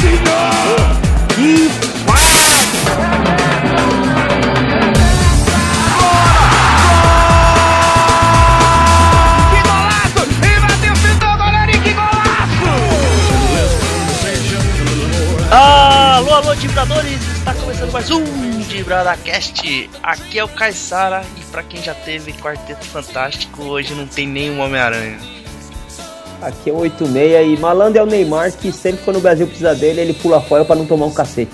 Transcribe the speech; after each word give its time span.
Que 0.00 0.16
Que 9.50 9.60
golaço! 9.62 10.20
E 10.40 10.60
bateu, 10.60 10.94
pintou, 10.94 11.36
goleiro, 11.36 11.70
e 11.70 11.78
que 11.80 11.92
golaço! 11.92 12.70
Alô, 15.50 16.34
alô, 16.34 16.54
Dibradores! 16.54 17.20
Está 17.36 17.54
começando 17.54 17.92
mais 17.92 18.10
um 18.10 18.24
DibradaCast. 18.60 19.90
Aqui 20.02 20.38
é 20.38 20.44
o 20.44 20.48
Caissara 20.48 21.22
e 21.36 21.42
pra 21.50 21.62
quem 21.62 21.82
já 21.82 21.94
teve 21.94 22.32
Quarteto 22.32 22.86
Fantástico, 22.86 23.64
hoje 23.64 23.94
não 23.94 24.06
tem 24.06 24.26
nenhum 24.26 24.60
Homem-Aranha. 24.60 25.39
Aqui 26.42 26.70
é 26.70 26.72
o 26.72 26.78
86 26.78 27.58
e 27.58 27.60
malandro 27.60 27.98
é 27.98 28.02
o 28.02 28.06
Neymar 28.06 28.50
que 28.52 28.72
sempre 28.72 29.04
quando 29.04 29.16
o 29.16 29.20
Brasil 29.20 29.46
precisa 29.46 29.74
dele, 29.74 30.00
ele 30.00 30.14
pula 30.14 30.40
fora 30.40 30.64
pra 30.64 30.74
não 30.74 30.86
tomar 30.86 31.06
um 31.06 31.12
cacete. 31.12 31.52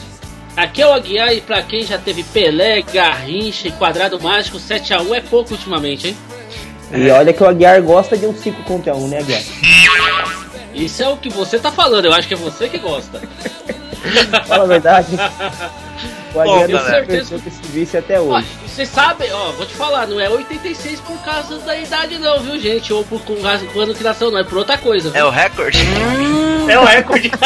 Aqui 0.56 0.80
é 0.80 0.86
o 0.86 0.92
Aguiar 0.92 1.34
e 1.34 1.40
pra 1.40 1.62
quem 1.62 1.84
já 1.84 1.98
teve 1.98 2.22
Pelé, 2.22 2.80
Garrincha 2.80 3.68
e 3.68 3.72
Quadrado 3.72 4.20
Mágico, 4.20 4.58
7x1 4.58 5.14
é 5.14 5.20
pouco 5.20 5.52
ultimamente, 5.52 6.08
hein? 6.08 6.16
E 6.92 7.10
olha 7.10 7.32
que 7.32 7.42
o 7.42 7.46
Aguiar 7.46 7.82
gosta 7.82 8.16
de 8.16 8.26
um 8.26 8.34
5 8.34 8.62
contra 8.62 8.94
1, 8.94 9.08
né, 9.08 9.18
Aguiar? 9.18 9.42
Isso 10.74 11.02
é 11.02 11.08
o 11.08 11.16
que 11.16 11.28
você 11.28 11.58
tá 11.58 11.70
falando, 11.72 12.06
eu 12.06 12.12
acho 12.12 12.28
que 12.28 12.34
é 12.34 12.36
você 12.36 12.68
que 12.68 12.78
gosta. 12.78 13.20
Fala 14.46 14.64
a 14.64 14.66
verdade. 14.66 15.08
O 16.34 16.40
Aguiar 16.40 16.68
não 16.68 16.78
galera. 16.78 17.24
se 17.24 17.34
com 17.38 17.48
esse 17.48 17.62
vício 17.72 17.98
até 17.98 18.20
hoje. 18.20 18.46
Você 18.76 18.84
sabe, 18.84 19.32
ó, 19.32 19.52
vou 19.52 19.64
te 19.64 19.72
falar, 19.72 20.06
não 20.06 20.20
é 20.20 20.28
86 20.28 21.00
por 21.00 21.16
causa 21.22 21.58
da 21.60 21.74
idade 21.78 22.18
não, 22.18 22.42
viu, 22.42 22.60
gente? 22.60 22.92
Ou 22.92 23.02
por 23.02 23.22
causa 23.40 23.64
do 23.64 23.80
ano 23.80 23.94
que 23.94 24.04
nasceu, 24.04 24.30
não, 24.30 24.38
é 24.38 24.44
por 24.44 24.58
outra 24.58 24.76
coisa. 24.76 25.16
É 25.16 25.24
o 25.24 25.30
recorde? 25.30 25.78
É 26.68 26.78
o 26.78 26.84
recorde. 26.84 27.30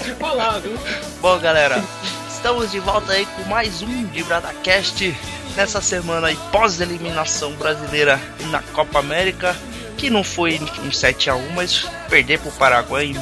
Te 0.00 0.12
falar, 0.20 0.60
viu? 0.60 0.78
Bom, 1.20 1.36
galera, 1.40 1.82
estamos 2.28 2.70
de 2.70 2.78
volta 2.78 3.14
aí 3.14 3.26
com 3.26 3.42
mais 3.50 3.82
um 3.82 4.04
DibradaCast 4.04 5.12
nessa 5.56 5.80
semana 5.80 6.28
aí 6.28 6.38
pós-eliminação 6.52 7.50
brasileira 7.54 8.20
na 8.52 8.62
Copa 8.62 9.00
América, 9.00 9.56
que 9.98 10.08
não 10.08 10.22
foi 10.22 10.60
um 10.84 10.90
7x1, 10.90 11.50
mas 11.52 11.84
perder 12.08 12.38
pro 12.38 12.52
Paraguai 12.52 13.12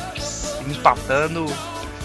empatando 0.69 1.47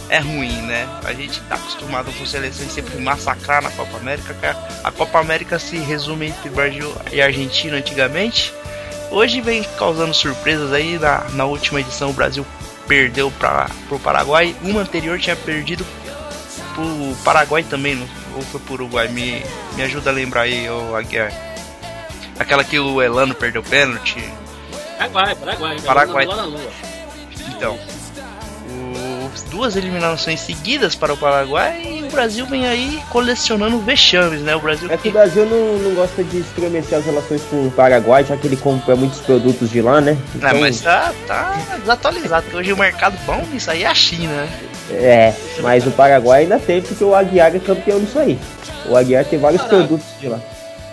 é 0.10 0.20
ruim, 0.20 0.62
né? 0.64 0.88
A 1.04 1.14
gente 1.14 1.40
tá 1.42 1.56
acostumado 1.56 2.12
com 2.14 2.26
seleções 2.26 2.72
sempre 2.72 2.98
massacrar 3.00 3.62
na 3.62 3.70
Copa 3.72 3.98
América. 3.98 4.58
a- 4.84 4.92
Copa 4.92 5.20
América 5.20 5.60
se 5.60 5.78
resume 5.78 6.28
entre 6.28 6.50
Brasil 6.50 6.94
e 7.12 7.22
Argentina 7.22 7.78
antigamente. 7.78 8.54
Hoje 9.12 9.40
vem 9.42 9.64
causando 9.78 10.14
surpresas 10.14 10.72
aí. 10.74 10.98
Na, 11.00 11.24
na 11.34 11.46
última 11.46 11.80
edição 11.80 12.10
o 12.10 12.14
Brasil 12.14 12.46
perdeu 12.88 13.32
para 13.32 13.70
pro 13.88 14.00
Paraguai. 14.00 14.56
Uma 14.64 14.82
anterior 14.82 15.20
tinha 15.20 15.36
perdido 15.36 15.86
pro 16.76 17.16
Paraguai 17.24 17.64
também, 17.64 17.96
não- 17.96 18.08
ou 18.36 18.42
foi 18.42 18.60
pro 18.62 18.74
Uruguai? 18.74 19.08
Me, 19.08 19.44
me 19.76 19.84
ajuda 19.84 20.10
a 20.10 20.14
lembrar 20.14 20.42
aí, 20.42 20.70
ô 20.70 20.96
Aguiar. 20.96 21.32
Aquela 22.40 22.64
que 22.64 22.80
o 22.80 23.02
Elano 23.02 23.36
perdeu 23.36 23.62
pênalti. 23.62 24.24
Paraguai, 24.98 25.36
Paraguai. 25.36 25.80
Paraguai. 25.82 26.26
Lua. 26.26 26.72
Então, 27.56 27.78
duas 29.49 29.75
eliminações 29.75 30.39
seguidas 30.39 30.95
para 30.95 31.13
o 31.13 31.17
Paraguai 31.17 31.81
e 31.83 32.03
o 32.03 32.11
Brasil 32.11 32.45
vem 32.45 32.67
aí 32.67 33.02
colecionando 33.09 33.80
vexames, 33.80 34.41
né? 34.41 34.55
O 34.55 34.59
Brasil 34.59 34.91
É 34.91 34.97
que 34.97 35.09
o 35.09 35.11
Brasil 35.11 35.45
não, 35.45 35.77
não 35.77 35.95
gosta 35.95 36.23
de 36.23 36.39
estremecer 36.39 36.97
as 36.97 37.05
relações 37.05 37.41
com 37.44 37.67
o 37.67 37.72
Paraguai, 37.72 38.23
já 38.23 38.35
que 38.35 38.47
ele 38.47 38.57
compra 38.57 38.95
muitos 38.95 39.19
produtos 39.19 39.69
de 39.69 39.81
lá, 39.81 40.02
né? 40.02 40.17
É, 40.41 40.53
mas 40.53 40.81
tá, 40.81 41.13
tá 41.27 41.57
desatualizado, 41.80 42.44
porque 42.44 42.57
hoje 42.57 42.73
o 42.73 42.77
mercado 42.77 43.17
bom 43.25 43.45
nisso 43.52 43.72
aí 43.72 43.84
é 43.84 43.88
a 43.88 43.95
China, 43.95 44.34
né? 44.34 44.50
É, 44.91 45.34
mas 45.62 45.85
o 45.85 45.91
Paraguai 45.91 46.44
ainda 46.44 46.59
tem, 46.59 46.81
porque 46.81 47.03
o 47.03 47.13
Aguiar 47.13 47.56
é 47.56 47.59
campeão 47.59 48.00
disso 48.00 48.18
aí. 48.19 48.39
O 48.88 48.97
Aguiar 48.97 49.23
tem 49.25 49.38
vários 49.38 49.62
produtos 49.63 50.07
de 50.19 50.28
lá. 50.28 50.39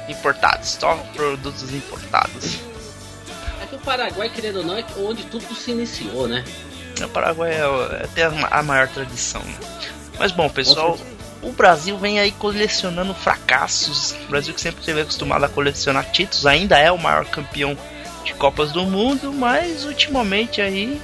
Importados, 0.08 0.76
só 0.78 0.94
produtos 1.14 1.72
importados. 1.72 2.58
É 3.62 3.66
que 3.66 3.75
o 3.75 3.78
Paraguai, 3.78 4.28
querendo 4.28 4.58
ou 4.58 4.64
não, 4.64 4.76
é 4.76 4.84
onde 4.98 5.25
tudo 5.25 5.54
se 5.54 5.70
iniciou, 5.70 6.28
né? 6.28 6.44
O 7.04 7.08
Paraguai 7.08 7.52
é, 7.52 7.58
é 7.60 8.04
até 8.04 8.24
a 8.24 8.62
maior 8.62 8.88
tradição, 8.88 9.42
né? 9.42 9.54
Mas 10.18 10.32
bom, 10.32 10.48
pessoal, 10.48 10.98
o 11.42 11.52
Brasil 11.52 11.96
vem 11.98 12.18
aí 12.18 12.32
colecionando 12.32 13.14
fracassos. 13.14 14.12
O 14.26 14.30
Brasil 14.30 14.54
que 14.54 14.60
sempre 14.60 14.80
esteve 14.80 15.02
acostumado 15.02 15.44
a 15.44 15.48
colecionar 15.48 16.10
títulos, 16.10 16.46
ainda 16.46 16.78
é 16.78 16.90
o 16.90 16.98
maior 16.98 17.24
campeão 17.26 17.76
de 18.24 18.32
Copas 18.34 18.72
do 18.72 18.84
Mundo, 18.84 19.32
mas 19.32 19.84
ultimamente 19.84 20.60
aí 20.60 21.00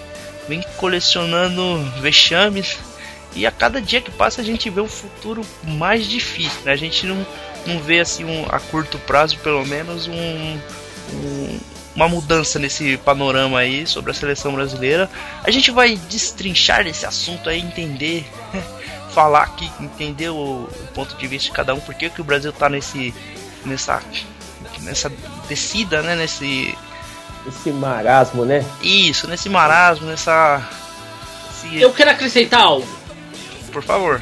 vem 0.49 0.65
colecionando 0.77 1.79
vexames. 2.01 2.79
E 3.35 3.47
a 3.47 3.51
cada 3.51 3.81
dia 3.81 4.01
que 4.01 4.11
passa 4.11 4.41
a 4.41 4.45
gente 4.45 4.69
vê 4.71 4.81
um 4.81 4.89
futuro 4.89 5.43
mais 5.63 6.07
difícil, 6.07 6.61
né? 6.65 6.73
A 6.73 6.77
gente 6.77 7.07
não, 7.07 7.27
não 7.67 7.79
vê 7.79 8.01
assim 8.01 8.25
um, 8.25 8.45
a 8.51 8.59
curto 8.59 8.99
prazo, 9.01 9.39
pelo 9.39 9.65
menos, 9.67 10.07
um- 10.07 10.59
um, 11.15 11.61
uma 11.95 12.09
mudança 12.09 12.59
nesse 12.59 12.97
panorama 12.99 13.59
aí 13.59 13.87
sobre 13.87 14.11
a 14.11 14.15
seleção 14.15 14.55
brasileira. 14.55 15.11
A 15.45 15.51
gente 15.51 15.71
vai 15.71 15.97
destrinchar 16.09 16.87
esse 16.87 17.05
assunto 17.05 17.49
aí, 17.49 17.61
entender, 17.61 18.27
falar 19.15 19.43
aqui, 19.43 19.71
entender 19.81 20.31
o, 20.31 20.35
o 20.35 20.89
ponto 20.95 21.15
de 21.17 21.27
vista 21.27 21.51
de 21.51 21.53
cada 21.55 21.75
um, 21.75 21.81
por 21.81 21.95
que 21.95 22.09
que 22.11 22.21
o 22.21 22.25
Brasil 22.25 22.53
tá 22.53 22.69
nesse 22.69 23.15
nessa 23.65 24.03
nessa 24.81 25.13
descida, 25.49 26.03
né, 26.03 26.17
nesse 26.17 26.77
Esse 27.47 27.71
marasmo, 27.71 28.45
né? 28.45 28.65
isso, 28.83 29.29
nesse 29.29 29.49
marasmo, 29.49 30.07
nessa 30.07 30.61
esse- 31.53 31.81
Eu 31.81 31.93
quero 31.93 32.11
acrescentar 32.11 32.61
algo. 32.63 32.89
por 33.71 33.83
favor. 33.83 34.21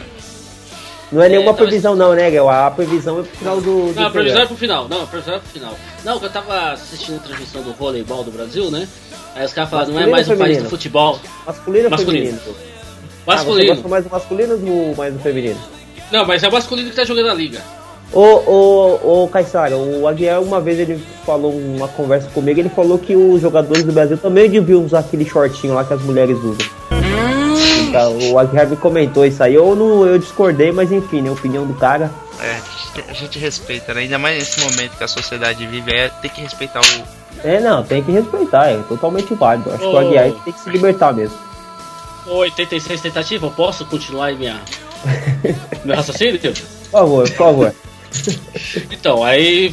Não 1.13 1.23
é 1.23 1.29
nenhuma 1.29 1.51
É, 1.51 1.53
então, 1.53 1.67
previsão 1.67 1.97
não, 1.97 2.15
né, 2.15 2.31
Guel? 2.31 2.49
A 2.49 2.71
previsão 2.71 3.19
é 3.19 3.23
pro 3.23 3.37
final 3.37 3.57
do, 3.61 3.93
do 3.93 3.95
Não, 4.01 4.07
a 4.07 4.11
previsão 4.11 4.43
é 4.43 4.47
pro 4.47 4.57
final. 4.57 4.89
Não, 4.89 5.03
a 5.03 5.07
previsão 5.07 5.35
é 5.35 5.39
pro 5.39 5.49
final. 5.49 5.75
Não, 6.05 6.23
eu 6.23 6.31
tava 6.31 6.73
assistindo 6.73 7.17
a 7.17 7.19
transmissão 7.21 7.63
do 7.63 7.73
voleibol 7.73 8.23
do 8.23 8.31
Brasil, 8.31 8.71
né? 8.71 8.87
Aí 9.35 9.45
os 9.45 9.53
caras 9.53 9.71
falaram, 9.71 9.93
não 9.93 10.01
é 10.01 10.07
mais 10.07 10.29
um 10.29 10.37
país 10.37 10.63
do 10.63 10.69
futebol. 10.69 11.19
Masculino 11.47 11.85
ou 11.85 11.91
Masculino. 11.91 12.39
feminino? 12.39 12.57
Ah, 13.27 13.33
você 13.33 13.37
Masculino. 13.37 13.75
gosta 13.75 13.89
mais 13.89 14.05
do 14.05 14.11
masculino 14.11 14.73
ou 14.73 14.97
mais 14.97 15.13
do 15.15 15.21
feminino? 15.21 15.61
Não, 16.11 16.25
mas 16.27 16.43
é 16.43 16.49
o 16.49 16.53
masculino 16.53 16.91
que 16.91 16.97
tá 16.97 17.05
jogando 17.05 17.29
a 17.31 17.35
liga. 17.35 17.61
Ô, 18.13 18.21
ô, 18.23 19.23
ô, 19.25 19.29
Caissara, 19.29 19.77
o 19.77 20.09
Aguiar 20.09 20.43
uma 20.43 20.61
vez 20.61 20.81
ele 20.81 21.01
falou 21.25 21.53
uma 21.53 21.87
conversa 21.87 22.29
comigo, 22.31 22.59
ele 22.59 22.69
falou 22.69 22.99
que 22.99 23.15
os 23.15 23.41
jogadores 23.41 23.85
do 23.85 23.93
Brasil 23.93 24.19
também 24.19 24.51
deviam 24.51 24.85
usar 24.85 25.01
aquele 25.01 25.25
shortinho 25.25 25.75
lá 25.75 25.85
que 25.85 25.95
as 25.95 26.03
mulheres 26.03 26.37
usam. 26.39 26.67
Então, 27.91 28.17
o 28.33 28.39
Aguiar 28.39 28.69
me 28.69 28.77
comentou 28.77 29.27
isso 29.27 29.43
aí, 29.43 29.55
eu 29.55 29.75
não 29.75 30.07
eu 30.07 30.19
discordei, 30.19 30.71
mas 30.71 30.93
enfim, 30.93 31.21
né, 31.21 31.29
a 31.29 31.33
opinião 31.33 31.67
do 31.67 31.75
cara. 31.75 32.11
É, 32.41 32.61
a 33.09 33.13
gente 33.13 33.39
respeita, 33.39 33.93
né? 33.93 34.03
Ainda 34.03 34.19
mais 34.19 34.39
nesse 34.39 34.61
momento 34.61 34.97
que 34.97 35.05
a 35.05 35.09
sociedade 35.09 35.67
vive, 35.67 35.93
é 35.93 36.09
tem 36.09 36.31
que 36.31 36.41
respeitar 36.41 36.81
o 36.81 37.47
É, 37.47 37.61
não, 37.61 37.83
tem 37.83 38.03
que 38.03 38.13
respeitar, 38.13 38.69
é 38.69 38.79
totalmente 38.89 39.35
válido. 39.35 39.71
Acho 39.71 39.79
que 39.79 39.85
o. 39.85 39.99
Aguiar 39.99 40.31
tem 40.45 40.53
que 40.53 40.61
se 40.61 40.71
libertar 40.71 41.13
mesmo. 41.13 41.37
Ô, 42.27 42.37
86 42.37 43.01
tentativa, 43.01 43.47
eu 43.47 43.51
posso 43.51 43.85
continuar 43.87 44.27
aí 44.27 44.37
minha... 44.37 44.61
meu 45.85 45.97
raciocínio? 45.97 46.39
Por 46.39 46.55
favor, 46.91 47.29
por 47.29 47.37
favor. 47.37 47.75
Então, 48.91 49.25
aí 49.25 49.73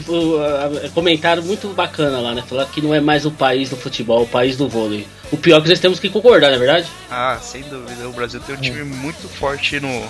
comentário 0.93 1.43
muito 1.43 1.67
bacana 1.69 2.19
lá, 2.19 2.33
né? 2.33 2.43
Falar 2.47 2.65
que 2.65 2.81
não 2.81 2.93
é 2.93 2.99
mais 2.99 3.25
o 3.25 3.31
país 3.31 3.69
do 3.69 3.75
futebol, 3.77 4.23
o 4.23 4.27
país 4.27 4.55
do 4.57 4.67
vôlei. 4.67 5.07
O 5.31 5.37
pior 5.37 5.57
é 5.59 5.61
que 5.61 5.69
nós 5.69 5.79
temos 5.79 5.99
que 5.99 6.09
concordar, 6.09 6.47
não 6.49 6.55
é 6.55 6.59
verdade? 6.59 6.87
Ah, 7.09 7.37
sem 7.41 7.61
dúvida. 7.63 8.07
O 8.07 8.13
Brasil 8.13 8.39
tem 8.39 8.55
um 8.55 8.59
time 8.59 8.83
muito 8.83 9.27
forte 9.27 9.79
no, 9.79 10.03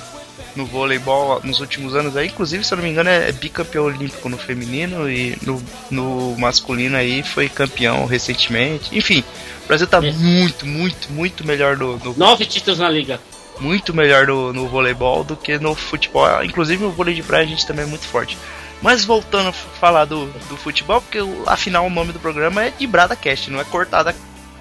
no 0.55 0.66
voleibol 0.66 1.41
nos 1.43 1.59
últimos 1.59 1.95
anos. 1.95 2.16
Aí, 2.16 2.27
inclusive, 2.27 2.63
se 2.63 2.73
eu 2.73 2.77
não 2.77 2.83
me 2.83 2.91
engano, 2.91 3.09
é 3.09 3.31
bicampeão 3.31 3.85
olímpico 3.85 4.29
no 4.29 4.37
feminino 4.37 5.09
e 5.09 5.35
no, 5.41 5.61
no 5.90 6.35
masculino 6.37 6.96
aí 6.96 7.23
foi 7.23 7.49
campeão 7.49 8.05
recentemente. 8.05 8.96
Enfim, 8.96 9.23
o 9.63 9.67
Brasil 9.67 9.87
tá 9.87 9.97
É. 10.05 10.11
muito, 10.11 10.66
muito, 10.67 11.11
muito 11.11 11.46
melhor 11.46 11.75
no, 11.78 11.97
no- 11.97 12.13
Nove 12.16 12.46
títulos 12.46 12.79
na 12.79 12.90
liga. 12.90 13.19
Muito 13.59 13.93
melhor 13.93 14.27
no, 14.27 14.53
no 14.53 14.67
voleibol 14.67 15.23
do 15.23 15.35
que 15.35 15.57
no 15.57 15.73
futebol. 15.75 16.43
Inclusive 16.43 16.83
o 16.85 16.91
vôlei 16.91 17.13
de 17.15 17.23
praia 17.23 17.43
a 17.43 17.47
gente 17.47 17.65
também 17.65 17.85
é 17.85 17.87
muito 17.87 18.05
forte. 18.07 18.37
Mas 18.81 19.03
voltando 19.03 19.49
a 19.49 19.53
falar 19.53 20.05
do, 20.05 20.27
do 20.49 20.55
futebol, 20.57 21.01
porque 21.01 21.19
o- 21.19 21.43
afinal 21.47 21.85
o 21.85 21.89
nome 21.89 22.13
do 22.13 22.19
programa 22.19 22.65
é 22.65 22.71
Dibrada 22.77 23.15
Cast, 23.15 23.49
não 23.49 23.59
é 23.59 23.63
Cortada, 23.63 24.15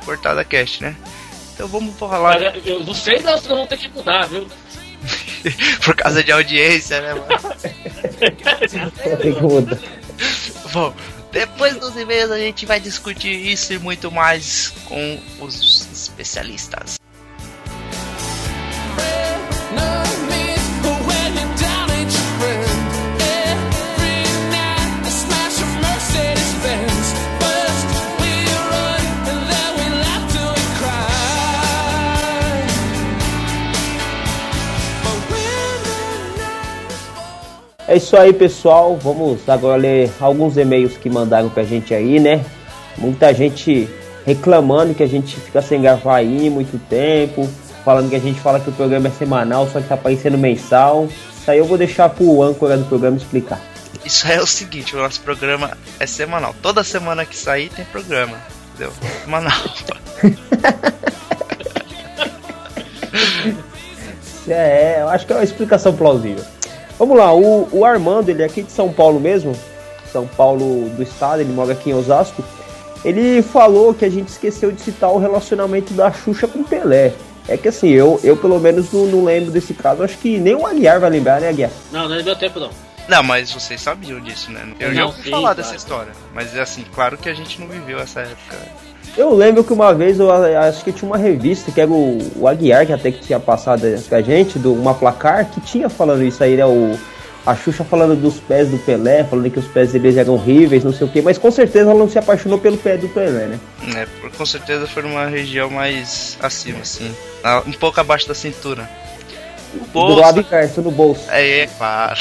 cortada 0.04 0.42
Cast, 0.44 0.82
né? 0.82 0.96
Então 1.54 1.68
vamos 1.68 1.98
falar 1.98 2.40
Mas 2.40 2.66
eu 2.66 2.80
não 2.80 2.94
sei 2.94 3.20
não, 3.20 3.38
senão 3.38 3.56
vão 3.56 3.66
ter 3.66 3.76
que 3.78 3.88
mudar, 3.88 4.26
viu? 4.26 4.46
por 5.84 5.94
causa 5.94 6.24
de 6.24 6.32
audiência, 6.32 7.00
né, 7.00 7.14
mano? 7.14 7.26
Bom, 10.72 10.94
depois 11.32 11.76
dos 11.76 11.96
e-mails 11.96 12.30
a 12.30 12.38
gente 12.38 12.64
vai 12.66 12.80
discutir 12.80 13.30
isso 13.30 13.72
e 13.72 13.78
muito 13.78 14.10
mais 14.10 14.72
com 14.86 15.20
os 15.40 15.86
especialistas. 15.92 16.98
É 37.88 37.96
isso 37.96 38.16
aí, 38.16 38.32
pessoal. 38.32 38.96
Vamos 38.96 39.48
agora 39.48 39.76
ler 39.76 40.10
alguns 40.20 40.56
e-mails 40.56 40.96
que 40.96 41.08
mandaram 41.08 41.48
pra 41.48 41.62
gente 41.62 41.94
aí, 41.94 42.18
né? 42.18 42.44
Muita 42.98 43.32
gente 43.32 43.88
reclamando 44.24 44.94
que 44.94 45.02
a 45.02 45.06
gente 45.06 45.36
fica 45.36 45.62
sem 45.62 45.80
gravar 45.80 46.16
aí 46.16 46.50
muito 46.50 46.78
tempo, 46.88 47.48
falando 47.84 48.10
que 48.10 48.16
a 48.16 48.20
gente 48.20 48.40
fala 48.40 48.58
que 48.58 48.68
o 48.68 48.72
programa 48.72 49.06
é 49.06 49.10
semanal, 49.12 49.68
só 49.68 49.80
que 49.80 49.86
tá 49.86 49.94
aparecendo 49.94 50.36
mensal. 50.36 51.06
Isso 51.38 51.50
aí 51.50 51.58
eu 51.58 51.64
vou 51.64 51.78
deixar 51.78 52.08
pro 52.08 52.42
âncora 52.42 52.76
do 52.76 52.84
programa 52.86 53.16
explicar. 53.16 53.60
Isso 54.04 54.26
é 54.26 54.40
o 54.40 54.46
seguinte, 54.46 54.96
o 54.96 54.98
nosso 54.98 55.20
programa 55.20 55.76
é 56.00 56.06
semanal. 56.06 56.54
Toda 56.60 56.82
semana 56.82 57.24
que 57.24 57.36
sair 57.36 57.68
tem 57.68 57.84
programa. 57.84 58.36
Entendeu? 58.74 58.92
Semanal. 59.24 59.52
É, 64.48 64.98
eu 65.00 65.08
acho 65.08 65.26
que 65.26 65.32
é 65.32 65.36
uma 65.36 65.42
explicação 65.42 65.96
plausível. 65.96 66.44
Vamos 66.98 67.16
lá, 67.16 67.34
o, 67.34 67.68
o 67.72 67.84
Armando, 67.84 68.28
ele 68.28 68.42
é 68.42 68.46
aqui 68.46 68.62
de 68.62 68.72
São 68.72 68.92
Paulo 68.92 69.20
mesmo, 69.20 69.54
São 70.10 70.26
Paulo 70.26 70.88
do 70.90 71.02
estado, 71.02 71.40
ele 71.40 71.52
mora 71.52 71.72
aqui 71.72 71.90
em 71.90 71.94
Osasco. 71.94 72.42
Ele 73.04 73.42
falou 73.42 73.94
que 73.94 74.04
a 74.04 74.10
gente 74.10 74.28
esqueceu 74.28 74.72
de 74.72 74.80
citar 74.80 75.10
o 75.10 75.18
relacionamento 75.18 75.92
da 75.92 76.10
Xuxa 76.10 76.48
com 76.48 76.64
Pelé. 76.64 77.12
É 77.48 77.56
que 77.56 77.68
assim, 77.68 77.90
eu, 77.90 78.18
eu 78.24 78.36
pelo 78.36 78.58
menos 78.58 78.92
não, 78.92 79.06
não 79.06 79.24
lembro 79.24 79.52
desse 79.52 79.72
caso, 79.74 80.02
acho 80.02 80.18
que 80.18 80.38
nem 80.38 80.54
o 80.54 80.66
Aguiar 80.66 80.98
vai 80.98 81.10
lembrar, 81.10 81.40
né, 81.40 81.48
Aguiar? 81.48 81.70
Não, 81.92 82.08
não 82.08 82.16
é 82.16 82.22
meu 82.22 82.34
tempo 82.34 82.58
não. 82.58 82.70
Não, 83.08 83.22
mas 83.22 83.52
vocês 83.52 83.80
sabiam 83.80 84.18
disso, 84.20 84.50
né? 84.50 84.66
Eu 84.80 84.92
já 84.92 85.02
Não, 85.02 85.06
ouvi 85.08 85.22
sim, 85.22 85.30
falar 85.30 85.42
claro. 85.42 85.56
dessa 85.56 85.76
história. 85.76 86.12
Mas 86.34 86.56
assim, 86.58 86.84
claro 86.92 87.16
que 87.16 87.28
a 87.28 87.34
gente 87.34 87.60
não 87.60 87.68
viveu 87.68 88.00
essa 88.00 88.20
época. 88.20 88.56
Eu 89.16 89.34
lembro 89.34 89.64
que 89.64 89.72
uma 89.72 89.94
vez 89.94 90.20
eu 90.20 90.30
acho 90.30 90.84
que 90.84 90.92
tinha 90.92 91.08
uma 91.08 91.16
revista 91.16 91.72
que 91.72 91.80
era 91.80 91.90
o, 91.90 92.18
o 92.36 92.46
Aguiar, 92.46 92.86
que 92.86 92.92
até 92.92 93.10
que 93.10 93.20
tinha 93.20 93.40
passado 93.40 93.82
pra 94.08 94.20
gente, 94.20 94.58
do, 94.58 94.74
uma 94.74 94.94
placar, 94.94 95.46
que 95.50 95.60
tinha 95.60 95.88
falando 95.88 96.22
isso 96.22 96.44
aí, 96.44 96.54
né? 96.56 96.66
O, 96.66 96.98
a 97.46 97.54
Xuxa 97.54 97.82
falando 97.84 98.14
dos 98.20 98.38
pés 98.40 98.68
do 98.68 98.76
Pelé, 98.78 99.24
falando 99.24 99.48
que 99.50 99.58
os 99.58 99.68
pés 99.68 99.92
deles 99.92 100.16
eram 100.16 100.34
horríveis, 100.34 100.82
não 100.84 100.92
sei 100.92 101.06
o 101.06 101.10
que, 101.10 101.22
mas 101.22 101.38
com 101.38 101.50
certeza 101.50 101.88
ela 101.90 101.98
não 101.98 102.08
se 102.10 102.18
apaixonou 102.18 102.58
pelo 102.58 102.76
pé 102.76 102.96
do 102.98 103.08
Pelé, 103.08 103.46
né? 103.46 103.60
né? 103.84 104.06
Por- 104.20 104.32
Com 104.32 104.44
certeza 104.44 104.86
foi 104.86 105.02
numa 105.04 105.26
região 105.26 105.70
mais 105.70 106.36
acima, 106.42 106.80
assim. 106.80 107.10
Um 107.66 107.72
pouco 107.72 107.98
abaixo 108.00 108.26
da 108.28 108.34
cintura. 108.34 108.90
O 109.74 109.78
Do 109.78 109.84
bolso. 109.92 110.20
lado 110.20 110.40
inverso, 110.40 110.82
no 110.82 110.90
bolso. 110.90 111.22
É, 111.30 111.60
é 111.60 111.66
claro. 111.68 112.18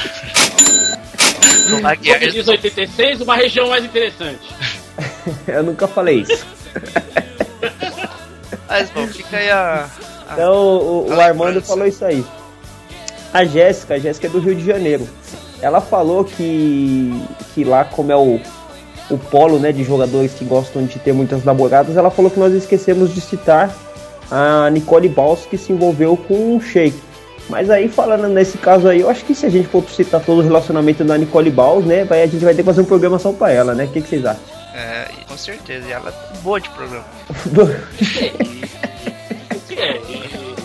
Como 1.69 2.31
diz 2.31 2.47
86, 2.47 3.21
uma 3.21 3.35
região 3.35 3.67
mais 3.67 3.83
interessante. 3.83 4.39
Eu 5.47 5.63
nunca 5.63 5.87
falei 5.87 6.21
isso. 6.21 6.45
Mas 8.67 8.89
bom, 8.89 9.07
fica 9.07 9.37
aí 9.37 9.49
a. 9.49 9.85
a- 10.29 10.33
Então 10.33 10.53
o, 10.53 11.07
o 11.09 11.19
Armando 11.21 11.61
falou 11.61 11.85
isso 11.87 12.03
aí. 12.03 12.23
A 13.33 13.43
Jéssica, 13.45 13.95
a 13.95 13.99
Jéssica 13.99 14.27
é 14.27 14.29
do 14.29 14.39
Rio 14.39 14.55
de 14.55 14.65
Janeiro. 14.65 15.07
Ela 15.61 15.81
falou 15.81 16.23
que, 16.23 17.21
que 17.53 17.63
lá, 17.63 17.83
como 17.85 18.11
é 18.11 18.15
o, 18.15 18.39
o 19.09 19.17
polo 19.17 19.59
né, 19.59 19.71
de 19.71 19.83
jogadores 19.83 20.33
que 20.33 20.45
gostam 20.45 20.85
de 20.85 20.99
ter 20.99 21.13
muitas 21.13 21.43
namoradas, 21.43 21.97
ela 21.97 22.09
falou 22.09 22.29
que 22.31 22.39
nós 22.39 22.53
esquecemos 22.53 23.13
de 23.13 23.21
citar 23.21 23.73
a 24.31 24.69
Nicole 24.69 25.09
Baus 25.09 25.45
que 25.45 25.57
se 25.57 25.71
envolveu 25.73 26.15
com 26.17 26.55
o 26.57 26.61
Sheik. 26.61 26.95
Mas 27.49 27.69
aí, 27.69 27.87
falando 27.87 28.27
nesse 28.27 28.57
caso 28.57 28.87
aí, 28.87 29.01
eu 29.01 29.09
acho 29.09 29.23
que 29.23 29.35
se 29.35 29.45
a 29.45 29.49
gente 29.49 29.67
for 29.67 29.83
citar 29.89 30.19
todo 30.21 30.39
o 30.39 30.41
relacionamento 30.41 31.03
da 31.03 31.17
Nicole 31.17 31.51
Baus, 31.51 31.85
né, 31.85 32.03
vai, 32.03 32.23
a 32.23 32.27
gente 32.27 32.43
vai 32.43 32.53
ter 32.53 32.61
que 32.63 32.65
fazer 32.65 32.81
um 32.81 32.85
programa 32.85 33.19
só 33.19 33.31
pra 33.31 33.51
ela, 33.51 33.75
né? 33.75 33.83
O 33.85 33.87
que, 33.89 34.01
que 34.01 34.09
vocês 34.09 34.25
acham? 34.25 34.41
É, 34.75 35.07
com 35.27 35.37
certeza. 35.37 35.87
E 35.87 35.91
ela 35.91 36.09
é 36.09 36.37
boa 36.39 36.59
de 36.59 36.69
programa. 36.69 37.05
O 39.55 39.67
que 39.67 39.79
é 39.81 39.97
isso? 39.97 40.55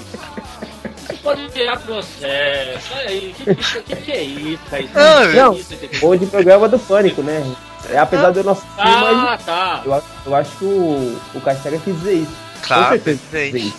Você 1.06 1.14
pode 1.22 1.48
virar 1.48 1.76
processo. 1.78 2.94
Aí, 2.94 3.34
que, 3.36 3.54
que, 3.54 3.82
que, 3.82 3.96
que 3.96 4.12
é 4.12 4.22
isso, 4.22 4.62
cara? 4.70 4.84
Ah, 4.94 5.22
é 5.24 5.32
não. 5.34 5.54
isso? 5.54 5.74
Ou 6.02 6.16
de 6.16 6.26
programa 6.26 6.68
do 6.68 6.78
Pânico, 6.78 7.22
né? 7.22 7.42
É, 7.90 7.98
apesar 7.98 8.30
do 8.30 8.44
nosso 8.44 8.60
time, 8.60 8.76
mas 8.76 9.16
Ah, 9.16 9.38
tá. 9.44 9.82
eu, 9.84 9.94
acho- 9.94 10.06
eu 10.26 10.34
acho 10.34 10.56
que 10.58 10.64
o, 10.64 11.20
o 11.34 11.40
Caixaga 11.40 11.78
quis 11.78 11.94
dizer 11.96 12.12
isso. 12.14 12.36
Com 12.60 12.66
Claro, 12.68 12.88
certeza 12.90 13.20
dizer 13.24 13.56
isso. 13.56 13.78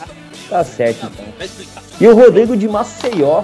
Tá 0.49 0.63
certo, 0.65 1.05
então. 1.05 1.25
E 1.99 2.07
o 2.07 2.15
Rodrigo 2.15 2.57
de 2.57 2.67
Maceió, 2.67 3.43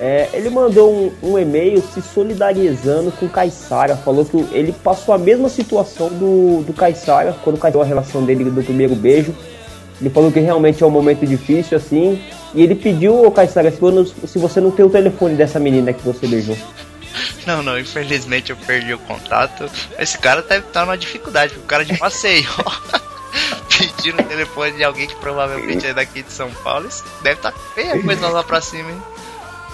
é, 0.00 0.28
ele 0.32 0.50
mandou 0.50 0.92
um, 0.92 1.12
um 1.22 1.38
e-mail 1.38 1.82
se 1.92 2.02
solidarizando 2.02 3.12
com 3.12 3.26
o 3.26 3.28
Caissara. 3.28 3.96
Falou 3.96 4.24
que 4.24 4.36
ele 4.52 4.72
passou 4.72 5.14
a 5.14 5.18
mesma 5.18 5.48
situação 5.48 6.08
do, 6.08 6.62
do 6.64 6.72
Caissara 6.72 7.34
quando 7.44 7.58
caiu 7.58 7.80
a 7.80 7.84
relação 7.84 8.24
dele 8.24 8.44
do 8.44 8.62
primeiro 8.62 8.94
beijo. 8.94 9.34
Ele 10.00 10.10
falou 10.10 10.32
que 10.32 10.40
realmente 10.40 10.82
é 10.82 10.86
um 10.86 10.90
momento 10.90 11.24
difícil, 11.26 11.76
assim. 11.78 12.20
E 12.52 12.62
ele 12.62 12.74
pediu 12.74 13.24
ao 13.24 13.30
Caissara 13.30 13.70
se, 13.70 13.78
você- 13.80 14.26
se 14.26 14.38
você 14.38 14.60
não 14.60 14.70
tem 14.70 14.84
o 14.84 14.90
telefone 14.90 15.34
dessa 15.36 15.58
menina 15.60 15.92
que 15.92 16.02
você 16.02 16.26
beijou. 16.26 16.56
Não, 17.46 17.62
não, 17.62 17.78
infelizmente 17.78 18.50
eu 18.50 18.56
perdi 18.56 18.92
o 18.92 18.98
contato. 18.98 19.70
Esse 19.98 20.18
cara 20.18 20.42
deve 20.42 20.66
estar 20.66 20.84
numa 20.84 20.98
dificuldade, 20.98 21.54
o 21.56 21.60
cara 21.62 21.84
de 21.84 21.96
passeio. 21.96 22.48
Pedindo 23.78 24.20
o 24.20 24.24
telefone 24.24 24.72
de 24.72 24.84
alguém 24.84 25.06
que 25.06 25.14
provavelmente 25.16 25.86
é 25.86 25.92
daqui 25.94 26.22
de 26.22 26.32
São 26.32 26.50
Paulo. 26.50 26.86
Isso 26.88 27.04
deve 27.22 27.36
estar 27.36 27.52
feia 27.74 27.94
a 27.94 28.02
coisa 28.02 28.28
lá 28.28 28.42
pra 28.42 28.60
cima, 28.60 28.90
hein? 28.90 29.02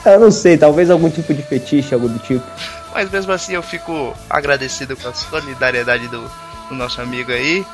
Eu 0.04 0.18
não 0.18 0.30
sei, 0.30 0.56
talvez 0.56 0.90
algum 0.90 1.10
tipo 1.10 1.34
de 1.34 1.42
fetiche, 1.42 1.94
algo 1.94 2.08
do 2.08 2.18
tipo. 2.18 2.44
Mas 2.92 3.10
mesmo 3.10 3.32
assim 3.32 3.52
eu 3.54 3.62
fico 3.62 4.14
agradecido 4.28 4.96
com 4.96 5.08
a 5.08 5.14
solidariedade 5.14 6.08
do, 6.08 6.30
do 6.68 6.74
nosso 6.74 7.00
amigo 7.00 7.30
aí. 7.30 7.64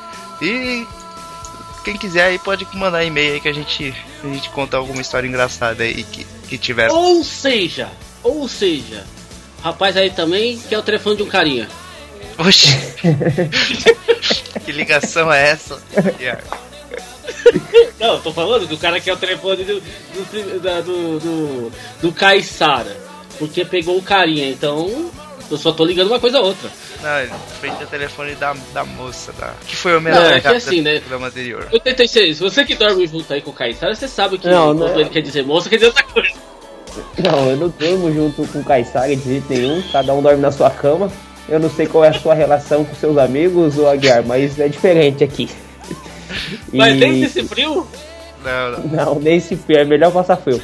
E 0.41 0.85
quem 1.83 1.97
quiser 1.97 2.25
aí 2.25 2.39
pode 2.39 2.67
mandar 2.73 3.03
e-mail 3.03 3.33
aí 3.33 3.39
que 3.39 3.47
a 3.47 3.53
gente, 3.53 3.95
a 4.23 4.27
gente 4.27 4.49
conta 4.49 4.77
alguma 4.77 5.01
história 5.01 5.27
engraçada 5.27 5.83
aí 5.83 6.03
que, 6.03 6.25
que 6.47 6.57
tiver. 6.57 6.91
Ou 6.91 7.23
seja, 7.23 7.89
ou 8.21 8.47
seja, 8.47 9.05
rapaz 9.63 9.95
aí 9.95 10.09
também 10.09 10.59
quer 10.69 10.77
o 10.77 10.83
telefone 10.83 11.17
de 11.17 11.23
um 11.23 11.27
carinha. 11.27 11.67
Oxi! 12.37 12.77
que 14.65 14.71
ligação 14.71 15.31
é 15.31 15.49
essa? 15.49 15.81
Não, 17.99 18.13
eu 18.13 18.19
tô 18.19 18.31
falando 18.31 18.67
do 18.67 18.77
cara 18.77 18.99
que 18.99 19.09
é 19.09 19.13
o 19.13 19.17
telefone 19.17 19.63
do 19.63 19.81
do, 19.81 20.59
da- 20.59 20.81
do, 20.81 21.19
do, 21.19 21.71
do 22.01 22.11
Caissara. 22.11 22.95
Porque 23.39 23.63
pegou 23.63 23.97
o 23.97 24.01
carinha, 24.01 24.49
então 24.49 25.11
eu 25.51 25.57
só 25.57 25.71
tô 25.71 25.85
ligando 25.85 26.07
uma 26.07 26.19
coisa 26.19 26.39
a 26.39 26.41
outra. 26.41 26.69
Não, 27.03 27.19
ele 27.19 27.31
fez 27.61 27.73
o 27.81 27.85
telefone 27.85 28.33
da, 28.35 28.55
da 28.73 28.83
moça, 28.83 29.31
da, 29.33 29.53
que 29.67 29.75
foi 29.75 29.95
o 29.95 30.01
melhor 30.01 30.33
é 30.33 30.39
que 30.39 30.47
assim, 30.47 30.81
né? 30.81 30.95
do 30.95 31.01
programa 31.01 31.27
anterior. 31.27 31.67
86, 31.71 32.39
você 32.39 32.65
que 32.65 32.73
dorme 32.73 33.05
junto 33.05 33.31
aí 33.31 33.39
com 33.41 33.51
o 33.51 33.53
Caissara, 33.53 33.93
você 33.93 34.07
sabe 34.07 34.39
que 34.39 34.47
Não, 34.47 34.67
quando 34.75 34.79
não 34.79 34.97
é. 34.97 35.01
ele 35.01 35.09
quer 35.11 35.21
dizer 35.21 35.45
moça, 35.45 35.69
quer 35.69 35.75
dizer 35.75 35.87
outra 35.87 36.03
coisa. 36.05 36.33
Não, 37.19 37.51
eu 37.51 37.57
não 37.57 37.69
durmo 37.69 38.11
junto 38.11 38.47
com 38.51 38.59
o 38.59 38.63
Caissara 38.63 39.15
de 39.15 39.21
jeito 39.23 39.45
nenhum, 39.47 39.83
cada 39.91 40.11
um 40.15 40.21
dorme 40.21 40.41
na 40.41 40.51
sua 40.51 40.71
cama. 40.71 41.11
Eu 41.47 41.59
não 41.59 41.69
sei 41.69 41.85
qual 41.85 42.03
é 42.03 42.09
a 42.09 42.13
sua 42.19 42.33
relação 42.33 42.83
com 42.83 42.95
seus 42.95 43.17
amigos, 43.19 43.77
o 43.77 43.87
Aguiar, 43.87 44.25
mas 44.25 44.59
é 44.59 44.67
diferente 44.67 45.23
aqui. 45.23 45.47
Mas 46.73 46.95
E- 46.95 46.99
dentro 46.99 47.19
desse 47.21 47.43
frio, 47.47 47.87
Não, 48.43 48.71
não. 48.71 49.05
Não, 49.05 49.19
nem 49.19 49.39
se 49.39 49.57
é 49.69 49.83
melhor 49.83 50.11
passar 50.11 50.37
frio. 50.37 50.61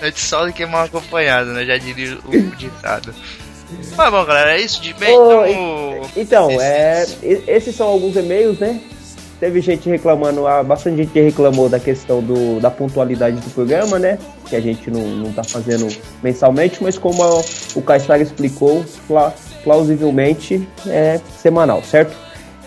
É 0.00 0.10
de 0.10 0.18
sol 0.20 0.46
do 0.46 0.52
que 0.52 0.66
mal 0.66 0.84
acompanhado, 0.84 1.50
né? 1.52 1.64
Já 1.64 1.76
diria 1.78 2.18
o 2.26 2.56
ditado. 2.56 3.14
Mas 3.96 4.10
bom, 4.10 4.24
galera, 4.24 4.54
é 4.56 4.60
isso 4.60 4.82
de 4.82 4.92
bem. 4.94 5.16
Ô, 5.16 5.44
Então, 5.46 6.10
Então, 6.16 6.50
Esses- 6.50 7.18
é, 7.22 7.42
esses 7.46 7.74
são 7.74 7.86
alguns 7.88 8.16
e-mails, 8.16 8.58
né? 8.58 8.80
Teve 9.40 9.60
gente 9.60 9.88
reclamando, 9.88 10.46
ah, 10.46 10.62
bastante 10.62 10.98
gente 10.98 11.10
que 11.12 11.20
reclamou 11.20 11.68
da 11.68 11.80
questão 11.80 12.22
do, 12.22 12.60
da 12.60 12.70
pontualidade 12.70 13.36
do 13.40 13.50
programa, 13.50 13.98
né? 13.98 14.18
Que 14.48 14.54
a 14.56 14.60
gente 14.60 14.88
não, 14.90 15.00
não 15.02 15.32
tá 15.32 15.42
fazendo 15.42 15.88
mensalmente, 16.22 16.82
mas 16.82 16.96
como 16.98 17.22
a- 17.24 17.42
o 17.74 17.82
Caissara 17.82 18.22
explicou, 18.22 18.84
pla- 19.08 19.32
plausivelmente 19.64 20.68
é 20.86 21.20
semanal, 21.40 21.82
certo? 21.82 22.14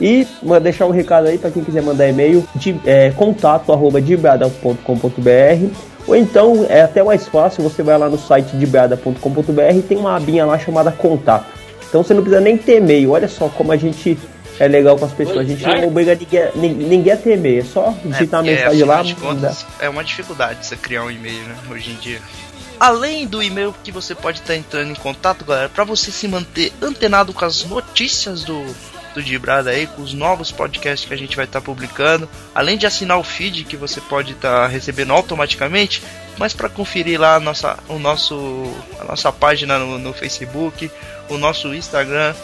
E 0.01 0.27
vou 0.43 0.59
deixar 0.59 0.85
um 0.85 0.91
recado 0.91 1.27
aí 1.27 1.37
para 1.37 1.49
quem 1.51 1.63
quiser 1.63 1.81
mandar 1.81 2.07
e-mail 2.09 2.45
de 2.55 2.75
é, 2.85 3.11
contato 3.11 3.71
arroba 3.71 4.01
dibrada.com.br 4.01 5.69
ou 6.07 6.15
então 6.15 6.65
é 6.69 6.81
até 6.81 7.01
mais 7.03 7.27
fácil, 7.27 7.63
você 7.63 7.81
vai 7.81 7.97
lá 7.97 8.07
no 8.09 8.17
site 8.17 8.55
dibrada.com.br 8.57 9.61
e 9.75 9.81
tem 9.81 9.97
uma 9.97 10.15
abinha 10.15 10.45
lá 10.45 10.59
chamada 10.59 10.91
contato. 10.91 11.47
Então 11.89 12.03
você 12.03 12.13
não 12.13 12.21
precisa 12.21 12.41
nem 12.41 12.57
ter 12.57 12.77
e-mail. 12.77 13.11
Olha 13.11 13.27
só 13.27 13.47
como 13.49 13.71
a 13.71 13.77
gente 13.77 14.17
é 14.59 14.67
legal 14.67 14.97
com 14.97 15.05
as 15.05 15.11
pessoas. 15.13 15.39
A 15.39 15.43
gente 15.43 15.63
não 15.65 15.87
obriga 15.87 16.13
ninguém, 16.13 16.43
nin- 16.55 16.87
ninguém 16.87 17.13
a 17.13 17.17
ter 17.17 17.35
e-mail. 17.37 17.61
É 17.61 17.63
só 17.63 17.93
digitar 18.03 18.41
a 18.41 18.43
porque, 18.43 18.55
mensagem 18.55 18.83
lá. 18.83 18.99
afinal 18.99 19.03
de 19.03 19.25
mandar. 19.25 19.47
contas, 19.49 19.65
é 19.79 19.89
uma 19.89 20.03
dificuldade 20.03 20.65
você 20.65 20.75
criar 20.75 21.03
um 21.05 21.09
e-mail, 21.11 21.41
né? 21.43 21.55
Hoje 21.71 21.91
em 21.91 21.95
dia. 21.95 22.19
Além 22.79 23.25
do 23.25 23.41
e-mail 23.41 23.73
que 23.83 23.91
você 23.91 24.13
pode 24.13 24.39
estar 24.41 24.55
entrando 24.55 24.91
em 24.91 24.95
contato, 24.95 25.43
galera, 25.45 25.69
para 25.69 25.85
você 25.85 26.11
se 26.11 26.27
manter 26.27 26.71
antenado 26.81 27.33
com 27.33 27.45
as 27.45 27.63
notícias 27.63 28.43
do, 28.43 28.61
do 29.15 29.23
Dibrada 29.23 29.71
aí, 29.71 29.87
com 29.87 30.01
os 30.01 30.13
novos 30.13 30.51
podcasts 30.51 31.07
que 31.07 31.13
a 31.13 31.17
gente 31.17 31.35
vai 31.35 31.45
estar 31.45 31.61
publicando, 31.61 32.29
além 32.53 32.77
de 32.77 32.85
assinar 32.85 33.17
o 33.17 33.23
feed 33.23 33.63
que 33.63 33.77
você 33.77 33.99
pode 34.01 34.33
estar 34.33 34.67
recebendo 34.67 35.13
automaticamente, 35.13 36.03
mas 36.37 36.53
para 36.53 36.69
conferir 36.69 37.19
lá 37.19 37.35
a 37.35 37.39
nossa, 37.39 37.79
o 37.87 37.97
nosso, 37.97 38.35
a 38.99 39.05
nossa 39.05 39.31
página 39.31 39.79
no, 39.79 39.97
no 39.97 40.13
Facebook, 40.13 40.91
o 41.29 41.37
nosso 41.37 41.73
Instagram, 41.73 42.35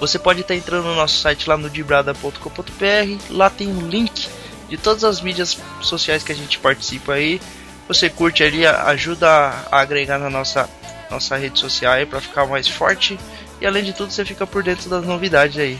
você 0.00 0.18
pode 0.18 0.40
estar 0.40 0.54
entrando 0.54 0.84
no 0.84 0.96
nosso 0.96 1.16
site 1.18 1.48
lá 1.48 1.56
no 1.56 1.70
dibrada.com.br. 1.70 3.22
Lá 3.30 3.48
tem 3.48 3.68
um 3.68 3.88
link 3.88 4.28
de 4.68 4.76
todas 4.76 5.02
as 5.02 5.20
mídias 5.20 5.58
sociais 5.80 6.22
que 6.22 6.32
a 6.32 6.34
gente 6.34 6.58
participa 6.58 7.14
aí. 7.14 7.40
Você 7.88 8.10
curte 8.10 8.42
ali, 8.42 8.66
ajuda 8.66 9.28
a 9.28 9.80
agregar 9.80 10.18
na 10.18 10.28
nossa 10.28 10.68
nossa 11.10 11.36
rede 11.36 11.58
social 11.58 11.94
aí 11.94 12.04
pra 12.04 12.20
ficar 12.20 12.46
mais 12.46 12.68
forte. 12.68 13.18
E 13.60 13.66
além 13.66 13.82
de 13.82 13.92
tudo, 13.92 14.12
você 14.12 14.24
fica 14.24 14.46
por 14.46 14.62
dentro 14.62 14.88
das 14.88 15.04
novidades 15.04 15.58
aí. 15.58 15.78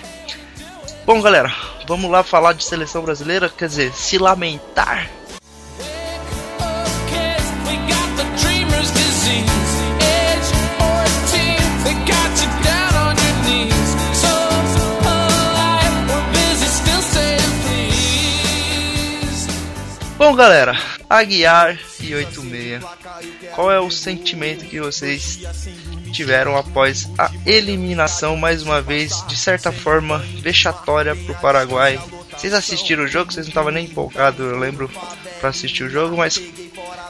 Bom, 1.07 1.23
galera, 1.23 1.51
vamos 1.87 2.11
lá 2.11 2.23
falar 2.23 2.53
de 2.53 2.65
seleção 2.65 3.03
brasileira, 3.03 3.49
quer 3.49 3.69
dizer, 3.69 3.93
se 3.95 4.19
lamentar. 4.19 5.09
We 7.65 7.77
got 7.87 8.17
the 8.17 8.25
dreamer's 8.43 8.91
disease. 8.91 9.47
Age 10.01 10.53
14, 10.77 11.57
they 11.85 11.95
got 12.05 12.43
you 12.43 12.51
down 12.63 12.95
on 13.07 13.17
your 13.17 13.37
knees. 13.45 13.89
So 14.13 14.33
alive, 15.09 15.95
we're 16.11 16.29
busy 16.33 16.67
still 16.67 17.03
saying 17.03 17.55
please. 17.63 19.47
Bom, 20.19 20.35
galera, 20.35 20.77
Aguiar 21.09 21.79
e 22.01 22.15
86. 22.15 22.85
Qual 23.55 23.73
é 23.73 23.81
o 23.81 23.91
sentimento 23.91 24.67
que 24.67 24.79
vocês 24.79 25.39
tiveram 26.11 26.57
após 26.57 27.09
a 27.19 27.31
eliminação, 27.47 28.37
mais 28.37 28.63
uma 28.63 28.81
vez, 28.81 29.25
de 29.27 29.37
certa 29.37 29.73
forma, 29.73 30.19
vexatória 30.41 31.15
pro 31.15 31.35
Paraguai? 31.37 31.99
Vocês 32.37 32.53
assistiram 32.55 33.05
o 33.05 33.09
jogo? 33.09 33.33
Vocês 33.33 33.47
não 33.47 33.51
estavam 33.51 33.73
nem 33.73 33.87
empolgados, 33.87 34.41
eu 34.41 34.59
lembro, 34.59 34.91
pra 35.41 35.51
assistir 35.51 35.85
o 35.85 35.91
jogo, 35.91 36.17
mas 36.17 36.41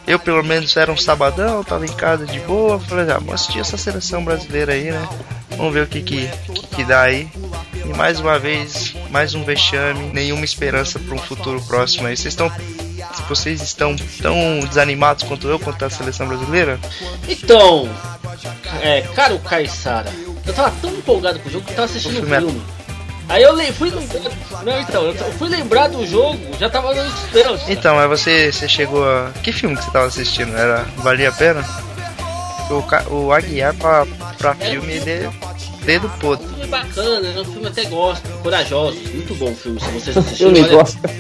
eu, 0.07 0.19
pelo 0.19 0.43
menos, 0.43 0.75
era 0.77 0.91
um 0.91 0.97
sabadão, 0.97 1.63
tava 1.63 1.85
em 1.85 1.93
casa 1.93 2.25
de 2.25 2.41
boa. 2.41 2.81
Falei, 2.81 3.05
ah, 3.11 3.19
vamos 3.19 3.35
assistir 3.35 3.61
essa 3.61 3.77
seleção 3.77 4.25
brasileira 4.25 4.73
aí, 4.73 4.91
né? 4.91 5.09
Vamos 5.51 5.75
ver 5.75 5.83
o 5.83 5.87
que 5.87 6.01
que, 6.01 6.27
que, 6.27 6.67
que 6.77 6.85
dá 6.85 7.03
aí. 7.03 7.29
E 7.85 7.95
mais 7.95 8.19
uma 8.19 8.39
vez, 8.39 8.95
mais 9.11 9.35
um 9.35 9.45
vexame, 9.45 10.11
nenhuma 10.15 10.47
esperança 10.47 10.99
para 10.99 11.15
um 11.15 11.19
futuro 11.19 11.61
próximo 11.63 12.07
aí. 12.07 12.17
Vocês 12.17 12.33
estão 12.33 12.51
vocês 13.29 13.61
estão 13.61 13.95
tão 14.23 14.61
desanimados 14.61 15.25
quanto 15.25 15.49
eu 15.49 15.59
quanto 15.59 15.85
a 15.85 15.91
seleção 15.91 16.27
brasileira? 16.27 16.79
Então, 17.29 17.89
é, 18.83 19.03
cara, 19.15 19.35
o 19.35 19.39
Caissara, 19.41 20.11
eu 20.47 20.53
tava 20.55 20.73
tão 20.81 20.91
empolgado 20.91 21.39
com 21.41 21.49
o 21.49 21.53
jogo 21.53 21.65
que 21.65 21.73
eu 21.73 21.77
tava 21.77 21.87
assistindo 21.87 22.13
o 22.13 22.21
filme 22.21 22.35
é- 22.37 22.41
filme. 22.41 22.63
Aí 23.29 23.43
eu 23.43 23.55
fui 23.75 23.91
lembrar. 23.91 24.23
Não, 24.65 24.81
então, 24.81 25.03
eu 25.05 25.33
fui 25.35 25.49
lembrar 25.51 25.89
do 25.89 26.07
jogo, 26.07 26.39
já 26.59 26.71
tava 26.71 26.95
nos 26.95 27.13
cara. 27.31 27.61
Então, 27.69 27.95
mas 27.95 28.09
você, 28.09 28.51
você 28.51 28.67
chegou 28.67 29.05
a. 29.05 29.31
Que 29.43 29.53
filme 29.53 29.77
que 29.77 29.85
você 29.85 29.91
tava 29.91 30.07
assistindo? 30.07 30.57
Era. 30.57 30.87
Valia 30.99 31.29
a 31.29 31.33
pena? 31.33 31.63
O, 32.71 33.15
o 33.15 33.33
Aguiar 33.33 33.75
pra, 33.75 34.07
pra 34.39 34.55
filme 34.55 34.95
ele 34.95 35.11
é 35.11 35.31
dedo 35.85 36.09
podre. 36.21 36.47
Um 36.47 36.49
filme 36.51 36.67
bacana, 36.67 37.29
é 37.29 37.41
um 37.41 37.45
filme 37.45 37.67
até 37.67 37.85
gosto, 37.85 38.29
corajoso, 38.43 38.99
muito 39.15 39.35
bom 39.37 39.51
o 39.51 39.57
filme, 39.57 39.81
se 39.81 39.87
vocês 39.91 40.17
assistirem. 40.17 40.55
Filme 40.55 40.69
gospel. 40.69 41.11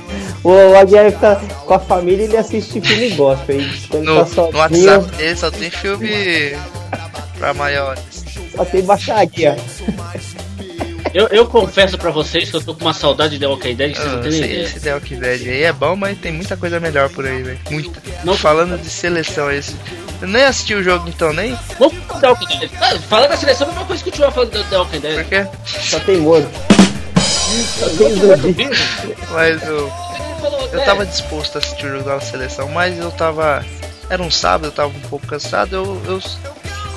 O 0.44 0.76
Aguiar 0.76 1.10
fica 1.10 1.36
com 1.66 1.74
a 1.74 1.78
família 1.78 2.24
ele 2.24 2.36
assiste 2.36 2.80
filme 2.80 3.10
gospel. 3.10 3.58
Aí 3.60 3.80
quando 3.88 4.04
No, 4.04 4.24
tá 4.26 4.42
no 4.42 4.58
WhatsApp 4.58 5.16
dele 5.16 5.36
só 5.36 5.50
tem 5.50 5.70
filme 5.70 6.52
pra 7.38 7.54
maiores. 7.54 8.02
só 8.54 8.64
tem 8.64 8.82
baixaria. 8.82 9.56
Eu, 11.14 11.26
eu 11.28 11.46
confesso 11.46 11.96
pra 11.96 12.10
vocês 12.10 12.50
que 12.50 12.56
eu 12.56 12.60
tô 12.62 12.74
com 12.74 12.82
uma 12.82 12.92
saudade 12.92 13.34
de 13.34 13.38
The 13.40 13.46
Walking 13.46 13.74
Dead 13.76 13.92
que 13.92 13.98
vocês 13.98 14.12
não 14.12 14.18
Ah, 14.18 14.22
têm 14.22 14.30
nem 14.30 14.40
esse, 14.40 14.50
ideia. 14.50 14.64
esse 14.66 14.80
The 14.80 14.94
Walking 14.94 15.18
Dead 15.20 15.40
aí 15.48 15.62
é 15.62 15.72
bom, 15.72 15.96
mas 15.96 16.18
tem 16.18 16.32
muita 16.32 16.54
coisa 16.56 16.78
melhor 16.78 17.08
por 17.08 17.26
aí, 17.26 17.42
velho. 17.42 17.58
Muita. 17.70 18.02
Não- 18.24 18.36
Falando 18.36 18.78
de 18.80 18.90
seleção, 18.90 19.50
esse. 19.50 19.74
Eu 20.20 20.28
nem 20.28 20.44
assisti 20.44 20.74
o 20.74 20.82
jogo 20.82 21.08
então, 21.08 21.32
nem? 21.32 21.56
Vamos 21.78 21.94
pro 22.04 22.20
The 22.20 22.28
Walking 22.28 22.58
Dead. 22.58 22.70
Ah, 22.80 22.98
Falando 23.08 23.30
da 23.30 23.36
seleção, 23.38 23.66
é 23.66 23.70
a 23.70 23.72
mesma 23.72 23.86
coisa 23.86 24.04
que 24.04 24.10
continuar 24.10 24.32
falando 24.32 24.50
do 24.50 24.64
The 24.64 24.76
Walking 24.76 25.00
Dead. 25.00 25.14
Por 25.14 25.24
quê? 25.24 25.46
Só 25.64 26.00
tem 26.00 26.16
morto. 26.18 26.48
Só 27.78 27.88
tem 27.88 28.14
zumbi. 28.36 28.68
Mas 29.30 29.62
eu. 29.66 29.90
Eu 30.72 30.84
tava 30.84 31.06
disposto 31.06 31.56
a 31.56 31.58
assistir 31.58 31.86
o 31.86 31.90
jogo 31.96 32.04
da 32.04 32.20
seleção, 32.20 32.68
mas 32.68 32.98
eu 32.98 33.10
tava. 33.10 33.64
Era 34.10 34.22
um 34.22 34.30
sábado, 34.30 34.66
eu 34.66 34.72
tava 34.72 34.88
um 34.88 35.00
pouco 35.08 35.26
cansado, 35.26 35.74
eu, 35.76 36.02
eu 36.06 36.20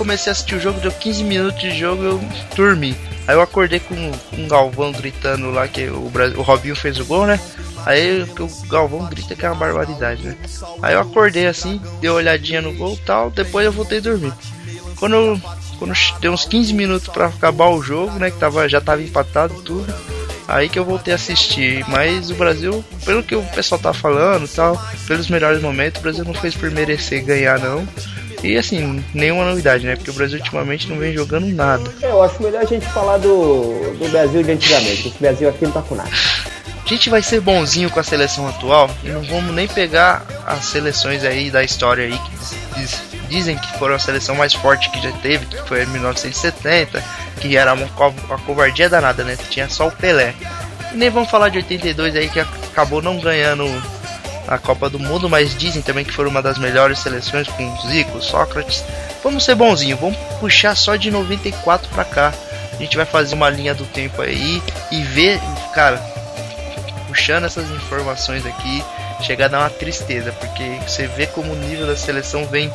comecei 0.01 0.31
a 0.31 0.33
assistir 0.33 0.55
o 0.55 0.59
jogo, 0.59 0.79
deu 0.79 0.91
15 0.91 1.23
minutos 1.23 1.61
de 1.61 1.77
jogo 1.77 2.03
eu 2.03 2.21
dormi. 2.55 2.95
Aí 3.27 3.35
eu 3.35 3.41
acordei 3.41 3.79
com, 3.79 3.95
o 3.95 4.47
Galvão 4.47 4.91
gritando 4.91 5.51
lá 5.51 5.67
que 5.67 5.87
o, 5.89 6.09
Brasil, 6.09 6.39
o 6.39 6.41
Robinho 6.41 6.75
fez 6.75 6.99
o 6.99 7.05
gol, 7.05 7.27
né? 7.27 7.39
Aí 7.85 8.23
o 8.23 8.67
Galvão 8.67 9.07
grita 9.07 9.35
que 9.35 9.45
é 9.45 9.49
uma 9.49 9.55
barbaridade, 9.55 10.23
né? 10.23 10.35
Aí 10.81 10.95
eu 10.95 11.01
acordei 11.01 11.45
assim, 11.45 11.79
dei 11.99 12.09
uma 12.09 12.17
olhadinha 12.17 12.63
no 12.63 12.73
gol 12.73 12.99
tal, 13.05 13.29
depois 13.29 13.63
eu 13.63 13.71
voltei 13.71 13.99
a 13.99 14.01
dormir. 14.01 14.33
Quando. 14.97 15.39
Quando 15.77 15.93
deu 16.19 16.31
uns 16.31 16.45
15 16.45 16.73
minutos 16.73 17.07
pra 17.07 17.27
acabar 17.27 17.69
o 17.69 17.81
jogo, 17.81 18.17
né? 18.17 18.29
Que 18.29 18.37
tava, 18.37 18.69
já 18.69 18.81
tava 18.81 19.01
empatado 19.01 19.61
tudo. 19.61 19.91
Aí 20.47 20.69
que 20.69 20.77
eu 20.77 20.85
voltei 20.85 21.11
a 21.11 21.15
assistir. 21.15 21.83
Mas 21.87 22.29
o 22.29 22.35
Brasil, 22.35 22.83
pelo 23.03 23.23
que 23.23 23.35
o 23.35 23.41
pessoal 23.55 23.81
tá 23.81 23.93
falando 23.93 24.47
tal, 24.47 24.79
pelos 25.07 25.27
melhores 25.27 25.61
momentos, 25.61 25.99
o 25.99 26.03
Brasil 26.03 26.23
não 26.23 26.35
fez 26.35 26.55
por 26.55 26.69
merecer 26.69 27.23
ganhar, 27.23 27.59
não. 27.59 27.87
E 28.43 28.57
assim, 28.57 29.03
nenhuma 29.13 29.45
novidade, 29.45 29.85
né? 29.85 29.95
Porque 29.95 30.09
o 30.09 30.13
Brasil 30.13 30.39
ultimamente 30.39 30.87
não 30.89 30.97
vem 30.97 31.13
jogando 31.13 31.45
nada. 31.47 31.83
É, 32.01 32.07
Eu 32.09 32.23
acho 32.23 32.41
melhor 32.41 32.61
a 32.61 32.65
gente 32.65 32.85
falar 32.87 33.17
do, 33.17 33.93
do 33.99 34.09
Brasil 34.11 34.41
de 34.41 34.51
antigamente. 34.51 35.07
Esse 35.09 35.17
Brasil 35.19 35.47
aqui 35.49 35.63
não 35.65 35.71
tá 35.71 35.81
com 35.81 35.95
nada. 35.95 36.09
A 36.83 36.87
gente 36.93 37.09
vai 37.09 37.21
ser 37.21 37.39
bonzinho 37.39 37.89
com 37.89 37.99
a 37.99 38.03
seleção 38.03 38.47
atual 38.49 38.89
e 39.03 39.09
não 39.09 39.21
vamos 39.23 39.53
nem 39.55 39.67
pegar 39.67 40.25
as 40.45 40.65
seleções 40.65 41.23
aí 41.23 41.49
da 41.49 41.63
história 41.63 42.03
aí 42.05 42.11
que 42.17 42.79
diz- 42.79 43.01
dizem 43.29 43.57
que 43.57 43.77
foram 43.79 43.95
a 43.95 43.99
seleção 43.99 44.35
mais 44.35 44.53
forte 44.53 44.89
que 44.89 45.01
já 45.01 45.11
teve, 45.13 45.45
que 45.45 45.57
foi 45.69 45.83
em 45.83 45.85
1970, 45.85 47.01
que 47.39 47.55
era 47.55 47.73
uma, 47.73 47.87
co- 47.89 48.13
uma 48.27 48.37
covardia 48.39 48.89
danada, 48.89 49.23
né? 49.23 49.37
Tinha 49.49 49.69
só 49.69 49.87
o 49.87 49.91
Pelé. 49.91 50.33
E 50.91 50.97
nem 50.97 51.09
vamos 51.09 51.29
falar 51.29 51.47
de 51.49 51.59
82 51.59 52.15
aí 52.15 52.27
que 52.27 52.39
acabou 52.41 53.01
não 53.01 53.19
ganhando 53.19 53.63
a 54.51 54.57
Copa 54.57 54.89
do 54.89 54.99
Mundo, 54.99 55.29
mas 55.29 55.55
dizem 55.55 55.81
também 55.81 56.03
que 56.03 56.11
foram 56.11 56.29
uma 56.29 56.41
das 56.41 56.57
melhores 56.57 56.99
seleções 56.99 57.47
com 57.47 57.87
Zico, 57.87 58.21
Sócrates. 58.21 58.83
Vamos 59.23 59.45
ser 59.45 59.55
bonzinho, 59.55 59.95
vamos 59.95 60.17
puxar 60.41 60.75
só 60.75 60.97
de 60.97 61.09
94 61.09 61.87
pra 61.89 62.03
cá. 62.03 62.33
A 62.73 62.75
gente 62.75 62.97
vai 62.97 63.05
fazer 63.05 63.33
uma 63.33 63.49
linha 63.49 63.73
do 63.73 63.85
tempo 63.85 64.21
aí 64.21 64.61
e 64.91 65.03
ver, 65.03 65.39
cara, 65.73 65.97
puxando 67.07 67.45
essas 67.45 67.69
informações 67.71 68.45
aqui, 68.45 68.83
chega 69.21 69.45
a 69.45 69.47
dar 69.47 69.59
uma 69.59 69.69
tristeza, 69.69 70.33
porque 70.33 70.63
você 70.85 71.07
vê 71.07 71.27
como 71.27 71.53
o 71.53 71.55
nível 71.55 71.87
da 71.87 71.95
seleção 71.95 72.45
vem, 72.45 72.69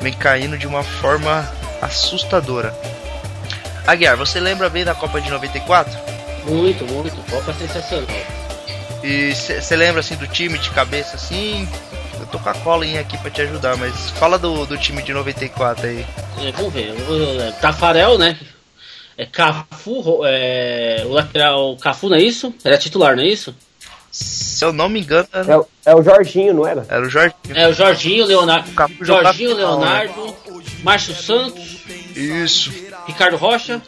vem 0.00 0.14
caindo 0.14 0.56
de 0.56 0.66
uma 0.66 0.82
forma 0.82 1.46
assustadora. 1.82 2.74
Aguiar, 3.86 4.16
você 4.16 4.40
lembra 4.40 4.70
bem 4.70 4.84
da 4.84 4.94
Copa 4.94 5.20
de 5.20 5.28
94? 5.28 5.92
Muito, 6.46 6.86
muito. 6.86 7.16
Copa 7.30 7.52
sensacional. 7.52 8.37
E 9.02 9.32
você 9.34 9.76
lembra 9.76 10.00
assim 10.00 10.16
do 10.16 10.26
time 10.26 10.58
de 10.58 10.70
cabeça 10.70 11.16
assim? 11.16 11.68
Eu 12.18 12.26
tô 12.26 12.38
com 12.38 12.48
a 12.48 12.54
colinha 12.54 13.00
aqui 13.00 13.16
pra 13.18 13.30
te 13.30 13.40
ajudar, 13.42 13.76
mas 13.76 14.10
fala 14.10 14.38
do, 14.38 14.66
do 14.66 14.76
time 14.76 15.02
de 15.02 15.12
94 15.12 15.86
aí. 15.86 16.04
É, 16.42 16.50
vamos 16.52 16.72
ver. 16.72 16.92
É, 17.40 17.52
Tafarel, 17.60 18.18
né? 18.18 18.36
É 19.16 19.24
Cafu, 19.24 20.20
é, 20.24 21.02
o 21.04 21.10
lateral 21.10 21.76
Cafu, 21.76 22.08
não 22.08 22.16
é 22.16 22.20
isso? 22.22 22.52
Era 22.64 22.76
titular, 22.78 23.16
não 23.16 23.22
é 23.22 23.26
isso? 23.28 23.54
Se 24.10 24.64
eu 24.64 24.72
não 24.72 24.88
me 24.88 25.00
engano, 25.00 25.28
É, 25.32 25.38
era, 25.40 25.60
o- 25.60 25.68
é 25.86 25.94
o 25.94 26.02
Jorginho, 26.02 26.54
não 26.54 26.66
era? 26.66 26.84
era 26.88 27.06
o 27.06 27.08
Jorge. 27.10 27.34
É 27.54 27.68
o 27.68 27.72
Jorginho, 27.72 28.24
Leonardo. 28.26 28.68
O 29.00 29.04
Jorginho, 29.04 29.50
né? 29.50 29.56
Leonardo, 29.56 30.36
Márcio 30.82 31.14
Santos, 31.14 31.78
Isso, 32.16 32.72
Ricardo 33.06 33.36
Rocha, 33.36 33.80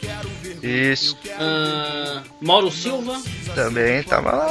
isso. 0.62 1.16
ah, 1.38 2.22
Mauro 2.40 2.70
Silva, 2.70 3.20
Também 3.54 4.02
tava. 4.02 4.48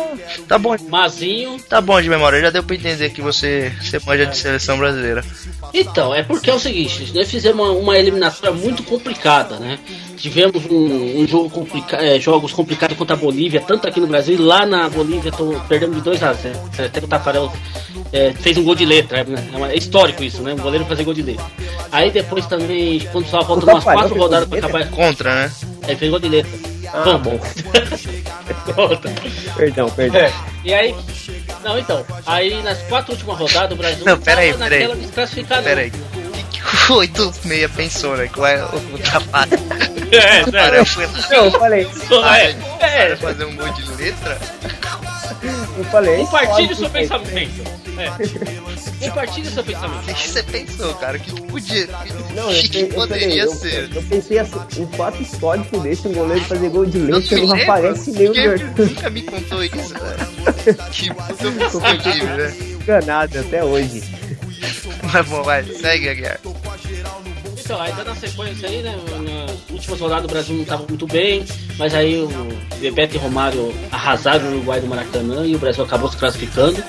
Tá 0.47 0.57
bom, 0.57 0.75
Mazinho. 0.89 1.57
tá 1.69 1.79
bom 1.81 2.01
de 2.01 2.09
memória. 2.09 2.39
Já 2.41 2.49
deu 2.49 2.63
pra 2.63 2.75
entender 2.75 3.09
que 3.11 3.21
você, 3.21 3.71
você 3.81 3.99
manja 4.05 4.25
de 4.25 4.37
seleção 4.37 4.77
brasileira. 4.77 5.23
Então, 5.73 6.13
é 6.13 6.23
porque 6.23 6.49
é 6.49 6.53
o 6.53 6.59
seguinte, 6.59 7.11
nós 7.13 7.29
fizemos 7.29 7.59
uma, 7.67 7.71
uma 7.77 7.97
eliminatória 7.97 8.51
muito 8.55 8.83
complicada, 8.83 9.57
né? 9.57 9.79
Tivemos 10.17 10.65
um, 10.65 11.21
um 11.21 11.27
jogo 11.27 11.49
complica 11.49 11.95
é, 11.95 12.19
jogos 12.19 12.51
complicados 12.51 12.97
contra 12.97 13.15
a 13.15 13.19
Bolívia, 13.19 13.61
tanto 13.65 13.87
aqui 13.87 13.99
no 14.01 14.07
Brasil, 14.07 14.35
e 14.35 14.37
lá 14.37 14.65
na 14.65 14.89
Bolívia 14.89 15.31
tô, 15.31 15.57
perdemos 15.69 15.95
de 15.95 16.01
2 16.01 16.21
a 16.23 16.33
0 16.33 16.59
Até 16.77 16.99
que 16.99 17.05
o 17.05 17.07
Tafarel 17.07 17.51
é, 18.11 18.33
fez 18.33 18.57
um 18.57 18.63
gol 18.63 18.75
de 18.75 18.85
letra, 18.85 19.23
né? 19.23 19.49
é, 19.53 19.57
uma- 19.57 19.71
é 19.71 19.77
histórico 19.77 20.21
isso, 20.23 20.41
né? 20.41 20.53
Um 20.53 20.57
goleiro 20.57 20.85
fazer 20.85 21.03
gol 21.05 21.13
de 21.13 21.21
letra. 21.21 21.45
Aí 21.91 22.11
depois 22.11 22.45
também, 22.47 22.99
quando 23.11 23.27
só 23.27 23.41
faltam 23.45 23.69
umas 23.69 23.83
Tafarel 23.85 23.93
quatro 23.99 24.09
fez 24.09 24.21
rodadas 24.21 24.47
gol 24.49 24.59
pra 24.59 24.67
acabar. 24.67 24.89
Contra, 24.91 25.35
né? 25.35 25.51
Ele 25.87 25.95
fez 25.95 26.11
gol 26.11 26.19
de 26.19 26.29
letra. 26.29 26.51
Ah, 26.93 27.01
Vamos. 27.03 27.21
bom. 27.23 27.39
Volta. 28.73 29.09
Perdão, 29.55 29.89
perdão. 29.89 30.21
É, 30.21 30.33
e 30.63 30.73
aí. 30.73 30.95
Não, 31.63 31.77
então. 31.77 32.05
Aí 32.25 32.61
nas 32.63 32.77
quatro 32.83 33.11
últimas 33.13 33.37
rodadas 33.37 33.71
o 33.73 33.75
Brasil 33.75 34.05
Não, 34.05 34.17
pera 34.19 34.41
aí, 34.41 34.53
tava 34.53 34.63
pera 34.63 34.75
aí. 34.75 34.81
naquela 34.81 34.95
desclassificada. 35.01 35.61
Pera 35.63 35.81
aí. 35.81 35.89
O 35.89 36.43
que, 36.51 36.61
que 36.61 36.91
o 36.91 36.95
86 36.95 37.71
pensou, 37.71 38.17
né? 38.17 38.27
Que 38.27 38.39
vai 38.39 38.59
o 38.61 38.97
tapado. 39.11 39.55
É, 40.11 40.41
O 40.43 40.51
cara 40.51 40.83
foi 40.85 41.05
lá 41.05 41.13
Eu 41.31 41.51
falei, 41.51 41.87
É, 42.79 43.03
é, 43.03 43.05
para 43.07 43.17
fazer 43.17 43.45
um 43.45 43.55
gol 43.55 43.69
de 43.73 43.91
letra. 44.01 44.37
eu 45.77 45.83
falei. 45.85 46.17
Compartilhe 46.17 46.73
o 46.73 46.75
seu 46.75 46.89
pensamento. 46.89 47.78
É. 47.99 48.09
Compartilhe 49.09 49.47
o 49.47 49.51
seu 49.51 49.63
O 49.63 49.65
pensamento. 49.65 50.05
que, 50.05 50.13
que 50.13 50.27
você 50.27 50.43
pensou, 50.43 50.93
cara? 50.95 51.17
O 51.17 51.19
que, 51.19 51.41
podia. 51.41 51.87
Não, 52.35 52.47
O 52.47 52.51
eu, 52.51 52.63
que, 52.63 52.79
eu, 52.79 52.87
poderia 52.89 53.47
falei, 53.47 53.59
ser? 53.59 53.83
eu, 53.83 53.95
eu 53.95 54.03
pensei 54.03 54.39
assim, 54.39 54.59
um 54.77 54.87
fato 54.87 55.21
histórico 55.21 55.79
desse, 55.79 56.07
um 56.07 56.13
goleiro 56.13 56.43
fazer 56.45 56.69
gol 56.69 56.85
de 56.85 56.97
Eu 56.99 57.05
leite, 57.05 57.35
não 57.35 57.41
lembro, 57.47 57.63
aparece 57.63 58.11
nem 58.11 58.29
o 58.29 58.33
nunca 58.85 59.09
me 59.09 59.21
contou 59.23 59.63
isso, 59.63 59.93
velho. 59.93 60.39
Que 60.91 61.13
puta 61.13 61.69
positivo, 61.71 62.25
né? 62.25 62.53
enganado 62.89 63.39
até 63.39 63.63
hoje. 63.63 64.03
Mas 65.13 65.27
bom, 65.27 65.43
vai, 65.43 65.63
segue, 65.63 66.09
Aguiar. 66.09 66.39
Então, 67.69 67.79
aí 67.79 67.93
dando 67.93 68.09
a 68.09 68.15
sequência 68.15 68.67
aí, 68.67 68.81
né? 68.81 68.97
Na 68.97 69.75
última 69.75 69.95
rodada 69.95 70.25
o 70.25 70.27
Brasil 70.27 70.55
não 70.55 70.63
estava 70.63 70.83
muito 70.89 71.05
bem, 71.05 71.45
mas 71.77 71.93
aí 71.93 72.17
o 72.17 72.27
Bebeto 72.79 73.13
e 73.13 73.19
Romário 73.19 73.71
arrasaram 73.91 74.47
o 74.47 74.51
Uruguai 74.53 74.81
do 74.81 74.87
Maracanã 74.87 75.45
e 75.45 75.55
o 75.55 75.59
Brasil 75.59 75.83
acabou 75.83 76.09
se 76.09 76.17
classificando. 76.17 76.83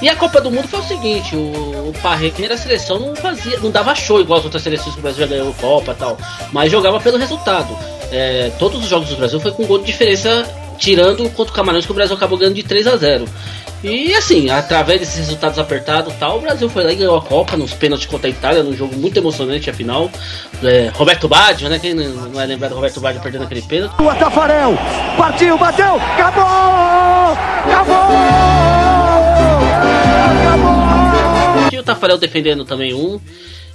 E 0.00 0.08
a 0.08 0.14
Copa 0.14 0.40
do 0.40 0.48
Mundo 0.48 0.68
foi 0.68 0.78
o 0.78 0.84
seguinte, 0.84 1.34
o, 1.34 1.88
o 1.88 1.92
Parreira 2.04 2.54
a 2.54 2.56
seleção 2.56 3.00
não 3.00 3.16
fazia, 3.16 3.58
não 3.58 3.68
dava 3.68 3.96
show 3.96 4.20
igual 4.20 4.38
as 4.38 4.44
outras 4.44 4.62
seleções 4.62 4.94
que 4.94 5.00
o 5.00 5.02
Brasil 5.02 5.26
já 5.26 5.34
ganhou 5.34 5.52
Copa 5.54 5.90
e 5.90 5.96
tal, 5.96 6.16
mas 6.52 6.70
jogava 6.70 7.00
pelo 7.00 7.18
resultado. 7.18 7.76
É, 8.12 8.52
todos 8.60 8.84
os 8.84 8.88
jogos 8.88 9.08
do 9.08 9.16
Brasil 9.16 9.40
foi 9.40 9.50
com 9.50 9.66
gol 9.66 9.80
de 9.80 9.86
diferença, 9.86 10.48
tirando 10.78 11.28
contra 11.30 11.52
o 11.52 11.56
Camarões 11.56 11.84
que 11.84 11.92
o 11.92 11.94
Brasil 11.94 12.16
acabou 12.16 12.38
ganhando 12.38 12.54
de 12.54 12.62
3 12.62 12.86
a 12.86 12.96
0 12.96 13.28
E 13.82 14.14
assim, 14.14 14.50
através 14.50 15.00
desses 15.00 15.18
resultados 15.18 15.58
apertados 15.58 16.12
e 16.12 16.16
tal, 16.16 16.38
o 16.38 16.40
Brasil 16.40 16.68
foi 16.68 16.84
lá 16.84 16.92
e 16.92 16.96
ganhou 16.96 17.16
a 17.16 17.22
Copa 17.22 17.56
nos 17.56 17.72
pênaltis 17.72 18.06
contra 18.06 18.28
a 18.28 18.30
Itália, 18.30 18.62
num 18.62 18.74
jogo 18.74 18.96
muito 18.96 19.16
emocionante, 19.16 19.70
afinal. 19.70 20.10
É, 20.62 20.90
Roberto 20.94 21.28
Baggio, 21.28 21.68
né? 21.68 21.78
Quem 21.78 21.94
não 21.94 22.40
é 22.40 22.46
lembrado 22.46 22.70
do 22.70 22.76
Roberto 22.76 23.00
Baggio 23.00 23.20
perdendo 23.20 23.44
aquele 23.44 23.62
pênalti? 23.62 23.94
O 24.00 24.14
Tafarel 24.14 24.78
partiu, 25.16 25.58
bateu, 25.58 25.96
acabou! 25.96 27.36
Acabou! 27.66 28.06
E 31.72 31.78
o 31.78 31.82
Tafarel 31.82 32.18
defendendo 32.18 32.64
também 32.64 32.94
um. 32.94 33.20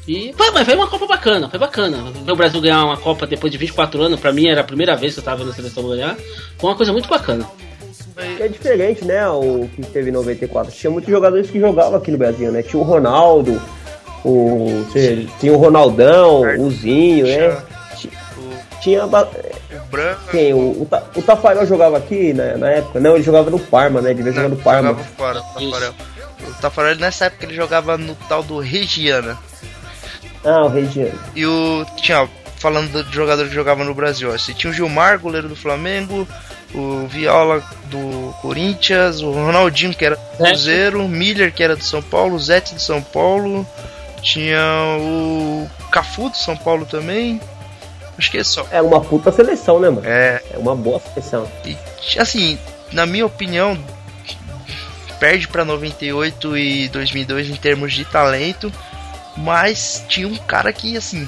E 0.07 0.33
foi, 0.35 0.49
mas 0.51 0.65
foi 0.65 0.75
uma 0.75 0.87
Copa 0.87 1.05
bacana, 1.07 1.47
foi 1.49 1.59
bacana. 1.59 2.11
Ver 2.25 2.31
o 2.31 2.35
Brasil 2.35 2.59
ganhar 2.59 2.83
uma 2.85 2.97
Copa 2.97 3.27
depois 3.27 3.51
de 3.51 3.57
24 3.57 4.01
anos, 4.01 4.19
pra 4.19 4.31
mim 4.33 4.47
era 4.47 4.61
a 4.61 4.63
primeira 4.63 4.95
vez 4.95 5.13
que 5.13 5.19
eu 5.19 5.23
tava 5.23 5.37
vendo 5.37 5.51
a 5.51 5.53
seleção 5.53 5.87
ganhar. 5.87 6.15
Foi 6.57 6.69
uma 6.69 6.75
coisa 6.75 6.91
muito 6.91 7.07
bacana. 7.07 7.47
É 8.39 8.47
diferente, 8.47 9.05
né? 9.05 9.27
O 9.29 9.69
que 9.75 9.81
teve 9.83 10.09
em 10.09 10.13
94. 10.13 10.71
Tinha 10.73 10.91
muitos 10.91 11.09
jogadores 11.09 11.49
que 11.49 11.59
jogavam 11.59 11.95
aqui 11.95 12.11
no 12.11 12.17
Brasil, 12.17 12.51
né? 12.51 12.61
Tinha 12.61 12.79
o 12.81 12.85
Ronaldo, 12.85 13.61
o. 14.25 14.85
tinha 15.39 15.53
o 15.53 15.57
Ronaldão, 15.57 16.41
o 16.59 16.69
Zinho, 16.71 17.25
né? 17.25 17.57
Ti- 17.95 18.11
Tinha. 18.81 19.07
ba- 19.07 19.27
O 19.71 19.89
Branco. 19.91 20.21
Quem? 20.31 20.53
O, 20.53 20.81
o, 20.81 20.87
Ta- 20.89 21.03
o 21.15 21.21
Tafarel 21.21 21.65
jogava 21.65 21.97
aqui 21.97 22.33
na, 22.33 22.57
na 22.57 22.69
época? 22.69 22.99
Não, 22.99 23.15
ele 23.15 23.23
jogava 23.23 23.49
no 23.49 23.59
Parma, 23.59 24.01
né? 24.01 24.11
Ele 24.11 24.23
jogar 24.31 24.49
no 24.49 24.55
Parma. 24.57 24.89
Jogava 24.89 25.07
fora, 25.17 25.39
o 25.39 25.43
Tafarel. 25.71 25.93
O 26.49 26.61
Tafarel 26.61 26.95
nessa 26.97 27.25
época 27.25 27.45
ele 27.45 27.55
jogava 27.55 27.97
no 27.97 28.15
tal 28.27 28.43
do 28.43 28.59
Regiana. 28.59 29.37
Ah, 30.43 30.63
o 30.65 30.69
Regiano. 30.69 31.17
E 31.35 31.45
o. 31.45 31.85
Tinha, 31.97 32.27
falando 32.57 33.03
de 33.03 33.13
jogador 33.13 33.47
que 33.47 33.53
jogava 33.53 33.83
no 33.83 33.93
Brasil, 33.93 34.29
ó, 34.29 34.37
você 34.37 34.53
tinha 34.53 34.71
o 34.71 34.73
Gilmar, 34.73 35.19
goleiro 35.19 35.47
do 35.49 35.55
Flamengo, 35.55 36.27
o 36.73 37.07
Viola 37.07 37.63
do 37.85 38.33
Corinthians, 38.41 39.21
o 39.21 39.31
Ronaldinho 39.31 39.93
que 39.93 40.05
era 40.05 40.15
do. 40.15 40.43
Cruzeiro, 40.45 41.03
o 41.05 41.09
Miller 41.09 41.53
que 41.53 41.61
era 41.63 41.75
do 41.75 41.83
São 41.83 42.01
Paulo, 42.01 42.35
o 42.35 42.39
Zete 42.39 42.73
do 42.73 42.81
São 42.81 43.01
Paulo, 43.01 43.67
tinha 44.21 44.61
o 44.99 45.69
Cafu 45.91 46.29
do 46.29 46.37
São 46.37 46.55
Paulo 46.57 46.85
também. 46.85 47.39
Acho 48.17 48.29
que 48.29 48.37
é 48.37 48.43
só. 48.43 48.65
É 48.71 48.81
uma 48.81 48.99
puta 49.01 49.31
seleção, 49.31 49.79
né, 49.79 49.89
mano? 49.89 50.03
É, 50.05 50.41
É 50.53 50.57
uma 50.57 50.75
boa 50.75 50.99
seleção. 50.99 51.47
e, 51.65 51.75
assim, 52.19 52.57
na 52.91 53.05
minha 53.05 53.25
opinião, 53.25 53.77
perde 55.19 55.47
pra 55.47 55.63
98 55.65 56.57
e 56.57 56.87
2002 56.89 57.49
em 57.49 57.55
termos 57.55 57.93
de 57.93 58.05
talento, 58.05 58.71
mas 59.37 60.03
tinha 60.07 60.27
um 60.27 60.37
cara 60.37 60.71
que, 60.73 60.97
assim, 60.97 61.27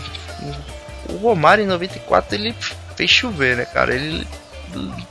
o 1.10 1.18
Romário 1.18 1.64
em 1.64 1.68
94 1.68 2.36
ele 2.36 2.56
fez 2.96 3.10
chover, 3.10 3.58
né, 3.58 3.66
cara? 3.66 3.94
Ele 3.94 4.28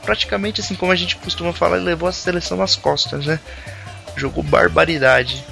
praticamente, 0.03 0.61
assim, 0.61 0.75
como 0.75 0.91
a 0.91 0.95
gente 0.95 1.15
costuma 1.15 1.53
falar, 1.53 1.77
ele 1.77 1.85
levou 1.85 2.09
a 2.09 2.11
seleção 2.11 2.57
nas 2.57 2.75
costas, 2.75 3.25
né? 3.25 3.39
Jogou 4.15 4.43
barbaridade. 4.43 5.43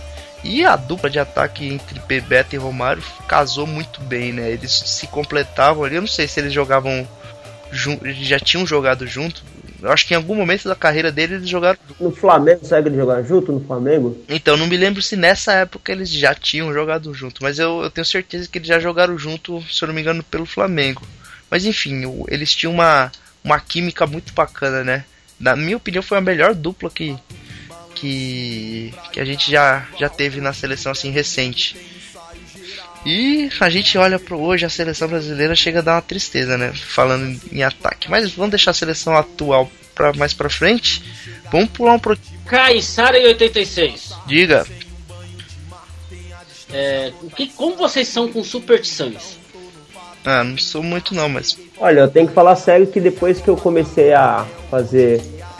E 0.43 0.65
a 0.65 0.75
dupla 0.75 1.09
de 1.09 1.19
ataque 1.19 1.67
entre 1.67 1.99
Bebeto 1.99 2.55
e 2.55 2.57
Romário 2.57 3.03
casou 3.27 3.67
muito 3.67 4.01
bem, 4.01 4.33
né? 4.33 4.49
Eles 4.49 4.71
se 4.71 5.07
completavam 5.07 5.83
ali. 5.83 5.95
Eu 5.95 6.01
não 6.01 6.07
sei 6.07 6.27
se 6.27 6.39
eles 6.39 6.51
jogavam 6.51 7.07
já 7.71 8.39
tinham 8.39 8.65
jogado 8.65 9.07
junto. 9.07 9.43
Eu 9.81 9.91
acho 9.91 10.07
que 10.07 10.13
em 10.13 10.17
algum 10.17 10.35
momento 10.35 10.67
da 10.67 10.75
carreira 10.75 11.11
dele 11.11 11.35
eles 11.35 11.49
jogaram. 11.49 11.77
No 11.99 12.11
Flamengo, 12.11 12.65
sabe 12.65 12.83
que 12.83 12.89
eles 12.89 12.99
jogaram 12.99 13.25
junto 13.25 13.51
no 13.51 13.59
Flamengo? 13.61 14.17
Então, 14.29 14.55
não 14.55 14.67
me 14.67 14.77
lembro 14.77 15.01
se 15.01 15.15
nessa 15.15 15.53
época 15.53 15.91
eles 15.91 16.09
já 16.09 16.35
tinham 16.35 16.71
jogado 16.71 17.13
junto, 17.13 17.41
mas 17.41 17.57
eu, 17.57 17.81
eu 17.81 17.89
tenho 17.89 18.05
certeza 18.05 18.47
que 18.47 18.57
eles 18.57 18.67
já 18.67 18.79
jogaram 18.79 19.17
junto, 19.17 19.61
se 19.63 19.83
eu 19.83 19.87
não 19.87 19.95
me 19.95 20.01
engano, 20.01 20.23
pelo 20.23 20.45
Flamengo. 20.45 21.01
Mas 21.49 21.65
enfim, 21.65 22.03
eles 22.27 22.53
tinham 22.53 22.73
uma, 22.73 23.11
uma 23.43 23.59
química 23.59 24.05
muito 24.05 24.33
bacana, 24.33 24.83
né? 24.83 25.05
Na 25.39 25.55
minha 25.55 25.77
opinião, 25.77 26.03
foi 26.03 26.19
a 26.19 26.21
melhor 26.21 26.53
dupla 26.53 26.89
que, 26.89 27.17
que, 27.95 28.93
que 29.11 29.19
a 29.19 29.25
gente 29.25 29.49
já, 29.49 29.87
já 29.99 30.07
teve 30.07 30.39
na 30.39 30.53
seleção 30.53 30.91
assim 30.91 31.09
recente. 31.09 31.75
E 33.05 33.49
a 33.59 33.69
gente 33.69 33.97
olha 33.97 34.19
pro 34.19 34.39
hoje, 34.39 34.65
a 34.65 34.69
seleção 34.69 35.07
brasileira 35.07 35.55
chega 35.55 35.79
a 35.79 35.81
dar 35.81 35.95
uma 35.95 36.01
tristeza, 36.01 36.57
né? 36.57 36.71
Falando 36.73 37.39
em- 37.51 37.63
ataque. 37.63 38.09
Mas 38.09 38.31
vamos 38.31 38.51
deixar 38.51 38.71
a 38.71 38.75
seleção 38.75 39.15
atual 39.17 39.69
pra 39.95 40.13
mais 40.13 40.33
pra 40.33 40.49
frente. 40.49 41.03
Vamos 41.51 41.69
pular 41.69 41.93
um 41.93 41.99
pro. 41.99 42.17
Caissara 42.45 43.17
em 43.17 43.25
86. 43.27 44.11
Diga. 44.27 44.65
É, 46.73 47.11
o 47.21 47.29
que, 47.29 47.47
como 47.47 47.75
vocês 47.75 48.07
são 48.07 48.31
com 48.31 48.43
superstições? 48.43 49.37
Ah, 50.23 50.43
não 50.43 50.57
sou 50.57 50.83
muito 50.83 51.13
não, 51.15 51.27
mas. 51.27 51.57
Olha, 51.79 52.01
eu 52.01 52.07
tenho 52.07 52.27
que 52.27 52.33
falar 52.33 52.55
sério 52.55 52.87
que 52.87 52.99
depois 52.99 53.41
que 53.41 53.47
eu 53.49 53.57
comecei 53.57 54.13
a 54.13 54.45
fazer 54.69 55.19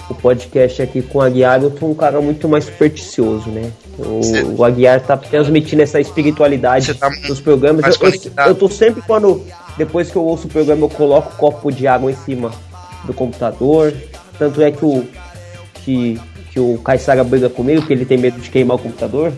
o 0.10 0.14
podcast 0.14 0.82
aqui 0.82 1.02
com 1.02 1.18
o 1.18 1.22
Aguiar, 1.22 1.62
eu 1.64 1.72
tô 1.72 1.88
um 1.88 1.96
cara 1.96 2.22
muito 2.22 2.48
mais 2.48 2.66
supersticioso, 2.66 3.50
né? 3.50 3.72
O, 4.06 4.24
Cê- 4.24 4.44
o 4.44 4.64
Aguiar 4.64 5.02
tá 5.02 5.16
transmitindo 5.18 5.82
essa 5.82 6.00
espiritualidade 6.00 6.94
tá 6.96 7.10
nos 7.28 7.40
programas. 7.40 7.86
Eu, 7.86 8.46
eu, 8.48 8.56
tô 8.56 8.68
sempre 8.70 9.02
quando, 9.02 9.46
depois 9.78 10.10
que 10.10 10.16
eu 10.16 10.24
ouço 10.24 10.48
o 10.48 10.50
programa, 10.50 10.86
eu 10.86 10.90
coloco 10.90 11.34
um 11.34 11.38
copo 11.38 11.72
de 11.72 11.88
água 11.88 12.12
em 12.12 12.16
cima 12.16 12.52
do 13.06 13.14
computador. 13.14 13.94
Tanto 14.38 14.62
é 14.62 14.72
que 14.72 14.84
o 14.84 15.08
que, 15.84 16.20
que 16.52 16.60
o 16.60 16.78
Caissara 16.80 17.24
briga 17.24 17.50
comigo, 17.50 17.82
porque 17.82 17.94
ele 17.94 18.06
tem 18.06 18.18
medo 18.18 18.40
de 18.40 18.50
queimar 18.50 18.76
o 18.78 18.80
computador. 18.80 19.32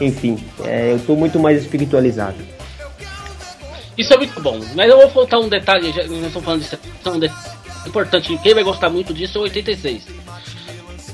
Enfim, 0.00 0.38
é, 0.64 0.92
eu 0.92 1.00
tô 1.00 1.16
muito 1.16 1.38
mais 1.40 1.60
espiritualizado. 1.60 2.36
Isso 3.96 4.14
é 4.14 4.16
muito 4.16 4.40
bom. 4.40 4.60
Mas 4.76 4.88
eu 4.88 4.96
vou 4.98 5.10
faltar 5.10 5.40
um 5.40 5.48
detalhe, 5.48 5.90
já 5.92 6.04
nós 6.04 6.26
estamos 6.26 6.44
falando 6.44 6.60
disso, 6.60 6.78
é 7.04 7.08
um 7.10 7.18
detalhe 7.18 7.58
importante. 7.86 8.38
Quem 8.42 8.54
vai 8.54 8.62
gostar 8.62 8.88
muito 8.90 9.12
disso 9.12 9.38
é 9.38 9.40
o 9.40 9.44
86. 9.44 10.06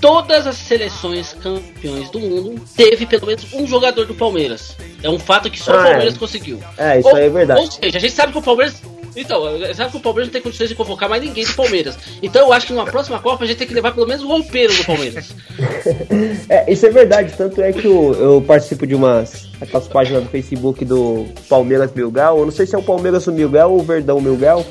Todas 0.04 0.46
as 0.46 0.56
seleções 0.56 1.32
campeões 1.32 2.10
do 2.10 2.20
mundo 2.20 2.62
teve 2.76 3.06
pelo 3.06 3.26
menos 3.26 3.50
um 3.54 3.66
jogador 3.66 4.04
do 4.04 4.14
Palmeiras. 4.14 4.76
É 5.02 5.08
um 5.08 5.18
fato 5.18 5.50
que 5.50 5.58
só 5.58 5.72
o 5.72 5.76
Ah, 5.76 5.80
é. 5.80 5.90
Palmeiras 5.92 6.18
conseguiu. 6.18 6.60
É, 6.76 6.98
isso 6.98 7.08
ou, 7.08 7.16
aí 7.16 7.24
é 7.24 7.30
verdade. 7.30 7.60
Ou 7.60 7.70
seja, 7.70 7.96
a 7.96 8.00
gente 8.02 8.12
sabe 8.12 8.32
que 8.32 8.38
o 8.38 8.42
Palmeiras. 8.42 8.82
Então, 9.16 9.42
sabe 9.74 9.92
que 9.92 9.96
o 9.96 10.00
Palmeiras 10.00 10.28
não 10.28 10.32
tem 10.34 10.42
condições 10.42 10.68
de 10.68 10.74
convocar 10.74 11.08
mais 11.08 11.22
ninguém 11.22 11.46
do 11.46 11.54
Palmeiras. 11.54 11.96
Então 12.22 12.42
eu 12.42 12.52
acho 12.52 12.66
que 12.66 12.74
numa 12.74 12.84
próxima 12.84 13.18
Copa 13.18 13.44
a 13.44 13.46
gente 13.46 13.56
tem 13.56 13.66
que 13.66 13.72
levar 13.72 13.94
pelo 13.94 14.06
menos 14.06 14.22
um 14.22 14.28
roupeiro 14.28 14.74
do 14.74 14.84
Palmeiras. 14.84 15.34
É, 16.50 16.70
isso 16.70 16.84
é 16.84 16.90
verdade, 16.90 17.32
tanto 17.36 17.62
é 17.62 17.72
que 17.72 17.86
eu, 17.86 18.12
eu 18.14 18.44
participo 18.46 18.86
de 18.86 18.94
umas 18.94 19.48
aquelas 19.60 19.88
páginas 19.88 20.24
do 20.24 20.28
Facebook 20.28 20.84
do 20.84 21.26
Palmeiras 21.48 21.92
Milgal, 21.94 22.38
eu 22.38 22.44
não 22.44 22.52
sei 22.52 22.66
se 22.66 22.74
é 22.74 22.78
o 22.78 22.82
Palmeiras 22.82 23.26
Milgal 23.28 23.72
ou 23.72 23.80
o 23.80 23.82
Verdão 23.82 24.20
Milgal, 24.20 24.66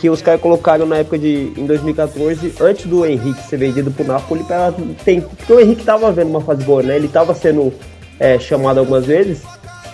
que 0.00 0.08
os 0.08 0.22
caras 0.22 0.40
colocaram 0.40 0.86
na 0.86 0.98
época 0.98 1.18
de 1.18 1.52
em 1.56 1.66
2014, 1.66 2.54
antes 2.60 2.86
do 2.86 3.04
Henrique 3.04 3.42
ser 3.42 3.56
vendido 3.56 3.90
pro 3.90 4.04
Napoli, 4.04 4.44
pra 4.44 4.72
tem, 5.04 5.20
porque 5.20 5.52
o 5.52 5.60
Henrique 5.60 5.84
tava 5.84 6.10
vendo 6.12 6.30
uma 6.30 6.40
fase 6.40 6.64
boa, 6.64 6.82
né? 6.82 6.96
Ele 6.96 7.08
tava 7.08 7.34
sendo 7.34 7.72
é, 8.18 8.38
chamado 8.38 8.78
algumas 8.78 9.06
vezes. 9.06 9.42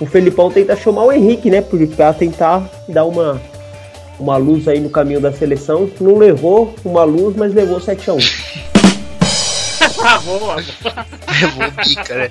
O 0.01 0.07
Felipão 0.07 0.51
tenta 0.51 0.77
chamar 0.77 1.05
o 1.05 1.13
Henrique, 1.13 1.51
né? 1.51 1.63
Porque 1.63 1.87
pra 1.87 2.13
tentar 2.13 2.69
dar 2.89 3.05
uma 3.05 3.41
uma 4.19 4.37
luz 4.37 4.69
aí 4.69 4.79
no 4.79 4.91
caminho 4.91 5.21
da 5.21 5.33
seleção, 5.33 5.91
não 6.01 6.17
levou 6.17 6.75
uma 6.85 7.03
luz, 7.03 7.35
mas 7.37 7.53
levou 7.53 7.81
7 7.81 8.11
a 8.11 8.15
1. 8.15 8.19
ah, 10.05 10.19
boa. 10.21 10.57
Levou 10.57 11.71
bica, 11.85 12.15
né? 12.15 12.31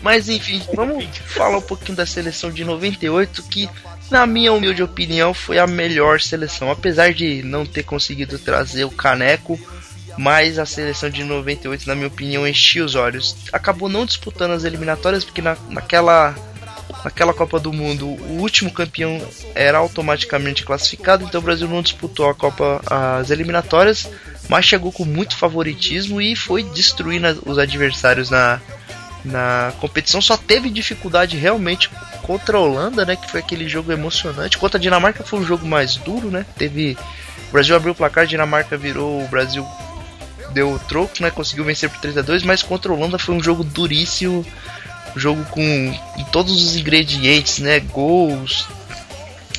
Mas 0.00 0.28
enfim, 0.28 0.62
vamos 0.72 1.04
falar 1.26 1.58
um 1.58 1.62
pouquinho 1.62 1.96
da 1.96 2.06
seleção 2.06 2.50
de 2.50 2.64
98, 2.64 3.42
que 3.44 3.68
na 4.10 4.26
minha 4.26 4.52
humilde 4.52 4.82
opinião 4.82 5.32
foi 5.32 5.58
a 5.58 5.66
melhor 5.66 6.20
seleção. 6.20 6.70
Apesar 6.70 7.12
de 7.12 7.42
não 7.42 7.64
ter 7.64 7.84
conseguido 7.84 8.38
trazer 8.38 8.84
o 8.84 8.90
caneco, 8.90 9.58
mas 10.16 10.58
a 10.58 10.66
seleção 10.66 11.08
de 11.08 11.24
98, 11.24 11.86
na 11.86 11.94
minha 11.94 12.08
opinião, 12.08 12.46
enchia 12.46 12.84
os 12.84 12.94
olhos. 12.94 13.36
Acabou 13.52 13.88
não 13.88 14.04
disputando 14.04 14.52
as 14.52 14.64
eliminatórias, 14.64 15.24
porque 15.24 15.40
na, 15.40 15.56
naquela, 15.68 16.34
naquela 17.04 17.32
Copa 17.32 17.58
do 17.58 17.72
Mundo 17.72 18.06
o 18.06 18.40
último 18.40 18.70
campeão 18.70 19.20
era 19.54 19.78
automaticamente 19.78 20.64
classificado, 20.64 21.24
então 21.24 21.40
o 21.40 21.44
Brasil 21.44 21.68
não 21.68 21.82
disputou 21.82 22.28
a 22.28 22.34
Copa, 22.34 22.80
as 22.86 23.30
eliminatórias, 23.30 24.08
mas 24.48 24.64
chegou 24.64 24.92
com 24.92 25.04
muito 25.04 25.36
favoritismo 25.36 26.20
e 26.20 26.34
foi 26.34 26.64
destruindo 26.64 27.42
os 27.46 27.58
adversários 27.58 28.30
na, 28.30 28.60
na 29.24 29.72
competição. 29.80 30.20
Só 30.20 30.36
teve 30.36 30.70
dificuldade 30.70 31.36
realmente 31.36 31.90
contra 32.22 32.56
a 32.56 32.60
Holanda, 32.60 33.04
né? 33.04 33.16
Que 33.16 33.30
foi 33.30 33.40
aquele 33.40 33.68
jogo 33.68 33.92
emocionante. 33.92 34.58
Contra 34.58 34.78
a 34.78 34.80
Dinamarca 34.80 35.24
foi 35.24 35.38
um 35.38 35.44
jogo 35.44 35.66
mais 35.66 35.96
duro, 35.96 36.30
né? 36.30 36.44
Teve. 36.56 36.96
O 37.48 37.52
Brasil 37.52 37.74
abriu 37.74 37.92
o 37.92 37.96
placar, 37.96 38.24
a 38.24 38.26
Dinamarca 38.26 38.76
virou, 38.76 39.22
o 39.24 39.28
Brasil 39.28 39.66
deu 40.52 40.70
o 40.72 40.78
troco, 40.78 41.14
né? 41.20 41.30
Conseguiu 41.30 41.64
vencer 41.64 41.88
por 41.90 42.00
3 42.00 42.18
a 42.18 42.22
2 42.22 42.42
mas 42.44 42.62
contra 42.62 42.90
a 42.92 42.94
Holanda 42.94 43.18
foi 43.18 43.34
um 43.34 43.42
jogo 43.42 43.64
duríssimo. 43.64 44.44
Um 45.16 45.18
jogo 45.18 45.44
com, 45.46 45.92
com 46.14 46.22
todos 46.24 46.64
os 46.64 46.76
ingredientes, 46.76 47.58
né? 47.58 47.80
Gols, 47.80 48.68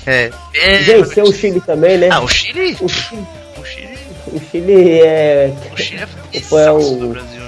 É. 0.06 0.32
é 0.56 0.78
Venceu 0.80 1.26
o 1.26 1.34
Chile 1.34 1.60
também, 1.62 1.98
né? 1.98 2.08
Ah, 2.10 2.22
o 2.22 2.28
Chile? 2.28 2.78
O 2.80 2.88
Chile, 2.88 3.28
O 3.58 3.66
Chile, 3.66 3.98
o 4.28 4.40
Chile 4.50 5.00
é. 5.02 5.54
o 5.74 5.78
Chile 5.78 6.00
é 6.04 6.08
Foi 6.08 6.64
freguesaço 6.64 6.94
o- 6.96 7.00
do 7.00 7.08
Brasil? 7.10 7.41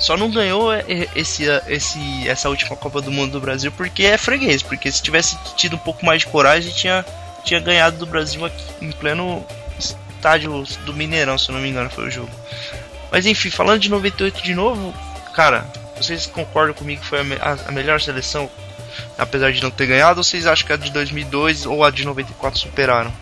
Só 0.00 0.16
não 0.16 0.30
ganhou 0.30 0.72
é, 0.72 0.82
esse, 1.14 1.44
esse, 1.68 2.26
essa 2.26 2.48
última 2.48 2.74
Copa 2.74 3.00
do 3.02 3.12
Mundo 3.12 3.32
do 3.32 3.40
Brasil 3.40 3.70
porque 3.70 4.02
é 4.04 4.16
freguês. 4.18 4.62
Porque 4.62 4.90
se 4.90 5.02
tivesse 5.02 5.36
tido 5.56 5.76
um 5.76 5.78
pouco 5.78 6.04
mais 6.04 6.22
de 6.22 6.26
coragem, 6.28 6.72
tinha, 6.72 7.04
tinha 7.44 7.60
ganhado 7.60 7.98
do 7.98 8.06
Brasil 8.06 8.42
aqui 8.44 8.64
em 8.80 8.90
pleno 8.92 9.44
estádio 9.78 10.64
do 10.86 10.92
Mineirão, 10.94 11.36
se 11.38 11.52
não 11.52 11.60
me 11.60 11.68
engano, 11.68 11.90
foi 11.90 12.08
o 12.08 12.10
jogo. 12.10 12.30
Mas 13.12 13.26
enfim, 13.26 13.50
falando 13.50 13.80
de 13.80 13.90
98 13.90 14.42
de 14.42 14.54
novo, 14.54 14.94
cara, 15.34 15.66
vocês 16.00 16.26
concordam 16.26 16.74
comigo 16.74 17.02
que 17.02 17.06
foi 17.06 17.20
a, 17.20 17.22
a- 17.52 17.58
a 17.68 17.72
melhor 17.72 18.00
seleção, 18.00 18.48
apesar 19.18 19.52
de 19.52 19.62
não 19.62 19.70
ter 19.70 19.86
ganhado, 19.86 20.18
ou 20.20 20.24
vocês 20.24 20.46
acham 20.46 20.66
que 20.66 20.72
a 20.72 20.76
de 20.76 20.90
2002 20.92 21.66
ou 21.66 21.84
a 21.84 21.90
de 21.90 22.04
94 22.06 22.58
superaram? 22.58 23.12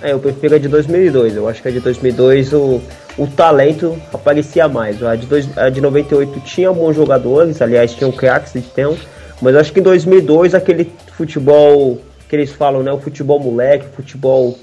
É, 0.00 0.12
eu 0.12 0.18
prefiro 0.18 0.56
a 0.56 0.58
de 0.58 0.66
2002. 0.68 1.36
Eu 1.36 1.48
acho 1.48 1.62
que 1.62 1.68
a 1.68 1.70
de 1.70 1.78
2002 1.80 2.52
o, 2.52 2.82
o 3.16 3.26
talento 3.26 4.00
aparecia 4.12 4.68
mais. 4.68 5.02
A 5.02 5.14
de, 5.16 5.26
dois, 5.26 5.58
a 5.58 5.68
de 5.68 5.80
98 5.80 6.40
tinha 6.40 6.72
bons 6.72 6.94
jogadores, 6.94 7.60
aliás, 7.60 7.94
tinham 7.94 8.10
craques 8.10 8.52
de 8.52 8.62
tempo. 8.62 8.98
Mas 9.40 9.56
acho 9.56 9.72
que 9.72 9.80
em 9.80 9.82
2002 9.82 10.54
aquele 10.54 10.90
futebol 11.16 12.00
que 12.28 12.36
eles 12.36 12.52
falam, 12.52 12.82
né? 12.82 12.92
O 12.92 12.98
futebol 12.98 13.38
moleque, 13.38 13.86
futebol 13.94 14.56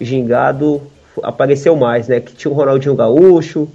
gingado 0.00 0.82
apareceu 1.22 1.76
mais, 1.76 2.08
né? 2.08 2.20
Que 2.20 2.34
tinha 2.34 2.50
o 2.50 2.54
Ronaldinho 2.54 2.94
Gaúcho, 2.94 3.68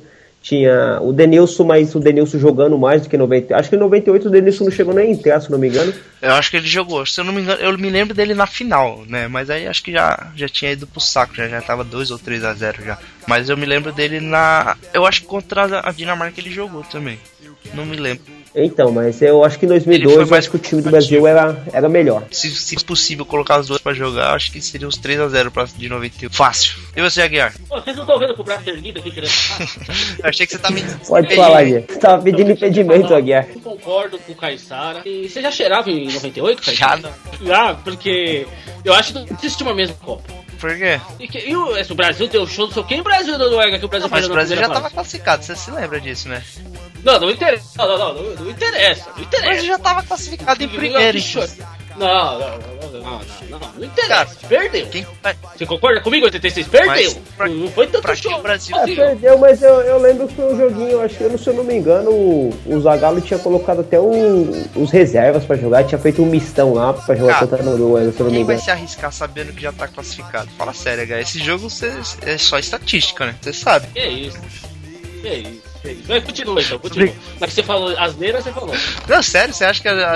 tinha 0.48 1.00
o 1.02 1.12
Denilson, 1.12 1.66
mas 1.66 1.94
o 1.94 2.00
Denilson 2.00 2.40
jogando 2.40 2.78
mais 2.78 3.02
do 3.02 3.10
que 3.10 3.18
90. 3.18 3.54
Acho 3.54 3.70
que 3.70 3.76
em 3.76 3.80
98 3.80 4.28
o 4.28 4.32
Denilson 4.32 4.64
não 4.64 4.72
chegou 4.72 4.94
nem 4.94 5.10
a 5.10 5.12
entrar, 5.12 5.42
se 5.42 5.52
não 5.52 5.60
me 5.60 5.68
engano. 5.68 5.94
Eu 6.22 6.32
acho 6.32 6.50
que 6.50 6.56
ele 6.56 6.68
jogou, 6.68 7.06
se 7.06 7.20
eu 7.20 7.26
não 7.26 7.34
me 7.34 7.42
engano, 7.42 7.60
eu 7.60 7.78
me 7.78 7.90
lembro 7.90 8.16
dele 8.16 8.34
na 8.34 8.48
final, 8.48 9.04
né? 9.08 9.28
Mas 9.28 9.50
aí 9.50 9.68
acho 9.68 9.84
que 9.84 9.92
já, 9.92 10.32
já 10.36 10.48
tinha 10.48 10.72
ido 10.72 10.88
pro 10.88 11.02
saco, 11.02 11.36
já, 11.36 11.50
já 11.50 11.62
tava 11.62 11.84
2 11.84 12.12
ou 12.12 12.18
3 12.18 12.46
a 12.46 12.54
0 12.54 12.82
já. 12.86 12.98
Mas 13.28 13.50
eu 13.50 13.58
me 13.58 13.66
lembro 13.66 13.92
dele 13.92 14.22
na. 14.22 14.78
Eu 14.94 15.06
acho 15.06 15.22
que 15.22 15.28
contra 15.28 15.82
a 15.86 15.92
Dinamarca 15.92 16.40
ele 16.40 16.50
jogou 16.50 16.84
também. 16.84 17.20
Não 17.74 17.86
me 17.86 17.98
lembro. 17.98 18.24
Então, 18.58 18.92
mas 18.92 19.22
eu 19.22 19.44
acho 19.44 19.60
que 19.60 19.66
em 19.66 19.70
Ele 19.70 19.80
2002 19.80 20.14
foi 20.14 20.24
eu 20.24 20.28
mais 20.28 20.40
acho 20.40 20.50
que 20.50 20.56
o 20.56 20.60
time 20.60 20.82
do 20.82 20.90
Brasil 20.90 21.28
era, 21.28 21.64
era 21.72 21.88
melhor. 21.88 22.24
Se, 22.32 22.50
se 22.50 22.84
possível 22.84 23.26
colocar 23.26 23.60
os 23.60 23.68
dois 23.68 23.82
pra 23.82 23.94
jogar, 23.94 24.34
acho 24.34 24.52
que 24.52 24.62
seria 24.62 24.88
os 24.88 24.98
3 24.98 25.20
a 25.20 25.28
0 25.28 25.52
pra 25.52 25.66
de 25.66 25.88
91. 25.90 26.30
Fácil. 26.30 26.78
E 26.96 27.02
você, 27.02 27.22
Aguiar? 27.22 27.54
Pô, 27.68 27.80
vocês 27.80 27.96
não 27.96 28.04
estão 28.04 28.20
vendo 28.20 28.34
com 28.34 28.42
o 28.42 28.46
braço 28.46 28.70
erguido 28.70 29.00
aqui 29.00 29.12
querendo 29.12 29.30
Eu 30.24 30.30
achei 30.30 30.46
que 30.46 30.54
você 30.54 30.58
tava 30.60 30.74
me. 30.74 30.84
Pode 31.08 31.36
falar, 31.36 31.64
Gui. 31.64 31.86
Você 31.88 32.00
tava 32.00 32.22
pedindo 32.24 32.52
impedimento, 32.52 33.14
Aguiar. 33.14 33.48
Eu 33.54 33.62
concordo 33.62 34.18
com 34.20 34.32
o 34.32 34.36
Caissara. 34.36 35.02
E 35.06 35.30
você 35.30 35.42
já 35.42 35.52
cheirava 35.52 35.90
em 35.92 36.12
98, 36.12 36.64
Já 36.64 36.88
Caissara? 36.88 37.02
não. 37.40 37.48
Já, 37.48 37.74
porque 37.76 38.48
eu 38.84 38.94
acho 38.94 39.14
que 39.14 39.20
não 39.20 39.38
existe 39.38 39.62
uma 39.64 39.74
mesma 39.74 39.96
Copa. 40.04 40.24
Por 40.60 40.76
quê? 40.76 41.00
E, 41.20 41.28
que, 41.28 41.40
e 41.40 41.56
o, 41.56 41.74
o 41.80 41.96
Brasil 41.96 42.28
deu 42.28 42.48
show, 42.48 42.66
não 42.68 42.74
sei 42.74 42.82
o 42.82 42.86
que, 42.86 42.96
e 42.96 43.02
o 43.02 43.04
Brasil 43.04 43.36
e 43.36 43.38
Noruega 43.38 43.78
que 43.80 43.86
o 43.86 43.88
Brasil 43.88 44.08
Não, 44.08 44.16
mas 44.16 44.26
o 44.26 44.32
Brasil 44.32 44.58
já 44.58 44.68
tava 44.70 44.90
classificado, 44.90 45.44
você 45.44 45.56
se 45.56 45.72
lembra 45.72 46.00
disso, 46.02 46.28
né? 46.28 46.44
Não, 47.04 47.20
não 47.20 47.30
interessa. 47.30 47.78
Não, 47.78 47.88
não, 47.88 47.98
não, 47.98 48.14
não, 48.14 48.36
não 48.44 48.50
interessa. 48.52 49.10
Não 49.10 49.18
O 49.18 49.22
interessa. 49.22 49.48
Brasil 49.48 49.68
já 49.68 49.80
tava 49.80 50.04
classificado 50.04 50.64
em 50.64 50.68
primeiro. 50.68 51.20
Não, 51.98 52.08
não, 52.08 52.40
não, 52.40 52.58
não, 52.58 53.02
não, 53.02 53.02
não, 53.02 53.60
não, 53.60 53.72
não 53.78 53.84
interessa. 53.86 54.36
Perdeu. 54.48 54.86
Quem. 54.88 55.06
Você 55.58 55.66
concorda 55.66 56.00
comigo? 56.02 56.26
86 56.26 56.68
perdeu. 56.68 57.16
Pra- 57.36 57.48
não 57.48 57.68
foi 57.70 57.88
tanto 57.88 58.16
show. 58.16 58.34
o 58.38 58.42
Brasil- 58.42 58.76
É, 58.78 58.84
Assim, 58.84 58.96
perdeu, 58.96 59.38
mas 59.38 59.62
eu, 59.62 59.82
eu 59.82 59.98
lembro 60.00 60.28
que 60.28 60.36
foi 60.36 60.54
um 60.54 60.58
joguinho, 60.58 61.02
acho 61.02 61.16
que, 61.18 61.24
eu 61.24 61.38
se 61.38 61.48
eu 61.48 61.54
não 61.54 61.64
me 61.64 61.76
engano, 61.76 62.12
o, 62.12 62.54
o 62.66 62.80
Zagallo 62.82 63.20
tinha 63.22 63.40
colocado 63.40 63.82
até 63.82 64.00
o- 64.00 64.68
os 64.76 64.92
reservas 64.92 65.44
pra 65.46 65.56
jogar, 65.56 65.84
tinha 65.86 66.00
feito 66.00 66.22
um 66.22 66.26
mistão 66.26 66.74
lá 66.74 66.94
pra 66.94 67.16
jogar 67.16 67.34
Cara, 67.34 67.48
contra 67.48 67.64
a 67.64 67.66
Noruega, 67.66 68.12
se 68.12 68.20
eu 68.20 68.26
não 68.26 68.32
me 68.32 68.38
Quem 68.38 68.46
vai 68.46 68.56
engano. 68.56 68.66
se 68.66 68.72
arriscar 68.72 69.12
sabendo 69.12 69.54
que 69.54 69.62
já 69.62 69.72
tá 69.72 69.88
classificado? 69.88 70.50
Fala 70.58 70.74
sério, 70.74 71.08
cara. 71.08 71.22
Esse 71.22 71.40
jogo 71.44 71.70
cê- 71.70 71.92
é 72.22 72.38
só 72.38 72.60
estatística, 72.60 73.26
né? 73.26 73.36
Você 73.42 73.54
sabe. 73.54 73.88
Que 73.88 74.06
isso? 74.08 74.40
Que 74.40 74.48
isso? 74.48 74.68
Que 75.22 75.30
isso? 75.50 75.67
Mas 76.08 76.24
continua 76.24 76.62
então, 76.62 76.80
continua. 76.80 77.14
Mas 77.40 77.54
você 77.54 77.64
falou 77.64 77.98
asneira, 77.98 78.42
você 78.42 78.52
falou. 78.52 78.74
Não, 79.08 79.24
sério, 79.24 79.54
você 79.54 79.64
acha 79.66 79.82
que 79.82 79.88
a, 79.88 80.12
a- 80.14 80.16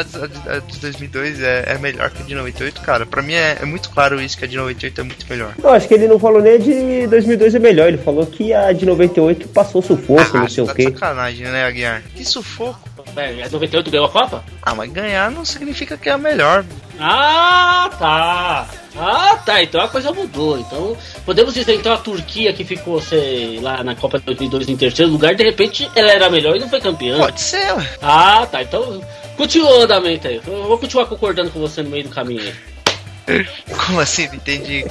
a- 0.56 0.60
de 0.60 0.80
2002 0.80 1.41
é, 1.41 1.63
é 1.67 1.78
melhor 1.78 2.10
que 2.10 2.21
a 2.24 2.26
de 2.26 2.36
98? 2.36 2.82
Cara, 2.82 3.06
pra 3.06 3.21
mim 3.21 3.34
é, 3.34 3.58
é 3.62 3.65
muito 3.65 3.89
claro 3.89 4.21
isso, 4.21 4.38
que 4.38 4.45
a 4.45 4.47
de 4.47 4.58
98 4.58 5.00
é 5.02 5.04
muito 5.04 5.26
melhor. 5.30 5.54
Não, 5.62 5.71
acho 5.71 5.88
que 5.88 5.93
ele 5.93 6.08
não 6.08 6.19
falou 6.19 6.41
nem 6.41 6.54
a 6.56 6.58
de 6.58 7.08
2002 7.08 7.56
é 7.56 7.60
melhor, 7.60 7.88
ele 7.88 7.97
falou 7.97 8.26
que 8.26 8.54
a 8.54 8.71
de 8.74 8.86
98 8.86 9.47
passou 9.50 9.82
sufoco, 9.82 10.38
não 10.38 10.50
sei 10.50 10.65
tá 10.65 10.71
o 10.71 10.76
quê. 10.76 10.84
sacanagem, 10.84 11.45
né, 11.47 11.65
Aguiar? 11.65 12.02
Que 12.15 12.26
sufoco. 12.26 12.89
É, 13.16 13.50
98 13.50 13.92
ganhou 13.92 14.06
a 14.06 14.10
Copa? 14.10 14.44
Ah, 14.62 14.76
mas 14.76 14.92
ganhar 14.92 15.32
não 15.32 15.46
significa 15.46 15.98
que 15.98 16.10
é 16.10 16.14
a 16.14 16.18
melhor. 16.18 16.66
Ah, 17.00 17.90
tá. 17.98 18.68
Ah, 18.96 19.36
tá. 19.46 19.64
Então 19.64 19.82
a 19.82 19.88
coisa 19.88 20.12
mudou. 20.12 20.60
Então, 20.60 20.96
podemos 21.26 21.54
dizer 21.54 21.76
então 21.76 21.94
a 21.94 21.98
Turquia 21.98 22.54
que 22.54 22.64
ficou, 22.64 23.02
sei 23.02 23.60
lá, 23.62 23.84
na 23.84 23.96
Copa 23.96 24.20
de 24.20 24.26
2002 24.26 24.70
em 24.70 24.78
terceiro 24.78 25.12
lugar, 25.12 25.34
de 25.36 25.44
repente 25.44 25.90
ela 25.96 26.12
era 26.12 26.30
melhor 26.30 26.56
e 26.56 26.60
não 26.60 26.70
foi 26.70 26.82
campeã. 26.82 27.18
Pode 27.18 27.42
ser, 27.42 27.74
ué. 27.74 27.90
Ah, 28.02 28.46
tá. 28.50 28.62
Então, 28.62 29.02
continua 29.38 29.80
o 29.80 29.82
andamento 29.84 30.28
aí. 30.28 30.42
Eu 30.46 30.64
vou 30.68 30.78
continuar 30.78 31.06
concordando 31.06 31.50
com 31.52 31.60
você 31.60 31.82
no 31.82 31.90
meio 31.90 32.04
do 32.04 32.10
caminho 32.10 32.42
aí. 32.42 33.48
Como 33.86 34.00
assim? 34.00 34.28
Não 34.28 34.36
entendi. 34.36 34.86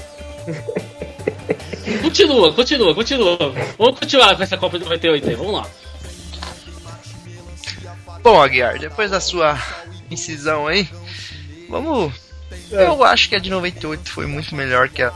Continua, 2.03 2.53
continua, 2.53 2.94
continua. 2.94 3.37
Vamos 3.79 3.99
continuar 3.99 4.37
com 4.37 4.42
essa 4.42 4.57
Copa 4.57 4.79
de 4.79 4.85
98 4.85 5.29
aí. 5.29 5.35
Vamos 5.35 5.53
lá. 5.55 5.66
Bom, 8.22 8.40
Aguiar, 8.40 8.78
depois 8.78 9.11
da 9.11 9.20
sua 9.20 9.59
incisão 10.11 10.66
aí, 10.66 10.88
vamos. 11.68 12.12
Eu 12.70 13.02
acho 13.04 13.28
que 13.28 13.35
a 13.35 13.38
de 13.38 13.50
98 13.50 14.11
foi 14.11 14.26
muito 14.26 14.54
melhor 14.54 14.88
que 14.88 15.02
a. 15.02 15.12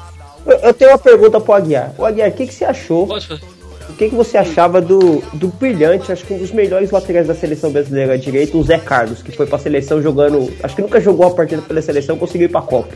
Eu, 0.46 0.58
eu 0.58 0.74
tenho 0.74 0.90
uma 0.90 0.98
pergunta 0.98 1.40
pro 1.40 1.52
Aguiar. 1.52 1.94
O 1.98 2.04
Aguiar, 2.04 2.30
o 2.30 2.32
que, 2.32 2.46
que 2.46 2.54
você 2.54 2.64
achou? 2.64 3.06
Pode 3.06 3.26
fazer. 3.26 3.44
O 3.88 3.96
que, 3.96 4.08
que 4.08 4.14
você 4.14 4.38
achava 4.38 4.80
do, 4.80 5.20
do 5.34 5.48
brilhante, 5.48 6.10
acho 6.10 6.24
que 6.24 6.32
um 6.32 6.38
dos 6.38 6.50
melhores 6.50 6.90
laterais 6.90 7.26
da 7.26 7.34
seleção 7.34 7.70
brasileira 7.70 8.18
direito, 8.18 8.58
o 8.58 8.62
Zé 8.62 8.78
Carlos, 8.78 9.22
que 9.22 9.30
foi 9.30 9.46
pra 9.46 9.58
seleção 9.58 10.02
jogando. 10.02 10.52
Acho 10.62 10.74
que 10.74 10.82
nunca 10.82 11.00
jogou 11.00 11.26
uma 11.26 11.34
partida 11.34 11.60
pela 11.62 11.82
seleção, 11.82 12.18
conseguiu 12.18 12.46
ir 12.46 12.50
pra 12.50 12.62
Copa. 12.62 12.94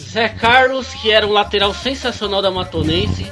Zé 0.00 0.28
Carlos, 0.28 0.88
que 0.94 1.10
era 1.10 1.26
um 1.26 1.32
lateral 1.32 1.72
sensacional 1.74 2.42
da 2.42 2.50
Matonense, 2.50 3.30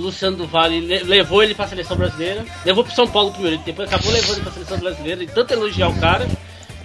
Luciano 0.00 0.36
do 0.36 0.46
Vale 0.46 0.80
le- 0.80 1.02
levou 1.04 1.42
ele 1.42 1.54
pra 1.54 1.68
seleção 1.68 1.96
brasileira, 1.96 2.44
levou 2.64 2.82
pro 2.84 2.94
São 2.94 3.06
Paulo 3.06 3.30
primeiro, 3.32 3.58
depois 3.58 3.88
acabou 3.88 4.10
levando 4.12 4.32
ele 4.36 4.42
pra 4.42 4.52
seleção 4.52 4.78
brasileira, 4.78 5.22
e 5.22 5.26
tanto 5.26 5.52
elogiar 5.52 5.88
o 5.88 6.00
cara, 6.00 6.26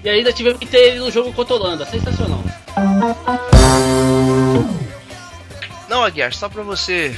e 0.04 0.10
ainda 0.10 0.32
tivemos 0.34 0.60
que 0.60 0.65
ter 0.65 0.78
ele 0.89 0.99
no 0.99 1.12
jogo 1.12 1.34
contra 1.34 1.56
a 1.56 1.58
Holanda, 1.58 1.86
sensacional. 1.86 2.43
Não, 5.89 6.04
Aguiar, 6.04 6.34
só 6.34 6.49
pra 6.49 6.63
você 6.63 7.15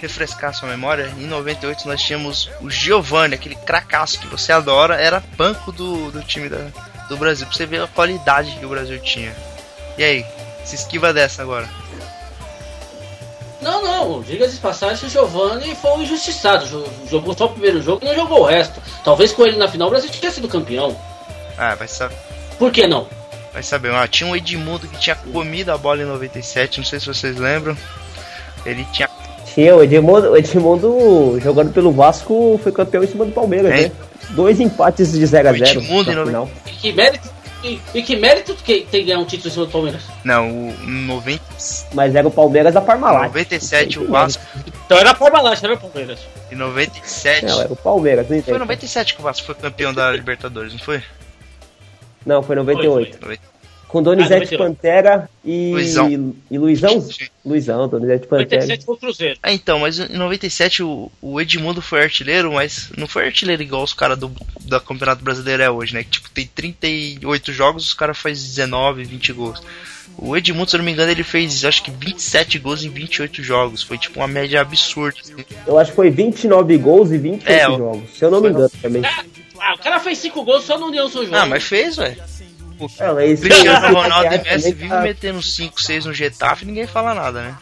refrescar 0.00 0.54
sua 0.54 0.68
memória, 0.68 1.12
em 1.18 1.26
98 1.26 1.86
nós 1.86 2.00
tínhamos 2.02 2.50
o 2.60 2.70
Giovanni, 2.70 3.34
aquele 3.34 3.54
cracaço 3.54 4.18
que 4.18 4.26
você 4.26 4.52
adora, 4.52 4.94
era 4.94 5.22
banco 5.36 5.70
do, 5.72 6.10
do 6.10 6.22
time 6.22 6.48
da, 6.48 6.68
do 7.08 7.16
Brasil, 7.16 7.46
pra 7.46 7.54
você 7.56 7.66
ver 7.66 7.82
a 7.82 7.86
qualidade 7.86 8.52
que 8.58 8.64
o 8.64 8.68
Brasil 8.68 8.98
tinha. 9.00 9.34
E 9.98 10.04
aí, 10.04 10.24
se 10.64 10.76
esquiva 10.76 11.12
dessa 11.12 11.42
agora. 11.42 11.68
Não, 13.60 13.82
não, 13.82 14.22
diga-se 14.22 14.54
de 14.54 14.60
passagem, 14.60 15.06
o 15.06 15.10
Giovanni 15.10 15.74
foi 15.74 15.90
um 15.92 16.02
injustiçado, 16.02 16.66
jo- 16.66 16.86
jogou 17.10 17.36
só 17.36 17.44
o 17.46 17.50
primeiro 17.50 17.82
jogo 17.82 18.00
e 18.02 18.06
não 18.06 18.14
jogou 18.14 18.40
o 18.40 18.44
resto. 18.46 18.80
Talvez 19.04 19.32
com 19.32 19.46
ele 19.46 19.56
na 19.58 19.68
final 19.68 19.88
o 19.88 19.90
Brasil 19.90 20.08
tinha 20.10 20.30
sido 20.30 20.48
campeão. 20.48 20.96
Ah, 21.58 21.74
vai 21.74 21.86
saber. 21.86 22.16
Por 22.58 22.72
que 22.72 22.86
não? 22.86 23.06
Vai 23.52 23.62
saber, 23.62 23.92
ah, 23.92 24.06
tinha 24.08 24.30
um 24.30 24.34
Edmundo 24.36 24.86
que 24.88 24.96
tinha 24.98 25.14
comido 25.16 25.70
a 25.70 25.76
bola 25.76 26.02
em 26.02 26.06
97, 26.06 26.78
não 26.78 26.84
sei 26.86 27.00
se 27.00 27.06
vocês 27.06 27.36
lembram. 27.36 27.76
Ele 28.64 28.86
tinha. 28.92 29.08
Tinha 29.54 29.74
o 29.74 29.82
Edmundo, 29.82 30.30
o 30.30 30.36
Edmundo 30.36 31.38
jogando 31.42 31.72
pelo 31.72 31.90
Vasco, 31.92 32.58
foi 32.62 32.70
campeão 32.72 33.02
em 33.02 33.08
cima 33.08 33.24
do 33.24 33.32
Palmeiras, 33.32 33.72
É. 33.72 33.82
né? 33.88 33.92
Dois 34.30 34.60
empates 34.60 35.10
de 35.12 35.26
0 35.26 35.48
a 35.48 35.52
O 35.52 35.56
0 35.58 35.80
Edmundo 35.80 36.10
em 36.12 36.14
na 36.14 36.24
nove- 36.24 36.26
final. 36.30 36.50
E 36.66 36.70
que 36.70 36.92
mérito, 36.92 37.28
e, 37.62 37.80
e 37.94 38.02
que 38.02 38.16
mérito 38.16 38.54
que 38.54 38.86
tem 38.90 39.04
ganhar 39.04 39.18
um 39.18 39.24
título 39.24 39.48
em 39.48 39.52
cima 39.52 39.66
do 39.66 39.72
Palmeiras? 39.72 40.02
Não, 40.24 40.50
o 40.50 40.76
90, 40.86 41.42
Mas 41.92 42.14
era 42.14 42.26
o 42.26 42.30
Palmeiras 42.30 42.74
da 42.74 42.80
Parmalat. 42.80 43.26
97 43.28 43.98
o 43.98 44.08
Vasco. 44.08 44.42
Então 44.86 44.98
era 44.98 45.10
a 45.10 45.14
Parmalat, 45.14 45.62
não 45.62 45.70
era 45.70 45.78
o 45.78 45.80
Palmeiras. 45.80 46.20
Em 46.50 46.56
97. 46.56 47.46
Não, 47.46 47.60
era 47.60 47.72
o 47.72 47.76
Palmeiras, 47.76 48.22
não 48.24 48.28
Foi 48.28 48.38
entendo. 48.38 48.56
em 48.56 48.58
97 48.60 49.14
que 49.14 49.20
o 49.20 49.22
Vasco 49.22 49.46
foi 49.46 49.54
campeão 49.54 49.92
da 49.92 50.10
Libertadores, 50.10 50.72
não 50.72 50.80
foi? 50.80 51.02
Não, 52.24 52.42
foi 52.42 52.56
98. 52.56 53.18
Foi, 53.18 53.38
Com 53.90 54.02
Donizete 54.02 54.54
Ah, 54.54 54.58
98. 54.58 54.58
Pantera 54.62 55.30
e 55.44 55.70
Luizão. 55.72 56.34
e 56.50 56.58
Luizão? 56.58 57.08
Luizão, 57.44 57.88
Donizete 57.88 58.26
Pantera. 58.28 58.44
97 58.62 58.84
foi 58.84 58.94
o 58.94 58.98
Cruzeiro. 58.98 59.38
Ah, 59.42 59.52
então, 59.52 59.80
mas 59.80 59.98
em 59.98 60.16
97 60.16 60.82
o, 60.84 61.10
o 61.20 61.40
Edmundo 61.40 61.82
foi 61.82 62.02
artilheiro, 62.02 62.52
mas 62.52 62.90
não 62.96 63.08
foi 63.08 63.24
artilheiro 63.26 63.60
igual 63.62 63.82
os 63.82 63.92
caras 63.92 64.16
do 64.18 64.30
da 64.60 64.78
Campeonato 64.78 65.24
Brasileiro 65.24 65.62
é 65.62 65.68
hoje, 65.70 65.92
né? 65.94 66.04
Que 66.04 66.10
tipo, 66.10 66.30
tem 66.30 66.46
38 66.46 67.52
jogos, 67.52 67.84
os 67.88 67.94
caras 67.94 68.16
fazem 68.16 68.46
19, 68.48 69.02
20 69.04 69.32
gols. 69.32 69.62
O 70.16 70.36
Edmundo, 70.36 70.70
se 70.70 70.76
eu 70.76 70.78
não 70.78 70.84
me 70.84 70.92
engano, 70.92 71.10
ele 71.10 71.22
fez 71.24 71.64
acho 71.64 71.82
que 71.82 71.90
27 71.90 72.58
gols 72.60 72.84
em 72.84 72.90
28 72.90 73.42
jogos. 73.42 73.82
Foi 73.82 73.98
tipo 73.98 74.20
uma 74.20 74.28
média 74.28 74.60
absurda. 74.60 75.18
assim. 75.20 75.34
Eu 75.66 75.78
acho 75.78 75.90
que 75.90 75.96
foi 75.96 76.10
29 76.10 76.76
gols 76.78 77.10
e 77.10 77.18
28 77.18 77.48
É, 77.50 77.62
jogos. 77.76 78.10
Se 78.16 78.24
eu 78.24 78.30
não 78.30 78.40
me 78.40 78.50
engano 78.50 78.70
também. 78.80 79.02
Ah, 79.58 79.74
o 79.74 79.78
cara 79.78 79.98
fez 79.98 80.18
5 80.18 80.44
gols 80.44 80.64
só 80.64 80.78
no 80.78 80.86
União 80.86 81.08
São 81.08 81.24
João. 81.24 81.40
Ah, 81.42 81.46
mas 81.46 81.64
fez, 81.64 81.96
velho. 81.96 82.16
É, 82.98 83.12
mas 83.12 83.30
esse- 83.32 83.42
Cristiano 83.42 83.94
Ronaldo 83.94 84.34
e 84.34 84.38
Messi 84.38 84.72
vivem 84.72 84.88
tá- 84.88 85.00
metendo 85.00 85.42
5, 85.42 85.80
6 85.82 86.04
no 86.06 86.14
Getafe 86.14 86.64
e 86.64 86.66
ninguém 86.68 86.86
fala 86.86 87.14
nada, 87.14 87.42
né? 87.42 87.56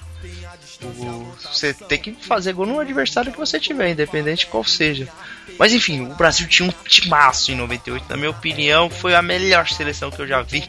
O- 0.83 1.27
Você 1.53 1.73
tem 1.75 1.99
que 1.99 2.13
fazer 2.25 2.53
gol 2.53 2.67
no 2.67 2.79
adversário 2.79 3.33
que 3.33 3.39
você 3.39 3.59
tiver, 3.59 3.91
independente 3.91 4.41
de 4.41 4.47
qual 4.47 4.63
seja. 4.65 5.09
Mas 5.59 5.73
enfim, 5.73 6.03
o 6.03 6.15
Brasil 6.15 6.47
tinha 6.47 6.69
um 6.69 6.73
timaço 6.87 7.51
em 7.51 7.57
98. 7.57 8.07
Na 8.09 8.17
minha 8.17 8.31
opinião, 8.31 8.89
foi 8.89 9.15
a 9.15 9.23
melhor 9.23 9.69
seleção 9.69 10.11
que 10.11 10.21
eu 10.21 10.27
já 10.27 10.41
vi. 10.43 10.69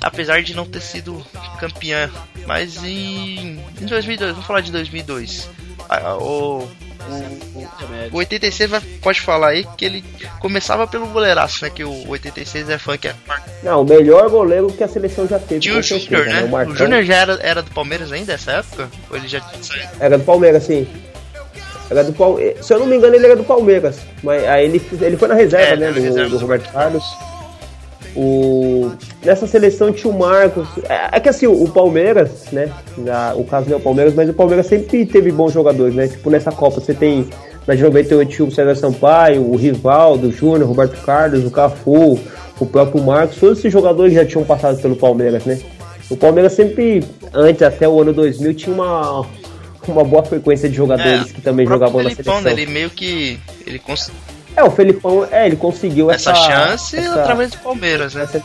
Apesar 0.00 0.42
de 0.42 0.54
não 0.54 0.64
ter 0.64 0.80
sido 0.80 1.24
campeã. 1.58 2.08
Mas 2.46 2.82
em, 2.84 3.58
em 3.80 3.86
2002, 3.86 4.32
vamos 4.32 4.46
falar 4.46 4.60
de 4.60 4.70
2002. 4.70 5.48
Ah, 5.88 6.14
o, 6.16 6.68
o, 8.12 8.16
o 8.16 8.18
86 8.18 8.70
vai, 8.70 8.80
pode 9.02 9.20
falar 9.20 9.48
aí 9.48 9.66
que 9.76 9.84
ele 9.84 10.04
começava 10.40 10.86
pelo 10.86 11.06
goleiraço, 11.08 11.64
né? 11.64 11.70
Que 11.70 11.84
o 11.84 12.08
86 12.08 12.68
é 12.70 12.78
fã 12.78 12.96
que 12.96 13.08
é 13.08 13.14
Não, 13.62 13.82
o 13.82 13.84
melhor 13.84 14.28
goleiro 14.30 14.68
que 14.68 14.82
a 14.84 14.88
seleção 14.88 15.26
já 15.26 15.38
teve. 15.38 15.60
tinha 15.60 15.78
o 15.78 15.82
Júnior, 15.82 16.08
certeza, 16.24 16.40
né? 16.46 16.64
O 16.66 16.70
O 16.70 16.76
Júnior 16.76 17.02
já 17.04 17.14
era, 17.16 17.38
era 17.42 17.62
do 17.62 17.70
Palmeiras 17.70 18.12
ainda 18.12 18.32
nessa 18.32 18.52
época? 18.52 18.88
Ou 19.10 19.16
ele 19.16 19.28
já? 19.28 19.40
Era 20.00 20.18
do 20.18 20.24
Palmeiras, 20.24 20.64
sim. 20.64 20.86
Era 21.90 22.04
do 22.04 22.12
Palmeiras. 22.12 22.66
Se 22.66 22.74
eu 22.74 22.78
não 22.80 22.86
me 22.86 22.96
engano, 22.96 23.14
ele 23.14 23.24
era 23.26 23.36
do 23.36 23.44
Palmeiras. 23.44 23.96
Mas 24.22 24.44
aí 24.44 24.66
ele, 24.66 24.82
ele 25.00 25.16
foi 25.16 25.28
na 25.28 25.34
reserva, 25.34 25.72
É, 25.72 25.76
né? 25.76 25.90
Do, 25.92 26.00
reserva 26.00 26.28
do 26.30 26.38
Roberto 26.38 26.70
Carlos. 26.70 27.04
O... 28.16 28.90
Nessa 29.24 29.46
seleção 29.46 29.92
tinha 29.92 30.12
o 30.12 30.18
Marcos. 30.18 30.66
É, 30.88 31.16
é 31.16 31.20
que 31.20 31.28
assim, 31.28 31.46
o 31.46 31.68
Palmeiras, 31.68 32.46
né? 32.52 32.70
na- 32.96 33.34
o 33.34 33.44
caso 33.44 33.66
não 33.68 33.76
é 33.76 33.78
o 33.78 33.82
Palmeiras, 33.82 34.14
mas 34.14 34.28
o 34.28 34.32
Palmeiras 34.32 34.66
sempre 34.66 35.06
teve 35.06 35.30
bons 35.30 35.52
jogadores, 35.52 35.94
né? 35.94 36.08
Tipo, 36.08 36.30
nessa 36.30 36.50
Copa 36.52 36.80
você 36.80 36.94
tem. 36.94 37.28
Na 37.66 37.74
de 37.74 37.82
98 37.82 38.30
tinha 38.30 38.48
o 38.48 38.50
César 38.50 38.74
Sampaio, 38.74 39.42
o 39.42 39.54
Rivaldo, 39.54 40.28
o 40.28 40.32
Júnior, 40.32 40.62
o 40.62 40.66
Roberto 40.66 40.98
Carlos, 41.04 41.44
o 41.44 41.50
Cafu, 41.50 42.18
o 42.58 42.64
próprio 42.66 43.02
Marcos. 43.04 43.36
Todos 43.36 43.58
esses 43.58 43.70
jogadores 43.72 44.14
já 44.14 44.24
tinham 44.24 44.42
passado 44.44 44.80
pelo 44.80 44.96
Palmeiras, 44.96 45.44
né? 45.44 45.58
O 46.10 46.16
Palmeiras 46.16 46.54
sempre, 46.54 47.04
antes 47.34 47.60
até 47.62 47.86
o 47.86 48.00
ano 48.00 48.14
2000, 48.14 48.54
tinha 48.54 48.74
uma, 48.74 49.26
uma 49.86 50.02
boa 50.02 50.24
frequência 50.24 50.66
de 50.66 50.74
jogadores 50.74 51.30
que 51.30 51.42
também 51.42 51.66
É, 51.66 51.66
o 51.66 51.68
próprio 51.68 51.88
jogavam 51.88 52.02
na 52.02 52.10
Felipão, 52.10 52.34
seleção. 52.38 52.56
né, 52.56 52.62
ele 52.62 52.72
meio 52.72 52.88
que. 52.88 53.38
Ele. 53.66 53.78
É, 54.56 54.62
o 54.64 54.70
Felipão, 54.70 55.26
é, 55.30 55.46
ele 55.46 55.56
conseguiu 55.56 56.10
essa, 56.10 56.30
essa, 56.32 56.42
chance 56.42 56.96
essa- 56.96 57.20
através 57.20 57.50
do 57.52 57.58
Palmeiras, 57.58 58.14
né? 58.14 58.22
essa- 58.24 58.42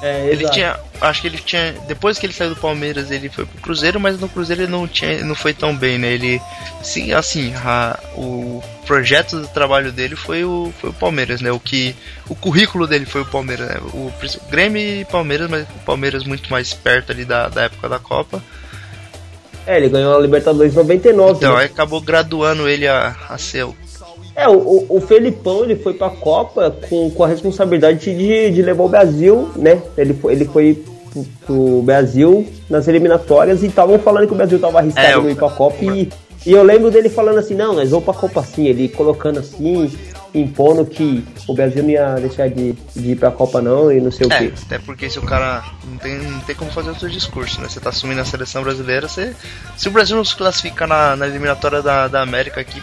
É, 0.00 0.26
Ele 0.28 0.42
exato. 0.42 0.54
tinha. 0.54 0.78
Acho 1.00 1.20
que 1.22 1.26
ele 1.26 1.38
tinha. 1.38 1.74
Depois 1.88 2.18
que 2.20 2.26
ele 2.26 2.32
saiu 2.32 2.50
do 2.50 2.60
Palmeiras, 2.60 3.10
ele 3.10 3.28
foi 3.28 3.44
pro 3.44 3.60
Cruzeiro, 3.60 3.98
mas 3.98 4.20
no 4.20 4.28
Cruzeiro 4.28 4.62
ele 4.62 4.70
não, 4.70 4.86
tinha, 4.86 5.24
não 5.24 5.34
foi 5.34 5.52
tão 5.52 5.74
bem, 5.76 5.98
né? 5.98 6.12
Ele. 6.12 6.40
Sim, 6.84 7.12
assim, 7.12 7.52
a- 7.56 7.98
o 8.14 8.62
projeto 8.86 9.40
do 9.40 9.48
trabalho 9.48 9.90
dele 9.90 10.14
foi 10.14 10.44
o, 10.44 10.72
foi 10.80 10.90
o 10.90 10.92
Palmeiras, 10.92 11.40
né? 11.40 11.50
O 11.50 11.58
que. 11.58 11.96
O 12.28 12.36
currículo 12.36 12.86
dele 12.86 13.06
foi 13.06 13.22
o 13.22 13.26
Palmeiras, 13.26 13.68
né? 13.70 13.76
O, 13.92 13.96
o 14.06 14.12
Grêmio 14.48 14.80
e 14.80 15.04
Palmeiras, 15.04 15.50
mas 15.50 15.62
o 15.62 15.84
Palmeiras 15.84 16.22
muito 16.22 16.48
mais 16.48 16.72
perto 16.72 17.10
ali 17.10 17.24
da, 17.24 17.48
da 17.48 17.62
época 17.64 17.88
da 17.88 17.98
Copa. 17.98 18.40
É, 19.66 19.78
ele 19.78 19.88
ganhou 19.88 20.16
a 20.16 20.20
Libertadores 20.20 20.74
em 20.74 20.76
99. 20.76 21.38
Então, 21.38 21.54
né? 21.54 21.60
aí 21.62 21.66
acabou 21.66 22.00
graduando 22.00 22.68
ele 22.68 22.86
a, 22.86 23.16
a 23.28 23.36
ser 23.36 23.64
o 23.64 23.76
É, 24.38 24.48
o, 24.48 24.52
o- 24.56 24.86
o 24.96 25.00
Felipão 25.00 25.64
ele 25.64 25.74
foi 25.74 25.94
pra 25.94 26.08
Copa 26.10 26.70
com, 26.88 27.10
com 27.10 27.24
a 27.24 27.26
responsabilidade 27.28 27.98
de, 28.16 28.50
de 28.52 28.62
levar 28.62 28.84
o 28.84 28.88
Brasil, 28.88 29.50
né? 29.56 29.82
Ele 29.96 30.14
foi, 30.14 30.32
ele 30.32 30.44
foi 30.44 30.80
pro, 31.10 31.24
pro 31.44 31.82
Brasil 31.82 32.46
nas 32.70 32.86
eliminatórias 32.86 33.62
e 33.62 33.66
estavam 33.66 33.98
falando 33.98 34.26
que 34.28 34.32
o 34.32 34.36
Brasil 34.36 34.58
tava 34.60 34.78
arriscado 34.78 35.06
É, 35.08 35.18
o- 35.18 35.22
não 35.22 35.30
ir 35.30 35.34
pra 35.34 35.50
Copa 35.50 35.84
e, 35.84 36.08
e 36.46 36.52
eu 36.52 36.62
lembro 36.62 36.88
dele 36.90 37.08
falando 37.08 37.38
assim, 37.38 37.54
não, 37.54 37.74
nós 37.74 37.90
vamos 37.90 38.04
pra 38.04 38.14
Copa 38.14 38.42
sim, 38.44 38.66
ele 38.66 38.88
colocando 38.88 39.40
assim, 39.40 39.90
impondo 40.32 40.84
que 40.86 41.24
o 41.48 41.54
Brasil 41.54 41.82
não 41.82 41.90
ia 41.90 42.14
deixar 42.14 42.48
de, 42.48 42.74
de 42.94 43.10
ir 43.10 43.16
pra 43.16 43.32
Copa 43.32 43.60
não 43.60 43.90
e 43.90 44.00
não 44.00 44.12
sei 44.12 44.28
o 44.28 44.32
É, 44.32 44.38
quê. 44.38 44.52
até 44.66 44.78
porque 44.78 45.10
se 45.10 45.18
o 45.18 45.22
cara 45.22 45.64
não 45.90 45.98
tem, 45.98 46.16
não 46.16 46.40
tem 46.40 46.54
como 46.54 46.70
fazer 46.70 46.90
outro 46.90 47.10
discurso, 47.10 47.60
né? 47.60 47.68
Você 47.68 47.80
tá 47.80 47.88
assumindo 47.88 48.20
a 48.20 48.24
seleção 48.24 48.62
brasileira, 48.62 49.08
você, 49.08 49.34
se 49.76 49.88
o 49.88 49.90
Brasil 49.90 50.16
não 50.16 50.24
se 50.24 50.36
classificar 50.36 50.86
na, 50.86 51.16
na 51.16 51.26
eliminatória 51.26 51.82
da, 51.82 52.06
da 52.06 52.22
América 52.22 52.60
aqui. 52.60 52.80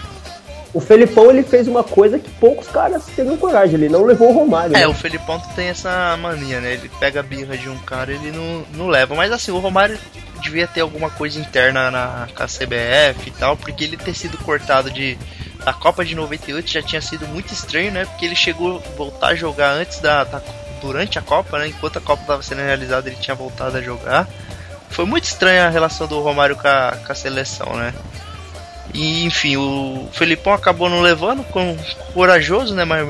O 0.75 0.81
Felipão 0.81 1.29
ele 1.31 1.41
fez 1.41 1.69
uma 1.69 1.85
coisa 1.85 2.19
que 2.19 2.29
poucos 2.31 2.67
caras 2.67 3.05
teriam 3.15 3.37
coragem, 3.37 3.75
ele 3.75 3.87
não 3.87 4.03
levou 4.03 4.29
o 4.29 4.33
Romário. 4.33 4.75
É, 4.75 4.81
né? 4.81 4.87
o 4.87 4.93
Felipão 4.93 5.39
tem 5.55 5.69
essa 5.69 6.17
mania, 6.17 6.59
né? 6.59 6.73
Ele 6.73 6.91
pega 6.99 7.21
a 7.21 7.23
birra 7.23 7.57
de 7.57 7.69
um 7.69 7.77
cara 7.77 8.11
e 8.11 8.15
ele 8.15 8.31
não, 8.31 8.65
não 8.73 8.87
leva. 8.87 9.15
Mas 9.15 9.31
assim, 9.31 9.51
o 9.51 9.57
Romário 9.59 9.97
devia 10.41 10.67
ter 10.67 10.81
alguma 10.81 11.09
coisa 11.09 11.39
interna 11.39 11.89
na 11.89 12.27
com 12.35 12.43
a 12.43 12.45
CBF 12.45 13.27
e 13.27 13.31
tal, 13.31 13.55
porque 13.55 13.85
ele 13.85 13.95
ter 13.95 14.13
sido 14.13 14.37
cortado 14.39 14.91
de. 14.91 15.17
A 15.65 15.71
Copa 15.71 16.03
de 16.03 16.13
98 16.13 16.69
já 16.69 16.81
tinha 16.81 17.01
sido 17.01 17.25
muito 17.25 17.53
estranho, 17.53 17.91
né? 17.93 18.03
Porque 18.05 18.25
ele 18.25 18.35
chegou 18.35 18.83
a 18.85 18.97
voltar 18.97 19.27
a 19.29 19.35
jogar 19.35 19.71
antes 19.71 19.99
da, 20.01 20.25
da- 20.25 20.41
durante 20.81 21.17
a 21.17 21.21
Copa, 21.21 21.57
né? 21.57 21.69
Enquanto 21.69 21.97
a 21.97 22.01
Copa 22.01 22.21
estava 22.21 22.43
sendo 22.43 22.59
realizada, 22.61 23.07
ele 23.09 23.17
tinha 23.17 23.33
voltado 23.33 23.77
a 23.77 23.81
jogar. 23.81 24.27
Foi 24.89 25.05
muito 25.05 25.23
estranha 25.23 25.65
a 25.65 25.69
relação 25.69 26.05
do 26.05 26.19
Romário 26.21 26.55
com 26.57 26.67
a, 26.67 26.97
com 27.05 27.11
a 27.11 27.15
seleção, 27.15 27.73
né? 27.77 27.93
E 28.93 29.25
enfim, 29.25 29.57
o 29.57 30.07
Felipão 30.13 30.53
acabou 30.53 30.89
não 30.89 31.01
levando, 31.01 31.43
com 31.45 31.75
corajoso, 32.13 32.73
né? 32.73 32.85
Mas 32.85 33.05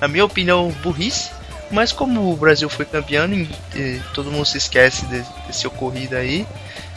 na- 0.00 0.08
minha 0.08 0.24
opinião, 0.24 0.68
burrice. 0.82 1.30
Mas 1.70 1.92
como 1.92 2.32
o 2.32 2.36
Brasil 2.36 2.68
foi 2.68 2.84
campeão, 2.84 3.26
e, 3.32 3.48
e 3.74 4.00
todo 4.14 4.30
mundo 4.30 4.46
se 4.46 4.58
esquece 4.58 5.04
de- 5.06 5.24
desse 5.46 5.66
ocorrido 5.66 6.16
aí. 6.16 6.46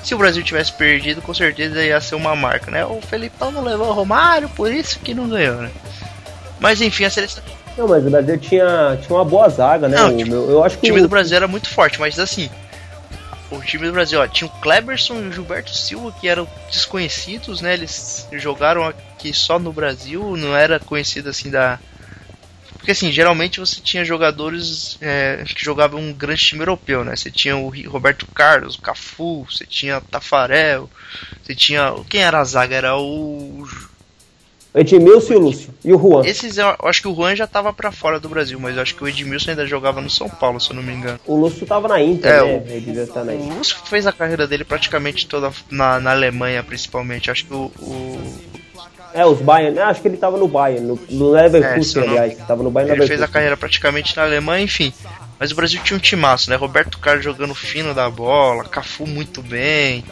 Se 0.03 0.13
o 0.13 0.17
Brasil 0.17 0.43
tivesse 0.43 0.71
perdido, 0.71 1.21
com 1.21 1.33
certeza 1.33 1.83
ia 1.83 1.99
ser 1.99 2.15
uma 2.15 2.35
marca, 2.35 2.69
né? 2.71 2.85
O 2.85 3.01
Felipão 3.01 3.51
não 3.51 3.63
levou 3.63 3.87
o 3.87 3.93
Romário, 3.93 4.47
por 4.49 4.71
isso 4.71 4.99
que 4.99 5.13
não 5.13 5.27
ganhou, 5.27 5.55
né? 5.57 5.71
Mas 6.59 6.81
enfim, 6.81 7.05
a 7.05 7.09
seleção. 7.09 7.43
Não, 7.77 7.87
mas 7.87 8.05
o 8.05 8.09
Brasil 8.09 8.37
tinha, 8.37 8.97
tinha 9.01 9.15
uma 9.17 9.25
boa 9.25 9.49
zaga, 9.49 9.87
né? 9.87 9.97
Não, 9.97 10.13
O 10.13 10.17
tipo, 10.17 10.29
meu- 10.31 10.49
eu 10.49 10.63
acho 10.63 10.75
O 10.77 10.79
que 10.79 10.87
time 10.87 10.99
o- 10.99 11.03
do 11.03 11.09
Brasil 11.09 11.35
era 11.37 11.47
muito 11.47 11.69
forte, 11.69 11.99
mas 11.99 12.17
assim. 12.19 12.49
O 13.49 13.61
time 13.61 13.87
do 13.87 13.93
Brasil, 13.93 14.19
ó, 14.19 14.27
tinha 14.27 14.47
o 14.47 14.61
Kleberson 14.61 15.21
e 15.21 15.27
o 15.27 15.31
Gilberto 15.31 15.73
Silva, 15.73 16.13
que 16.19 16.27
eram 16.27 16.47
desconhecidos, 16.69 17.61
né? 17.61 17.73
Eles 17.73 18.27
jogaram 18.33 18.85
aqui 18.85 19.33
só 19.33 19.57
no 19.57 19.71
Brasil, 19.71 20.35
não 20.35 20.55
era 20.55 20.79
conhecido 20.79 21.29
assim 21.29 21.49
da. 21.49 21.79
Porque 22.73 22.91
assim, 22.91 23.11
geralmente 23.11 23.59
você 23.59 23.79
tinha 23.79 24.03
jogadores 24.03 24.97
é, 25.01 25.43
que 25.45 25.63
jogavam 25.63 25.99
um 25.99 26.13
grande 26.13 26.41
time 26.41 26.61
europeu, 26.61 27.05
né? 27.05 27.15
Você 27.15 27.31
tinha 27.31 27.55
o 27.55 27.69
Roberto 27.87 28.27
Carlos, 28.27 28.75
o 28.75 28.81
Cafu, 28.81 29.45
você 29.49 29.65
tinha 29.65 30.01
Tafarel, 30.01 30.89
você 31.41 31.55
tinha. 31.55 31.93
Quem 32.09 32.21
era 32.21 32.39
a 32.39 32.43
zaga? 32.43 32.75
Era 32.75 32.97
o. 32.97 33.65
Edmilson 34.79 35.33
e 35.33 35.35
o 35.35 35.39
Lúcio. 35.39 35.69
E 35.85 35.93
o 35.93 35.97
Juan. 35.99 36.25
Esses 36.25 36.57
eu 36.57 36.75
acho 36.83 37.01
que 37.01 37.07
o 37.07 37.15
Juan 37.15 37.35
já 37.35 37.47
tava 37.47 37.71
pra 37.73 37.91
fora 37.91 38.19
do 38.19 38.29
Brasil, 38.29 38.59
mas 38.59 38.75
eu 38.75 38.81
acho 38.81 38.95
que 38.95 39.03
o 39.03 39.07
Edmilson 39.07 39.51
ainda 39.51 39.65
jogava 39.65 40.01
no 40.01 40.09
São 40.09 40.29
Paulo, 40.29 40.59
se 40.59 40.69
eu 40.71 40.75
não 40.75 40.83
me 40.83 40.93
engano. 40.93 41.19
O 41.25 41.35
Lúcio 41.35 41.65
tava 41.65 41.87
na 41.87 42.01
Inter, 42.01 42.31
É, 42.31 42.43
né? 42.43 42.63
o-. 43.37 43.51
O 43.53 43.57
Lúcio 43.57 43.77
fez 43.85 44.05
a 44.05 44.11
carreira 44.11 44.45
dele 44.47 44.63
praticamente 44.63 45.27
toda 45.27 45.51
na, 45.69 45.99
na 45.99 46.11
Alemanha, 46.11 46.63
principalmente. 46.63 47.29
Acho 47.31 47.45
que 47.45 47.53
o. 47.53 47.71
o- 47.79 48.33
É, 49.13 49.25
os 49.25 49.39
Bayern, 49.39 49.75
né? 49.75 49.81
Acho 49.83 50.01
que 50.01 50.07
ele 50.09 50.17
tava 50.17 50.37
no 50.37 50.47
Bayern, 50.47 50.85
no, 50.85 50.99
no 51.09 51.35
É, 51.35 51.43
Leverkusen, 51.43 52.03
não- 52.03 52.09
aliás. 52.09 52.37
Tava 52.45 52.61
no 52.61 52.69
Bayern 52.69 52.91
ele 52.91 52.99
fez 52.99 53.09
Leverkusen. 53.19 53.23
a 53.25 53.33
carreira 53.33 53.57
praticamente 53.57 54.15
na 54.15 54.23
Alemanha, 54.23 54.63
enfim. 54.63 54.93
Mas 55.39 55.51
o 55.51 55.55
Brasil 55.55 55.81
tinha 55.83 55.95
um 55.97 55.99
timaço, 55.99 56.49
né? 56.49 56.55
Roberto 56.55 56.99
Carlos 56.99 57.23
jogando 57.23 57.55
fino 57.55 57.93
da 57.93 58.09
bola, 58.09 58.63
Cafu 58.65 59.07
muito 59.07 59.41
bem, 59.41 60.03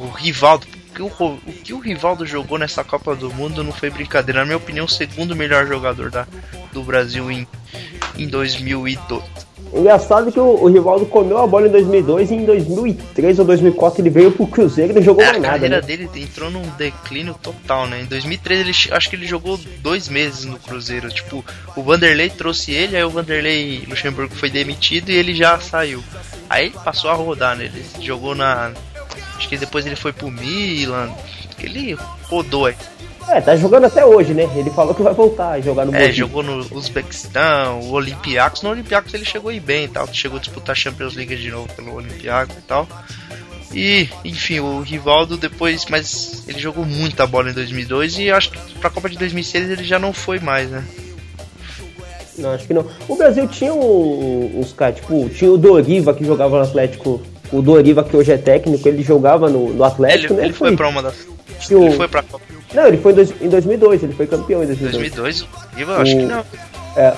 o 0.00 0.08
Rivaldo. 0.08 0.66
O 1.02 1.10
que 1.10 1.22
o, 1.22 1.26
o 1.26 1.52
que 1.52 1.74
o 1.74 1.78
Rivaldo 1.78 2.24
jogou 2.26 2.58
nessa 2.58 2.82
Copa 2.82 3.14
do 3.14 3.30
Mundo 3.32 3.62
não 3.62 3.72
foi 3.72 3.90
brincadeira. 3.90 4.40
Na 4.40 4.46
minha 4.46 4.56
opinião, 4.56 4.86
o 4.86 4.88
segundo 4.88 5.36
melhor 5.36 5.66
jogador 5.66 6.10
da, 6.10 6.26
do 6.72 6.82
Brasil 6.82 7.30
em, 7.30 7.46
em 8.16 8.26
2002. 8.28 9.22
Engraçado 9.74 10.30
que 10.32 10.38
o, 10.38 10.44
o 10.62 10.68
Rivaldo 10.68 11.04
comeu 11.06 11.38
a 11.38 11.46
bola 11.46 11.66
em 11.66 11.70
2002 11.70 12.30
e 12.30 12.34
em 12.34 12.44
2003 12.44 13.38
ou 13.40 13.44
2004 13.44 14.00
ele 14.00 14.10
veio 14.10 14.30
pro 14.30 14.46
Cruzeiro 14.46 14.92
e 14.92 14.94
não 14.94 15.02
jogou 15.02 15.22
É, 15.22 15.26
mais 15.26 15.36
a 15.38 15.40
nada, 15.40 15.52
carreira 15.54 15.80
né? 15.80 15.82
dele 15.82 16.08
entrou 16.14 16.50
num 16.50 16.62
declínio 16.78 17.34
total, 17.34 17.86
né? 17.86 18.00
Em 18.02 18.06
2013, 18.06 18.60
ele, 18.62 18.94
acho 18.96 19.10
que 19.10 19.16
ele 19.16 19.26
jogou 19.26 19.58
dois 19.80 20.08
meses 20.08 20.44
no 20.44 20.58
Cruzeiro. 20.58 21.08
Tipo, 21.10 21.44
o 21.74 21.82
Vanderlei 21.82 22.30
trouxe 22.30 22.72
ele, 22.72 22.96
aí 22.96 23.04
o 23.04 23.10
Vanderlei 23.10 23.84
Luxemburgo 23.88 24.34
foi 24.34 24.48
demitido 24.48 25.10
e 25.10 25.14
ele 25.16 25.34
já 25.34 25.58
saiu. 25.60 26.02
Aí 26.48 26.66
ele 26.66 26.76
passou 26.84 27.10
a 27.10 27.14
rodar, 27.14 27.56
né? 27.56 27.64
Ele 27.64 27.84
jogou 28.00 28.34
na. 28.34 28.72
Acho 29.36 29.48
que 29.48 29.56
depois 29.56 29.84
ele 29.86 29.96
foi 29.96 30.12
pro 30.12 30.30
Milan. 30.30 31.10
Ele 31.58 31.96
rodou 32.24 32.66
aí. 32.66 32.74
É, 33.28 33.40
tá 33.40 33.56
jogando 33.56 33.86
até 33.86 34.04
hoje, 34.06 34.32
né? 34.32 34.48
Ele 34.54 34.70
falou 34.70 34.94
que 34.94 35.02
vai 35.02 35.12
voltar 35.12 35.50
a 35.52 35.60
jogar 35.60 35.84
no 35.84 35.94
É, 35.94 36.02
Mogi. 36.06 36.12
jogou 36.12 36.42
no 36.44 36.58
Uzbequistão, 36.76 37.80
o 37.80 37.90
Olympiacos. 37.92 38.62
No 38.62 38.70
Olympiacos 38.70 39.12
ele 39.14 39.24
chegou 39.24 39.50
aí 39.50 39.58
bem 39.58 39.84
e 39.84 39.88
tal. 39.88 40.06
Chegou 40.12 40.38
a 40.38 40.40
disputar 40.40 40.72
a 40.72 40.76
Champions 40.76 41.14
League 41.16 41.34
de 41.36 41.50
novo 41.50 41.66
pelo 41.74 41.94
Olympiacos 41.94 42.56
e 42.56 42.60
tal. 42.62 42.88
E, 43.74 44.08
enfim, 44.24 44.60
o 44.60 44.80
Rivaldo 44.80 45.36
depois, 45.36 45.84
mas 45.90 46.44
ele 46.46 46.58
jogou 46.60 46.84
muita 46.84 47.26
bola 47.26 47.50
em 47.50 47.52
2002 47.52 48.16
e 48.18 48.30
acho 48.30 48.50
que 48.52 48.58
pra 48.78 48.88
Copa 48.88 49.08
de 49.08 49.18
2006 49.18 49.70
ele 49.70 49.82
já 49.84 49.98
não 49.98 50.12
foi 50.12 50.38
mais, 50.38 50.70
né? 50.70 50.84
Não, 52.38 52.52
acho 52.52 52.66
que 52.66 52.74
não. 52.74 52.86
O 53.08 53.16
Brasil 53.16 53.46
tinha 53.48 53.72
um- 53.74 54.60
uns 54.60 54.72
caras, 54.72 54.96
tipo, 54.96 55.28
tinha 55.30 55.50
o 55.50 55.56
Doriva 55.58 56.12
que 56.14 56.24
jogava 56.24 56.58
no 56.58 56.64
Atlético. 56.64 57.20
O 57.52 57.62
Doriva 57.62 58.02
que 58.04 58.16
hoje 58.16 58.32
é 58.32 58.36
técnico, 58.38 58.86
ele 58.88 59.02
jogava 59.02 59.48
no, 59.48 59.68
no 59.68 59.74
Ele, 59.74 59.84
Atlético, 59.84 60.34
né? 60.34 60.44
ele 60.44 60.52
foi 60.52 60.76
pra 60.76 60.88
uma 60.88 61.02
das. 61.02 61.14
o- 61.70 61.84
Ele 61.84 61.96
foi 61.96 62.08
pra 62.08 62.22
Copa 62.22 62.44
Não, 62.74 62.86
ele 62.86 62.96
foi 62.98 63.12
em, 63.12 63.14
dois- 63.14 63.34
em 63.40 63.48
2002, 63.48 64.02
ele 64.02 64.12
foi 64.14 64.26
campeão 64.26 64.62
em 64.62 64.66
2002. 64.66 65.10
2002, 65.12 65.46
eu 65.78 65.94
acho 66.02 66.16
que 66.16 66.22
não. 66.24 66.44
É, 66.96 67.14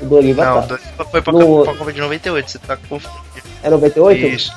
O 0.00 0.06
Dorival 0.06 0.54
Não, 0.56 0.60
tá. 0.62 0.66
dois 0.66 0.80
foi 1.10 1.22
pra, 1.22 1.32
No- 1.32 1.64
pra 1.64 1.74
Copa 1.74 1.92
de 1.92 2.00
98, 2.00 2.50
você 2.50 2.58
tá 2.58 2.76
confundindo. 2.76 3.22
É 3.62 3.70
98? 3.70 4.26
Isso. 4.26 4.52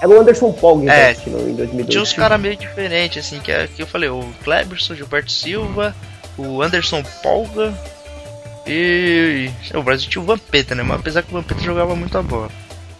Era 0.00 0.08
o 0.10 0.20
Anderson 0.20 0.52
Paul 0.52 0.88
É, 0.90 1.12
então, 1.12 1.40
em 1.48 1.54
2002. 1.54 1.88
Tinha 1.88 2.02
uns 2.02 2.12
caras 2.12 2.40
meio 2.40 2.56
diferentes, 2.56 3.24
assim, 3.24 3.38
que, 3.40 3.52
é, 3.52 3.66
que 3.68 3.82
eu 3.82 3.86
falei, 3.86 4.08
o 4.08 4.24
Kleberson, 4.42 4.94
Gilberto 4.94 5.30
Silva, 5.30 5.94
o 6.36 6.60
Anderson 6.60 7.02
Polga 7.22 7.72
e. 8.66 9.50
O 9.74 9.82
Brasil 9.82 10.08
tinha 10.10 10.22
o 10.22 10.26
Vampeta, 10.26 10.74
né? 10.74 10.82
Mas 10.82 11.00
apesar 11.00 11.22
que 11.22 11.30
o 11.30 11.34
Vampeta 11.34 11.60
jogava 11.60 11.94
muita 11.94 12.22
bola. 12.22 12.48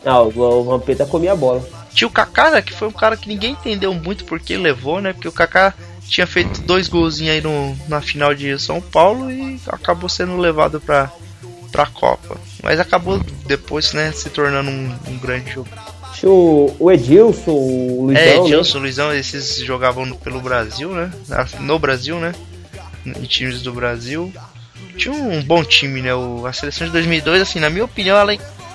Não, 0.05 0.29
o 0.29 0.61
o 0.61 0.65
Vampeta 0.65 1.07
comia 1.07 1.33
a 1.33 1.37
bola. 1.37 1.63
Tinha 1.95 2.09
o 2.09 2.11
Kaká, 2.11 2.51
né, 2.51 2.63
que 2.63 2.73
foi 2.73 2.89
um 2.89 2.93
cara 2.93 3.17
que 3.17 3.29
ninguém 3.29 3.53
entendeu 3.53 3.93
muito 3.95 4.25
porque 4.25 4.57
levou, 4.57 5.01
né? 5.01 5.13
Porque 5.13 5.29
o 5.29 5.33
Kaká 5.33 5.75
tinha 6.09 6.27
feito 6.27 6.61
dois 6.63 6.89
golzinhos 6.89 7.35
aí 7.35 7.41
no, 7.41 7.77
na 7.89 8.01
final 8.01 8.35
de 8.35 8.59
São 8.59 8.81
Paulo 8.81 9.31
e 9.31 9.61
acabou 9.69 10.09
sendo 10.09 10.37
levado 10.37 10.81
pra, 10.81 11.11
pra 11.71 11.87
Copa. 11.87 12.37
Mas 12.63 12.81
acabou 12.81 13.21
depois, 13.47 13.93
né, 13.93 14.11
se 14.13 14.29
tornando 14.31 14.71
um, 14.71 14.95
um 15.09 15.19
grande 15.19 15.53
jogo. 15.53 15.69
Tinha 16.15 16.31
o, 16.33 16.75
o 16.79 16.91
Edilson, 16.91 17.51
o 17.53 18.05
Luizão, 18.07 18.23
É, 18.23 18.27
né? 18.39 18.45
Edilson, 18.47 18.79
Luizão, 18.79 19.13
esses 19.15 19.57
jogavam 19.59 20.07
no- 20.07 20.17
pelo 20.17 20.41
Brasil, 20.41 20.91
né? 20.91 21.11
Ah, 21.31 21.47
No 21.61 21.79
Brasil, 21.79 22.17
né? 22.19 22.33
Em 23.05 23.13
times 23.25 23.61
do 23.63 23.73
Brasil. 23.73 24.33
Tinha 24.97 25.13
um 25.15 25.43
bom 25.43 25.65
time, 25.65 26.01
né? 26.03 26.15
O, 26.15 26.47
a 26.47 26.53
seleção 26.53 26.87
de 26.87 26.93
2002, 26.93 27.43
assim, 27.43 27.59
na 27.61 27.69
minha 27.71 27.85
opinião, 27.85 28.17
ela 28.17 28.33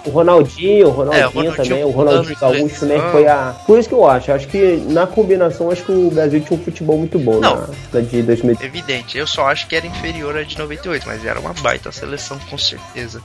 O 0.07 0.09
Ronaldinho, 0.09 0.87
o 0.87 0.91
Ronaldinho, 0.91 1.21
É, 1.23 1.27
o 1.27 1.31
Ronaldinho 1.31 1.55
também, 1.55 1.83
o 1.83 1.89
Ronaldinho 1.89 2.37
Gaúcho, 2.39 2.85
né? 2.85 2.95
Que 2.99 3.11
foi 3.11 3.27
a. 3.27 3.55
Por 3.65 3.77
isso 3.79 3.89
que 3.89 3.95
eu 3.95 4.07
acho. 4.07 4.31
Acho 4.31 4.47
que 4.47 4.77
na 4.87 5.05
combinação, 5.05 5.69
acho 5.69 5.83
que 5.83 5.91
o 5.91 6.09
Brasil 6.09 6.39
tinha 6.41 6.59
um 6.59 6.63
futebol 6.63 6.97
muito 6.97 7.19
bom 7.19 7.39
Não. 7.39 7.55
na, 7.57 7.67
na 7.93 8.01
de 8.01 8.21
2000. 8.23 8.57
evidente. 8.61 9.17
Eu 9.17 9.27
só 9.27 9.47
acho 9.47 9.67
que 9.67 9.75
era 9.75 9.85
inferior 9.85 10.37
à 10.37 10.43
de 10.43 10.57
98, 10.57 11.03
mas 11.07 11.25
era 11.25 11.39
uma 11.39 11.53
baita 11.53 11.91
seleção, 11.91 12.39
com 12.49 12.57
certeza. 12.57 13.21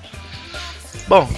Bom, 1.09 1.29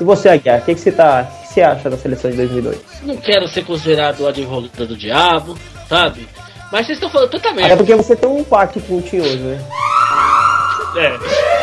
E 0.00 0.04
você, 0.04 0.28
Aguiar, 0.28 0.60
o 0.60 0.64
que, 0.64 0.74
que 0.74 0.80
você 0.80 0.92
tá. 0.92 1.26
O 1.30 1.42
que 1.48 1.54
você 1.54 1.62
acha 1.62 1.88
da 1.90 1.96
seleção 1.96 2.30
de 2.30 2.36
2002? 2.36 2.78
Não 3.02 3.16
quero 3.16 3.48
ser 3.48 3.64
considerado 3.64 4.20
o 4.20 4.26
advogado 4.28 4.86
do 4.86 4.96
diabo, 4.96 5.56
sabe? 5.88 6.28
Mas 6.72 6.86
vocês 6.86 6.96
estão 6.98 7.08
falando 7.08 7.30
tanta 7.30 7.48
Até 7.50 7.60
merda. 7.60 7.76
porque 7.76 7.94
você 7.94 8.14
tem 8.16 8.28
um 8.28 8.42
pacto 8.44 8.80
com 8.80 8.96
o 8.98 9.02
Tinhoso, 9.02 9.38
né? 9.38 9.58
É. 10.96 11.55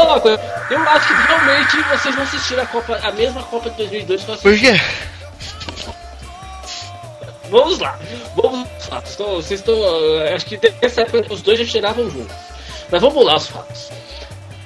Eu, 0.00 0.04
então, 0.04 0.06
uma 0.06 0.20
coisa, 0.20 0.40
eu 0.70 0.88
acho 0.88 1.06
que 1.08 1.26
realmente 1.26 1.82
vocês 1.88 2.14
vão 2.14 2.24
assistir 2.24 2.58
a, 2.60 2.66
Copa, 2.66 2.98
a 3.02 3.12
mesma 3.12 3.42
Copa 3.44 3.70
de 3.70 3.76
2002 3.76 4.22
que 4.24 4.30
eu 4.30 4.34
assisti. 4.34 4.48
por 4.48 4.58
quê? 4.58 4.80
Vamos 7.50 7.78
lá, 7.80 7.98
vamos 8.36 8.68
aos 8.74 8.86
fatos. 8.86 9.14
Então, 9.14 9.34
vocês 9.36 9.60
estão. 9.60 9.74
eh, 9.74 10.34
Acho 10.34 10.46
que 10.46 10.60
nessa 10.80 11.00
época 11.02 11.32
os 11.32 11.42
dois 11.42 11.58
já 11.58 11.64
cheiravam 11.64 12.08
juntos. 12.08 12.34
Mas 12.90 13.00
vamos 13.02 13.24
lá, 13.24 13.36
os 13.36 13.46
fatos. 13.48 13.90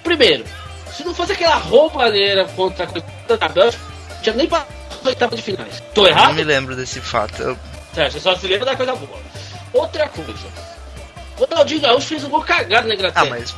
Primeiro, 0.02 0.44
se 0.92 1.02
não 1.04 1.14
fosse 1.14 1.32
aquela 1.32 1.56
roubalheira 1.56 2.44
contra 2.56 2.84
a 2.84 2.86
coisa 2.86 3.06
da 3.38 3.48
Bélgica, 3.48 3.82
não 4.10 4.20
tinha 4.22 4.34
nem 4.36 4.48
a 4.52 4.64
oitava 5.08 5.34
de 5.34 5.42
finais. 5.42 5.82
Tô 5.94 6.02
Não 6.02 6.08
errado? 6.10 6.34
me 6.34 6.44
lembro 6.44 6.76
desse 6.76 7.00
fato. 7.00 7.42
Eu- 7.42 7.58
Certo, 7.94 8.12
você 8.12 8.20
só 8.20 8.34
se 8.36 8.46
lembra 8.48 8.66
da 8.66 8.76
coisa 8.76 8.94
boa. 8.94 9.20
Outra 9.72 10.08
coisa. 10.08 10.46
O 11.38 11.44
Ronaldinho 11.44 11.80
Gaúcho 11.80 12.06
fez 12.08 12.24
um 12.24 12.28
gol 12.28 12.42
cagado 12.42 12.86
na 12.86 12.94
Inglaterra. 12.94 13.26
Ah, 13.26 13.30
mas 13.30 13.54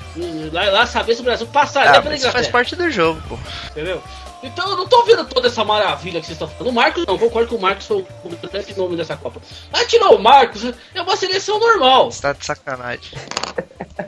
Lá, 0.52 0.64
lá 0.70 0.86
saber 0.86 1.14
se 1.14 1.20
o 1.20 1.24
Brasil 1.24 1.46
passaria 1.46 1.90
ah, 1.90 2.02
pela 2.02 2.10
mas 2.14 2.22
isso 2.22 2.32
faz 2.32 2.46
Inglaterra. 2.46 2.52
parte 2.52 2.76
do 2.76 2.90
jogo, 2.90 3.22
pô. 3.28 3.38
Entendeu? 3.70 4.02
Então 4.42 4.68
eu 4.70 4.76
não 4.76 4.86
tô 4.86 5.02
vendo 5.04 5.24
toda 5.24 5.48
essa 5.48 5.64
maravilha 5.64 6.20
que 6.20 6.26
vocês 6.26 6.36
estão 6.36 6.48
falando. 6.48 6.68
O 6.68 6.72
Marcos 6.72 7.04
não, 7.06 7.18
concordo 7.18 7.48
que 7.48 7.54
o 7.54 7.60
Marcos 7.60 7.86
foi 7.86 7.98
o 7.98 8.48
grande 8.50 8.76
nome 8.76 8.96
dessa 8.96 9.16
Copa. 9.16 9.40
Mas 9.72 9.86
tirou 9.88 10.14
o 10.16 10.22
Marcos, 10.22 10.62
é 10.94 11.02
uma 11.02 11.16
seleção 11.16 11.58
normal. 11.58 12.10
Você 12.12 12.22
tá 12.22 12.32
de 12.32 12.44
sacanagem. 12.44 13.12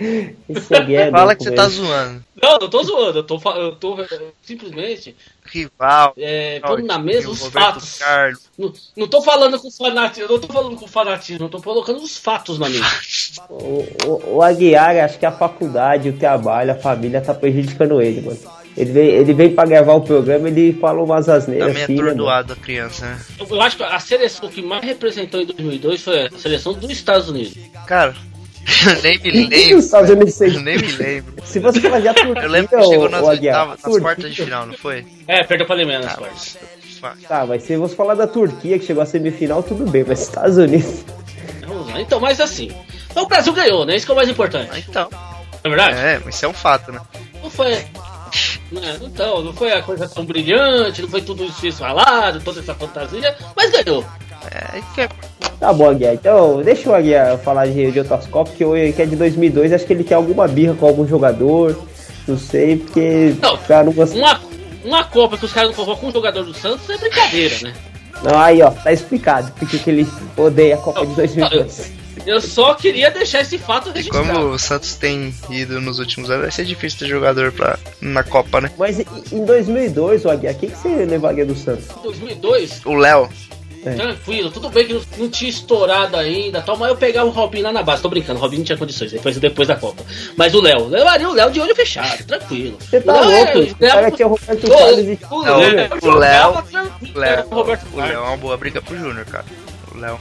Esse 0.48 0.74
é 0.74 1.10
Fala 1.12 1.34
que 1.34 1.44
você 1.44 1.50
tá 1.52 1.68
zoando. 1.68 2.24
Não, 2.42 2.58
não 2.58 2.70
tô 2.70 2.82
zoando, 2.82 3.18
eu 3.18 3.22
tô, 3.22 3.38
eu 3.54 3.76
tô 3.76 4.00
eh, 4.00 4.32
simplesmente 4.42 5.14
Rival. 5.44 6.14
é, 6.16 6.58
pondo 6.60 6.86
na 6.86 6.98
mesa 6.98 7.28
os 7.28 7.40
Roberto 7.40 7.74
fatos. 7.74 7.98
Carlos. 7.98 8.50
Não, 8.58 8.72
não 8.96 9.06
tô 9.06 9.20
falando 9.20 9.58
com 9.60 9.70
fanatismo, 9.70 10.24
eu 10.24 10.28
não 10.30 10.40
tô 10.40 10.52
falando 10.52 10.76
com 10.76 10.88
fanatismo, 10.88 11.44
eu 11.44 11.50
tô 11.50 11.60
colocando 11.60 11.98
os 12.02 12.16
fatos 12.16 12.58
na 12.58 12.68
mesa. 12.68 12.84
O, 13.50 13.84
o, 14.06 14.36
o 14.36 14.42
Aguiar, 14.42 14.96
acho 14.96 15.18
que 15.18 15.26
a 15.26 15.32
faculdade, 15.32 16.08
o 16.08 16.12
trabalho, 16.16 16.72
a 16.72 16.74
família 16.76 17.20
tá 17.20 17.34
prejudicando 17.34 18.00
ele, 18.00 18.20
mano. 18.20 18.38
Ele 18.76 18.92
veio, 18.92 19.10
ele 19.20 19.34
veio 19.34 19.54
pra 19.54 19.66
gravar 19.66 19.94
o 19.94 20.00
programa, 20.00 20.48
ele 20.48 20.72
falou 20.74 21.04
umas 21.04 21.28
asneiras 21.28 21.68
Também 21.68 21.82
assim, 21.82 21.96
mano? 21.96 22.08
atordoado 22.08 22.52
a 22.52 22.56
criança, 22.56 23.06
né? 23.06 23.20
Eu, 23.38 23.46
eu 23.48 23.60
acho 23.60 23.76
que 23.76 23.82
a 23.82 23.98
seleção 23.98 24.48
que 24.48 24.62
mais 24.62 24.84
representou 24.84 25.40
em 25.40 25.46
2002 25.46 26.02
foi 26.02 26.26
a 26.26 26.30
seleção 26.38 26.72
dos 26.72 26.90
Estados 26.90 27.28
Unidos. 27.28 27.54
Cara, 27.86 28.14
nem 29.02 29.18
me 29.18 29.18
O 29.18 29.20
que 29.22 29.30
que 29.32 29.38
os 29.38 29.48
lembro. 29.50 29.78
Estados 29.78 30.10
Unidos 30.10 30.38
nem 30.62 30.78
me 30.78 30.92
lembro. 30.92 31.34
Se 31.44 31.58
você 31.58 31.80
fazer 31.80 32.08
a 32.08 32.14
Turquia, 32.14 32.42
Eu 32.42 32.48
lembro 32.50 32.78
que 32.78 32.84
chegou 32.84 33.08
nas 33.08 33.22
oitavas, 33.26 33.80
nas 33.82 33.98
quartas 33.98 34.34
de 34.34 34.44
final, 34.44 34.66
não 34.66 34.74
foi? 34.74 35.06
É, 35.26 35.42
perdeu 35.44 35.66
pra 35.66 35.76
Alemanha 35.76 36.00
nas 36.00 36.12
Ah, 36.14 36.16
quartas. 36.16 36.58
Tá, 37.26 37.46
mas 37.46 37.62
se 37.62 37.76
você 37.76 37.94
falar 37.96 38.14
da 38.14 38.26
Turquia, 38.26 38.78
que 38.78 38.84
chegou 38.84 39.02
à 39.02 39.06
semifinal, 39.06 39.62
tudo 39.62 39.90
bem, 39.90 40.04
mas 40.06 40.20
Estados 40.20 40.58
Unidos... 40.58 41.02
Vamos 41.66 41.86
lá. 41.88 42.00
Então, 42.00 42.20
mas 42.20 42.40
assim. 42.40 42.70
Então 43.10 43.22
o 43.24 43.26
Brasil 43.26 43.52
ganhou, 43.54 43.86
né? 43.86 43.96
Isso 43.96 44.04
que 44.06 44.12
é 44.12 44.14
o 44.14 44.16
mais 44.16 44.28
importante. 44.28 44.70
Ah, 44.72 44.78
Então, 44.78 45.08
Não 45.10 45.18
é 45.64 45.68
verdade? 45.68 45.96
é, 45.98 46.20
mas 46.24 46.34
isso 46.34 46.44
é 46.44 46.48
um 46.48 46.52
fato, 46.52 46.92
né? 46.92 47.00
Não 47.42 47.48
foi. 47.50 47.70
né, 48.70 48.98
Então, 49.00 49.42
não 49.42 49.52
foi 49.54 49.72
a 49.72 49.82
coisa 49.82 50.06
tão 50.08 50.24
brilhante, 50.26 51.00
não 51.02 51.08
foi 51.08 51.22
tudo 51.22 51.44
isso 51.44 51.72
falaram, 51.78 52.38
toda 52.40 52.60
essa 52.60 52.74
fantasia, 52.74 53.34
mas 53.56 53.70
ganhou. 53.70 54.04
É, 54.50 54.80
que 54.94 55.00
é 55.02 55.08
Tá 55.58 55.72
bom, 55.74 55.90
Aguiar. 55.90 56.14
Então, 56.14 56.62
deixa 56.62 56.88
o 56.88 56.94
Aguiar 56.94 57.36
falar 57.38 57.66
de, 57.66 57.92
de 57.92 57.98
outras 57.98 58.26
Copas, 58.26 58.54
que, 58.54 58.64
eu, 58.64 58.72
que 58.94 59.02
é 59.02 59.04
de 59.04 59.14
2002, 59.14 59.72
acho 59.74 59.84
que 59.84 59.92
ele 59.92 60.04
tem 60.04 60.16
alguma 60.16 60.48
birra 60.48 60.74
com 60.74 60.86
algum 60.86 61.06
jogador, 61.06 61.78
não 62.26 62.38
sei, 62.38 62.78
porque 62.78 63.34
Não. 63.42 63.54
o 63.54 63.58
cara 63.58 63.84
não 63.84 63.92
gosta... 63.92 64.16
Uma, 64.16 64.40
uma 64.82 65.04
Copa 65.04 65.36
que 65.36 65.44
os 65.44 65.52
caras 65.52 65.68
não 65.70 65.76
convocam 65.76 66.08
um 66.08 66.12
jogador 66.12 66.44
do 66.44 66.54
Santos 66.54 66.88
é 66.88 66.96
brincadeira, 66.96 67.56
né? 67.62 67.74
Não, 68.22 68.38
aí, 68.38 68.62
ó, 68.62 68.70
tá 68.70 68.90
explicado 68.90 69.52
porque 69.58 69.78
que 69.78 69.90
ele 69.90 70.06
odeia 70.36 70.76
a 70.76 70.78
Copa 70.78 71.04
de 71.06 71.14
2002. 71.14 71.92
Eu 72.26 72.40
só 72.40 72.72
queria 72.74 73.10
deixar 73.10 73.40
esse 73.42 73.56
fato 73.58 73.90
registrado. 73.90 74.26
como 74.28 74.48
o 74.50 74.58
Santos 74.58 74.94
tem 74.94 75.34
ido 75.50 75.78
nos 75.80 75.98
últimos 75.98 76.30
anos, 76.30 76.42
vai 76.42 76.50
ser 76.50 76.64
difícil 76.64 77.00
ter 77.00 77.06
jogador 77.06 77.52
pra, 77.52 77.78
na 78.00 78.22
Copa, 78.22 78.60
né? 78.62 78.70
Mas 78.78 78.98
em- 78.98 79.06
em 79.32 79.44
2002, 79.44 80.24
o 80.24 80.30
Aguiar, 80.30 80.54
o 80.54 80.58
que, 80.58 80.68
que 80.68 80.76
você 80.76 80.88
levaria 81.04 81.44
do 81.46 81.54
Santos? 81.54 81.84
Em 81.98 82.02
2002, 82.02 82.80
O 82.84 82.94
Léo, 82.94 83.28
É. 83.84 83.94
tranquilo, 83.94 84.50
tudo 84.50 84.68
bem 84.68 84.86
que 84.86 84.92
não, 84.92 85.00
não 85.16 85.28
tinha 85.30 85.50
estourado 85.50 86.16
ainda, 86.16 86.60
tal, 86.60 86.76
mas 86.76 86.90
eu 86.90 86.96
pegava 86.96 87.26
o 87.26 87.30
Robinho 87.30 87.64
lá 87.64 87.72
na 87.72 87.82
base. 87.82 88.02
Tô 88.02 88.08
brincando, 88.08 88.38
o 88.38 88.42
Robinho 88.42 88.60
não 88.60 88.66
tinha 88.66 88.76
condições, 88.78 89.10
depois, 89.12 89.38
depois 89.38 89.66
da 89.68 89.76
Copa. 89.76 90.02
Mas 90.36 90.54
o 90.54 90.60
Léo, 90.60 90.86
levaria 90.88 91.28
o 91.28 91.32
Léo 91.32 91.50
de 91.50 91.60
olho 91.60 91.74
fechado, 91.74 92.24
tranquilo. 92.24 92.76
Você 92.80 93.00
tá 93.00 93.12
O 93.14 93.24
Léo 93.26 93.54
louco? 93.58 93.76
é- 93.80 93.86
O 93.88 93.90
cara 93.92 94.10
tinha 94.10 94.28
o 94.28 94.30
Roberto 94.32 94.66
Ô, 94.66 94.76
Carlos 94.76 94.98
e... 94.98 95.18
o 95.30 95.40
Léo, 95.40 95.54
o 96.02 96.14
Léo- 96.18 96.52
jogava 96.52 96.62
tranquilo, 96.62 97.18
Léo, 97.20 97.44
o 97.50 97.54
Roberto 97.54 97.86
o 97.92 97.96
Léo 98.00 98.12
é 98.12 98.18
uma 98.18 98.36
boa 98.36 98.56
briga 98.56 98.82
pro 98.82 98.98
Júnior, 98.98 99.24
cara. 99.24 99.44
O 99.94 99.98
Léo. 99.98 100.18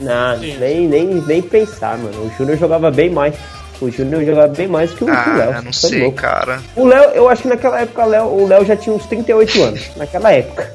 Não, 0.00 0.38
Sim. 0.40 0.56
nem, 0.58 0.88
nem, 0.88 1.06
nem 1.06 1.42
pensar, 1.42 1.96
mano. 1.98 2.26
O 2.26 2.32
Júnior 2.36 2.56
jogava 2.58 2.90
bem 2.90 3.10
mais. 3.10 3.34
O 3.80 3.90
Júnior 3.90 4.24
jogava 4.24 4.48
bem 4.48 4.68
mais 4.68 4.90
que 4.92 5.02
o, 5.02 5.06
que 5.06 5.12
o 5.30 5.36
Léo. 5.36 5.54
Ah, 5.56 5.60
não 5.62 5.70
é 5.70 5.72
sei, 5.72 6.02
louco. 6.02 6.16
cara. 6.18 6.62
O 6.76 6.86
Léo, 6.86 7.10
eu 7.10 7.28
acho 7.28 7.42
que 7.42 7.48
naquela 7.48 7.80
época 7.80 8.04
o 8.04 8.08
Léo, 8.08 8.24
o 8.26 8.46
Léo 8.46 8.64
já 8.64 8.76
tinha 8.76 8.94
uns 8.94 9.04
38 9.06 9.62
anos. 9.62 9.90
Naquela 9.96 10.32
época. 10.32 10.72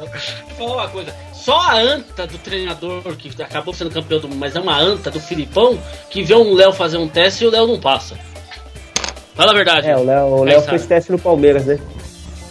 Vou 0.58 0.68
falar 0.70 0.84
uma 0.84 0.90
coisa. 0.90 1.14
Só 1.48 1.62
a 1.62 1.80
anta 1.80 2.28
do 2.28 2.38
treinador 2.40 3.02
que 3.16 3.32
acabou 3.42 3.74
sendo 3.74 3.90
campeão 3.90 4.20
do 4.20 4.28
mundo, 4.28 4.38
mas 4.38 4.54
é 4.54 4.60
uma 4.60 4.78
anta 4.78 5.10
do 5.10 5.18
Filipão 5.18 5.80
que 6.10 6.22
vê 6.22 6.36
um 6.36 6.54
Léo 6.54 6.74
fazer 6.74 6.98
um 6.98 7.08
teste 7.08 7.46
e 7.46 7.48
o 7.48 7.50
Léo 7.50 7.66
não 7.66 7.80
passa. 7.80 8.18
Fala 9.34 9.52
a 9.52 9.54
verdade. 9.54 9.88
É, 9.88 9.96
o 9.96 10.04
Léo, 10.04 10.26
o 10.26 10.44
Léo 10.44 10.62
fez 10.64 10.86
teste 10.86 11.10
no 11.10 11.18
Palmeiras, 11.18 11.66
né? 11.66 11.80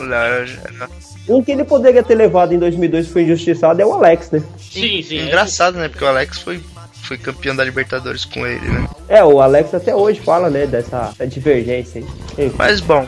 O 0.00 0.02
Léo 0.02 0.46
era- 0.78 0.88
Um 1.28 1.42
que 1.44 1.52
ele 1.52 1.62
poderia 1.64 2.02
ter 2.02 2.14
levado 2.14 2.54
em 2.54 2.58
2002 2.58 3.08
foi 3.08 3.24
injustiçado 3.24 3.82
é 3.82 3.84
o 3.84 3.92
Alex, 3.92 4.30
né? 4.30 4.42
Sim, 4.58 5.02
sim. 5.02 5.18
é 5.18 5.24
engraçado, 5.24 5.76
né? 5.76 5.90
Porque 5.90 6.02
o 6.02 6.08
Alex 6.08 6.38
foi, 6.38 6.58
foi 7.02 7.18
campeão 7.18 7.54
da 7.54 7.64
Libertadores 7.64 8.24
com 8.24 8.46
ele, 8.46 8.66
né? 8.66 8.88
É, 9.10 9.22
o 9.22 9.42
Alex 9.42 9.74
até 9.74 9.94
hoje 9.94 10.20
fala, 10.20 10.48
né, 10.48 10.66
dessa, 10.66 11.08
dessa 11.18 11.26
divergência 11.26 12.00
aí. 12.00 12.46
Enfim. 12.46 12.56
Mas 12.56 12.80
bom, 12.80 13.06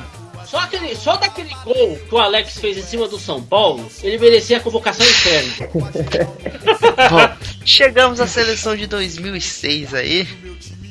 Só, 0.51 0.59
aquele, 0.61 0.97
só 0.97 1.17
daquele 1.17 1.55
gol 1.65 1.99
que 2.09 2.15
o 2.15 2.19
Alex 2.19 2.59
fez 2.59 2.79
em 2.79 2.83
cima 2.83 3.07
do 3.07 3.19
São 3.19 3.43
Paulo, 3.43 3.91
ele 4.03 4.17
merecia 4.19 4.57
a 4.57 4.61
convocação 4.61 5.05
interna. 5.07 5.69
Bom, 7.11 7.37
chegamos 7.65 8.19
à 8.21 8.27
seleção 8.27 8.75
de 8.75 8.87
2006 8.87 9.93
aí, 9.95 10.25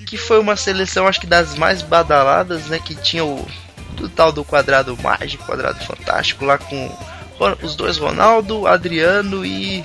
que 0.06 0.16
foi 0.18 0.40
uma 0.40 0.56
seleção 0.56 1.08
acho 1.08 1.20
que 1.20 1.26
das 1.28 1.56
mais 1.56 1.82
badaladas, 1.82 2.68
né, 2.68 2.80
que 2.80 2.94
tinha 2.96 3.26
o 3.26 3.46
do 3.94 4.08
tal 4.08 4.32
do 4.32 4.44
quadrado 4.46 4.96
mágico, 5.02 5.44
quadrado 5.46 5.84
fantástico 5.84 6.46
lá 6.46 6.60
com 6.60 6.92
os 7.64 7.76
dois 7.76 7.98
Ronaldo, 7.98 8.68
Adriano 8.68 9.44
e 9.44 9.84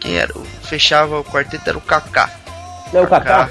quem 0.00 0.16
era, 0.16 0.32
o- 0.36 0.44
fechava 0.62 1.20
o 1.20 1.24
quarteto 1.24 1.68
era 1.68 1.76
o 1.76 1.82
Kaká. 1.82 2.30
Não, 2.94 3.02
o 3.02 3.06
Kaká? 3.06 3.50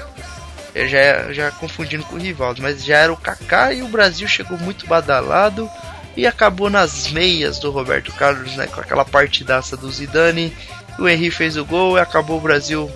Já, 0.84 1.32
já 1.32 1.50
confundindo 1.50 2.04
com 2.04 2.16
o 2.16 2.18
Rivaldo, 2.18 2.60
mas 2.60 2.84
já 2.84 2.98
era 2.98 3.12
o 3.12 3.16
Kaká 3.16 3.72
e 3.72 3.82
o 3.82 3.88
Brasil 3.88 4.28
chegou 4.28 4.58
muito 4.58 4.86
badalado 4.86 5.70
e 6.16 6.26
acabou 6.26 6.68
nas 6.68 7.08
meias 7.08 7.58
do 7.58 7.70
Roberto 7.70 8.12
Carlos, 8.12 8.56
né, 8.56 8.66
com 8.66 8.80
aquela 8.80 9.04
partidaça 9.04 9.76
do 9.76 9.90
Zidane. 9.90 10.54
O 10.98 11.08
Henry 11.08 11.30
fez 11.30 11.56
o 11.56 11.64
gol 11.64 11.96
e 11.96 12.00
acabou 12.00 12.38
o 12.38 12.40
Brasil 12.40 12.90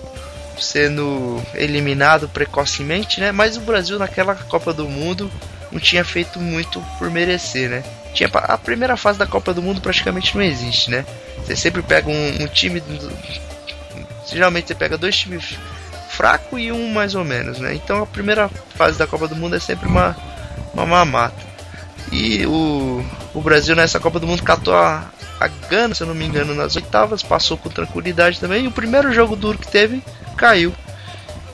sendo 0.59 1.41
eliminado 1.55 2.29
precocemente, 2.29 3.19
né? 3.19 3.31
Mas 3.31 3.57
o 3.57 3.61
Brasil 3.61 3.97
naquela 3.97 4.35
Copa 4.35 4.73
do 4.73 4.87
Mundo 4.87 5.31
não 5.71 5.79
tinha 5.79 6.03
feito 6.03 6.39
muito 6.39 6.81
por 6.97 7.09
merecer, 7.09 7.69
né? 7.69 7.83
Tinha, 8.13 8.29
a 8.33 8.57
primeira 8.57 8.97
fase 8.97 9.17
da 9.17 9.25
Copa 9.25 9.53
do 9.53 9.61
Mundo 9.61 9.81
praticamente 9.81 10.35
não 10.35 10.43
existe, 10.43 10.91
né? 10.91 11.05
Você 11.37 11.55
sempre 11.55 11.81
pega 11.81 12.09
um, 12.09 12.43
um 12.43 12.47
time. 12.47 12.81
Geralmente 14.27 14.67
você 14.67 14.75
pega 14.75 14.97
dois 14.97 15.17
times 15.17 15.57
fracos 16.11 16.59
e 16.59 16.71
um 16.71 16.91
mais 16.91 17.15
ou 17.15 17.23
menos, 17.23 17.59
né? 17.59 17.73
Então 17.73 18.03
a 18.03 18.05
primeira 18.05 18.49
fase 18.75 18.97
da 18.97 19.07
Copa 19.07 19.27
do 19.27 19.35
Mundo 19.35 19.55
é 19.55 19.59
sempre 19.59 19.87
uma, 19.87 20.15
uma 20.73 20.85
mamata. 20.85 21.51
E 22.11 22.45
o, 22.45 23.03
o 23.33 23.41
Brasil 23.41 23.75
nessa 23.75 23.99
Copa 23.99 24.19
do 24.19 24.27
Mundo 24.27 24.43
catou 24.43 24.75
a, 24.75 25.05
a 25.39 25.47
Gana, 25.69 25.95
se 25.95 26.03
eu 26.03 26.07
não 26.07 26.13
me 26.13 26.25
engano, 26.25 26.53
nas 26.53 26.75
oitavas, 26.75 27.23
passou 27.23 27.57
com 27.57 27.69
tranquilidade 27.69 28.39
também. 28.39 28.65
E 28.65 28.67
o 28.67 28.71
primeiro 28.71 29.13
jogo 29.13 29.35
duro 29.35 29.57
que 29.57 29.71
teve 29.71 30.03
caiu. 30.35 30.73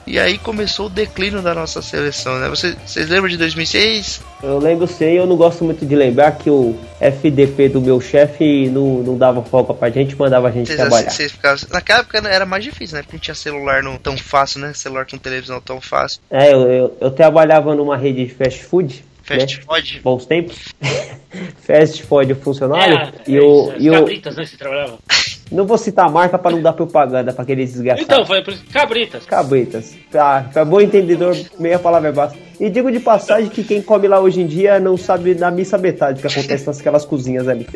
E 0.08 0.18
aí 0.18 0.38
começou 0.38 0.86
o 0.86 0.88
declínio 0.88 1.42
da 1.42 1.54
nossa 1.54 1.82
seleção, 1.82 2.38
né? 2.38 2.48
Vocês, 2.48 2.74
vocês 2.86 3.10
lembram 3.10 3.28
de 3.28 3.36
2006? 3.36 4.22
Eu 4.42 4.58
lembro 4.58 4.86
sei, 4.86 5.18
eu 5.18 5.26
não 5.26 5.36
gosto 5.36 5.62
muito 5.64 5.84
de 5.84 5.94
lembrar 5.94 6.32
que 6.32 6.48
o 6.48 6.74
FDP 6.98 7.68
do 7.68 7.78
meu 7.78 8.00
chefe 8.00 8.70
não, 8.70 9.02
não 9.02 9.18
dava 9.18 9.42
folga 9.42 9.74
pra 9.74 9.90
gente, 9.90 10.16
mandava 10.16 10.48
a 10.48 10.50
gente 10.50 10.68
Vocês, 10.68 10.78
trabalhar. 10.78 11.10
ficavam... 11.10 11.58
Naquela 11.70 12.00
época 12.00 12.26
era 12.26 12.46
mais 12.46 12.64
difícil, 12.64 12.96
né? 12.96 13.02
Porque 13.02 13.16
não 13.16 13.20
tinha 13.20 13.34
celular 13.34 13.82
não, 13.82 13.98
tão 13.98 14.16
fácil, 14.16 14.60
né? 14.60 14.72
Celular 14.72 15.04
com 15.04 15.18
televisão 15.18 15.60
tão 15.60 15.78
fácil. 15.78 16.22
É, 16.30 16.54
eu, 16.54 16.62
eu, 16.62 16.96
eu 17.02 17.10
trabalhava 17.10 17.74
numa 17.74 17.96
rede 17.96 18.24
de 18.24 18.32
fast 18.32 18.64
food. 18.64 19.04
Fast 19.22 19.58
né? 19.58 19.62
food. 19.66 20.00
Bons 20.02 20.24
tempos. 20.24 20.56
fast 21.60 22.02
food 22.04 22.34
funcionário. 22.36 22.96
É, 22.96 23.12
e 23.26 23.36
é, 23.36 23.40
o, 23.42 23.74
e 23.76 23.90
o, 23.90 23.92
cabritas, 23.92 24.36
né, 24.36 24.46
você 24.46 24.56
trabalhava. 24.56 24.98
Não 25.50 25.66
vou 25.66 25.78
citar 25.78 26.06
a 26.06 26.10
marca 26.10 26.38
pra 26.38 26.50
não 26.50 26.60
dar 26.60 26.72
propaganda 26.72 27.32
pra 27.32 27.42
aqueles 27.42 27.72
desgraçados. 27.72 28.04
Então, 28.04 28.26
foi 28.26 28.42
por 28.42 28.52
isso. 28.52 28.64
Cabritas. 28.72 29.24
Cabritas. 29.26 29.96
Pra, 30.10 30.46
pra 30.52 30.64
bom 30.64 30.80
entendedor, 30.80 31.36
meia 31.58 31.78
palavra 31.78 32.08
é 32.08 32.12
basta. 32.12 32.38
E 32.60 32.68
digo 32.68 32.90
de 32.90 32.98
passagem 32.98 33.48
que 33.48 33.62
quem 33.62 33.80
come 33.80 34.08
lá 34.08 34.20
hoje 34.20 34.40
em 34.40 34.46
dia 34.46 34.80
não 34.80 34.96
sabe 34.96 35.34
da 35.34 35.50
missa 35.50 35.78
metade 35.78 36.20
que 36.20 36.26
acontece 36.26 36.66
naquelas 36.66 37.04
cozinhas 37.04 37.46
ali. 37.48 37.66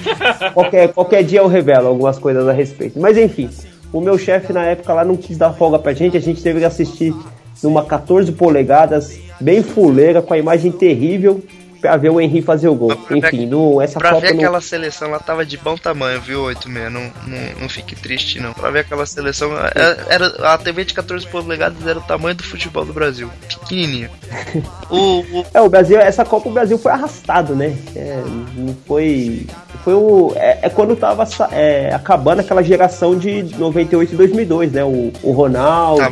qualquer, 0.52 0.92
qualquer 0.92 1.24
dia 1.24 1.40
eu 1.40 1.46
revelo 1.46 1.88
algumas 1.88 2.18
coisas 2.18 2.46
a 2.46 2.52
respeito. 2.52 3.00
Mas 3.00 3.16
enfim, 3.16 3.48
o 3.92 4.00
meu 4.00 4.18
chefe 4.18 4.52
na 4.52 4.64
época 4.64 4.92
lá 4.92 5.04
não 5.04 5.16
quis 5.16 5.38
dar 5.38 5.52
folga 5.52 5.78
pra 5.78 5.94
gente, 5.94 6.16
a 6.16 6.20
gente 6.20 6.42
teve 6.42 6.60
que 6.60 6.64
assistir 6.64 7.14
numa 7.62 7.84
14 7.84 8.30
polegadas, 8.32 9.18
bem 9.40 9.62
fuleira, 9.62 10.20
com 10.20 10.34
a 10.34 10.38
imagem 10.38 10.70
terrível, 10.70 11.42
pra 11.86 11.96
ver 11.96 12.10
o 12.10 12.20
Henry 12.20 12.42
fazer 12.42 12.68
o 12.68 12.74
gol. 12.74 12.88
Pra 12.96 13.16
ver- 13.16 13.26
Enfim, 13.26 13.46
no, 13.46 13.80
essa 13.80 13.98
Pra 13.98 14.10
Copa 14.10 14.22
ver 14.26 14.32
não- 14.34 14.40
aquela 14.40 14.60
seleção, 14.60 15.08
ela 15.08 15.18
tava 15.20 15.44
de 15.44 15.56
bom 15.56 15.76
tamanho, 15.76 16.20
viu, 16.20 16.42
86? 16.44 16.92
Não, 16.92 17.00
não, 17.26 17.60
não 17.62 17.68
fique 17.68 17.94
triste, 17.96 18.40
não. 18.40 18.52
Pra 18.52 18.70
ver 18.70 18.80
aquela 18.80 19.06
seleção, 19.06 19.52
era, 19.56 20.04
era- 20.08 20.52
a 20.54 20.58
TV 20.58 20.84
de 20.84 20.94
14 20.94 21.26
polegadas 21.26 21.86
era 21.86 21.98
o 21.98 22.02
tamanho 22.02 22.34
do 22.34 22.42
futebol 22.44 22.84
do 22.84 22.92
Brasil. 22.92 23.30
Pequenininha. 23.48 24.10
O, 24.88 25.18
o- 25.20 25.46
É, 25.52 25.60
o 25.60 25.68
Brasil, 25.68 25.98
essa 25.98 26.24
Copa 26.24 26.48
o 26.48 26.52
Brasil 26.52 26.78
foi 26.78 26.92
arrastado, 26.92 27.54
né? 27.56 27.76
É, 27.94 28.22
não 28.56 28.74
foi. 28.86 29.46
Foi 29.82 29.94
o. 29.94 30.32
É, 30.36 30.58
é 30.62 30.70
quando 30.70 30.94
tava 30.96 31.26
é, 31.50 31.92
acabando 31.92 32.40
aquela 32.40 32.62
geração 32.62 33.18
de 33.18 33.42
98 33.58 34.14
e 34.14 34.16
2002, 34.16 34.72
né? 34.72 34.84
O, 34.84 35.12
o 35.22 35.32
Ronaldo, 35.32 36.02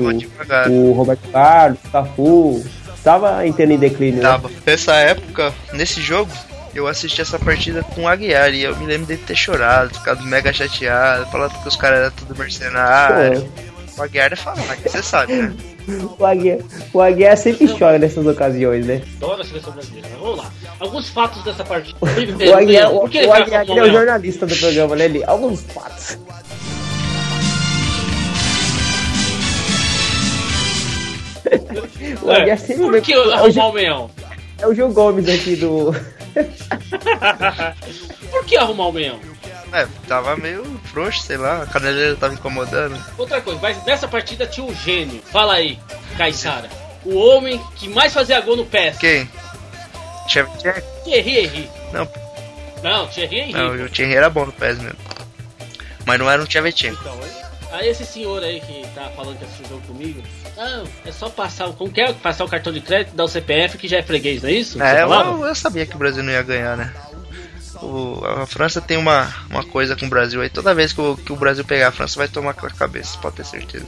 o 0.71 0.93
Roberto 0.93 1.29
Carlos, 1.31 1.79
o 1.85 1.91
Cafu. 1.91 2.65
Tava 3.05 3.47
entrando 3.47 3.73
em 3.73 3.79
declínio, 3.79 4.17
né? 4.17 4.23
Tava. 4.23 4.51
Nessa 4.65 4.95
época, 4.95 5.53
nesse 5.75 6.01
jogo, 6.01 6.33
eu 6.75 6.89
assisti 6.89 7.21
essa 7.21 7.39
partida 7.39 7.83
com 7.83 8.03
o 8.03 8.09
Aguiar 8.09 8.53
e 8.53 8.65
eu 8.65 8.75
me 8.77 8.87
lembro 8.87 9.07
dele 9.07 9.23
ter 9.25 9.37
chorado, 9.37 9.95
ficado 9.95 10.25
mega 10.25 10.53
chateado, 10.53 11.31
falando 11.31 11.53
que 11.63 11.69
os 11.69 11.77
caras 11.77 12.01
eram 12.01 12.11
tudo 12.13 12.37
mercenário. 12.37 13.47
O 13.97 14.03
Aguiar 14.03 14.33
é 14.33 14.37
falar, 14.37 14.77
que 14.77 14.89
você 14.89 15.03
sabe, 15.03 15.35
né? 15.35 15.55
O 16.19 16.25
Aguiar, 16.25 16.61
o 16.95 17.01
Aguiar 17.03 17.37
sempre 17.37 17.69
chora 17.69 17.99
nessas 17.99 18.27
ocasiões, 18.27 18.87
né? 18.87 19.03
Adoro 19.19 19.43
a 19.43 19.45
seleção 19.45 19.71
brasileira. 19.71 20.09
Vamos 20.19 20.39
lá. 20.39 20.51
Alguns 20.81 21.11
fatos 21.11 21.45
dessa 21.45 21.63
partida. 21.63 21.99
O 22.03 22.55
Aguiar, 22.55 22.91
o, 22.91 23.01
por 23.01 23.11
que 23.11 23.27
o 23.27 23.31
Aguiar 23.31 23.69
é 23.69 23.83
o 23.83 23.93
jornalista 23.93 24.47
do 24.47 24.57
programa, 24.57 24.97
né? 24.97 25.05
Ele, 25.05 25.23
alguns 25.25 25.61
fatos. 25.65 26.19
O 32.23 32.31
Aguiar 32.31 32.49
É, 32.51 32.57
sempre 32.57 32.85
por 32.85 33.01
que 33.01 33.13
é 33.13 33.19
o 33.19 33.33
arrumar 33.33 33.67
o 33.67 33.73
meião? 33.73 34.11
É 34.59 34.67
o 34.67 34.75
Gil 34.75 34.89
Gomes 34.93 35.29
aqui 35.29 35.57
do. 35.57 35.93
por 38.31 38.45
que 38.45 38.57
arrumar 38.57 38.87
o 38.89 38.93
meião? 38.93 39.19
É, 39.73 39.87
tava 40.07 40.37
meio 40.37 40.63
frouxo, 40.85 41.23
sei 41.23 41.37
lá, 41.37 41.63
a 41.63 41.67
caneleira 41.67 42.15
tava 42.17 42.35
incomodando. 42.35 42.97
Outra 43.19 43.41
coisa, 43.41 43.59
mas 43.61 43.85
nessa 43.85 44.07
partida 44.07 44.47
tinha 44.47 44.65
um 44.65 44.75
gênio. 44.75 45.21
Fala 45.33 45.55
aí, 45.55 45.79
Caissara. 46.17 46.69
O 47.05 47.17
homem 47.17 47.61
que 47.77 47.89
mais 47.89 48.13
fazia 48.13 48.41
gol 48.41 48.57
no 48.57 48.65
PES. 48.65 48.99
Quem? 48.99 49.29
Chevy 50.29 50.49
Thierry 51.05 51.39
Henry. 51.39 51.71
Não, 51.93 52.09
Não, 52.83 53.07
Thierry 53.09 53.41
Henry. 53.41 53.53
não, 53.53 53.75
o 53.85 53.89
Thierry 53.89 54.15
era 54.15 54.31
bom 54.31 54.47
no 54.47 54.53
PES 54.53 54.79
mesmo. 54.79 54.99
Mas 56.07 56.19
não 56.19 56.31
era 56.31 56.41
um 56.43 56.47
Tchevchenko. 56.47 56.99
Então, 57.01 57.19
aí 57.75 57.89
esse 57.89 58.05
senhor 58.07 58.43
aí 58.43 58.61
que 58.61 58.87
tá 58.95 59.11
falando 59.17 59.39
que 59.39 59.45
assistiu 59.45 59.67
o 59.67 59.69
jogo 59.71 59.83
comigo, 59.87 60.23
não, 60.57 60.85
é 61.05 61.13
só 61.13 61.29
passar, 61.29 61.69
o- 61.69 61.73
como 61.73 61.91
quer 61.91 62.13
passar 62.15 62.45
o 62.45 62.49
cartão 62.49 62.73
de 62.73 62.81
crédito, 62.81 63.15
dar 63.15 63.25
o 63.25 63.29
CPF 63.29 63.77
que 63.79 63.89
já 63.89 63.99
é 63.99 64.03
freguês, 64.03 64.43
não 64.43 64.49
é 64.49 64.53
isso? 64.53 64.83
É, 64.83 65.03
eu, 65.03 65.45
eu 65.47 65.55
sabia 65.55 65.85
que 65.87 65.95
o 65.95 65.99
Brasil 65.99 66.23
não 66.23 66.33
ia 66.33 66.43
ganhar, 66.43 66.77
né? 66.77 66.93
O- 67.83 68.21
a 68.25 68.47
França 68.47 68.81
tem 68.81 68.97
uma, 68.97 69.29
uma 69.51 69.65
coisa 69.65 69.97
com 69.97 70.07
o 70.07 70.09
Brasil 70.09 70.41
aí. 70.41 70.49
Toda 70.49 70.75
vez 70.75 70.93
que 70.93 71.01
o, 71.01 71.17
que 71.17 71.33
o 71.33 71.37
Brasil 71.37 71.65
pegar 71.65 71.89
a 71.89 71.93
França, 71.93 72.17
vai 72.17 72.29
tomar 72.29 72.55
com 72.55 72.67
a 72.67 72.71
cabeça, 72.71 73.19
pode 73.19 73.37
ter 73.37 73.45
certeza. 73.45 73.85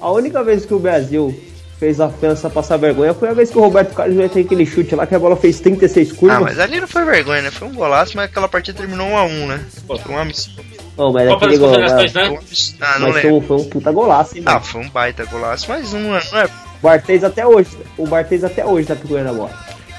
A 0.00 0.10
única 0.10 0.42
vez 0.42 0.64
que 0.64 0.72
o 0.74 0.78
Brasil 0.78 1.38
fez 1.78 2.00
a 2.00 2.08
França 2.08 2.48
passar 2.48 2.76
vergonha 2.76 3.12
foi 3.12 3.28
a 3.28 3.32
vez 3.34 3.50
que 3.50 3.58
o 3.58 3.60
Roberto 3.60 3.92
Carlos 3.92 4.16
meteu 4.16 4.42
aquele 4.44 4.64
chute 4.64 4.94
lá 4.94 5.04
que 5.04 5.14
a 5.16 5.18
bola 5.18 5.36
fez 5.36 5.58
36 5.60 6.12
curvas. 6.12 6.36
Ah, 6.36 6.40
mas 6.40 6.58
ali 6.60 6.80
não 6.80 6.86
foi 6.86 7.04
vergonha, 7.04 7.42
né? 7.42 7.50
Foi 7.50 7.66
um 7.66 7.74
golaço, 7.74 8.12
mas 8.16 8.26
aquela 8.30 8.48
partida 8.48 8.78
terminou 8.78 9.08
1 9.08 9.16
a 9.18 9.24
1 9.24 9.46
né? 9.48 9.66
Foi 9.86 9.98
um 10.14 10.18
absurdo. 10.18 10.71
Não, 10.96 11.12
mas 11.12 11.28
Copa 11.28 11.36
aquele 11.46 11.50
das 11.52 11.58
gol. 11.60 11.68
Confederações, 11.68 12.12
né? 12.12 12.38
Ah, 12.80 12.98
não 12.98 13.08
Mas 13.12 13.22
foi 13.22 13.30
lembro. 13.30 13.36
um, 13.36 13.46
foi 13.46 13.56
um 13.56 13.68
puta 13.70 13.92
golaço, 13.92 14.36
hein, 14.36 14.42
Ah, 14.46 14.52
mano? 14.54 14.64
foi 14.64 14.80
um 14.82 14.88
baita 14.90 15.24
golaço, 15.24 15.66
mas 15.68 15.92
não, 15.92 16.16
é- 16.16 16.22
não 16.30 16.38
é. 16.40 16.44
O 16.44 16.50
Barthez 16.82 17.24
até 17.24 17.46
hoje. 17.46 17.70
O 17.96 18.06
Barthez 18.06 18.44
até 18.44 18.64
hoje 18.64 18.86
tá 18.88 18.94
procurando 18.96 19.30
a 19.30 19.32
bola. 19.32 19.50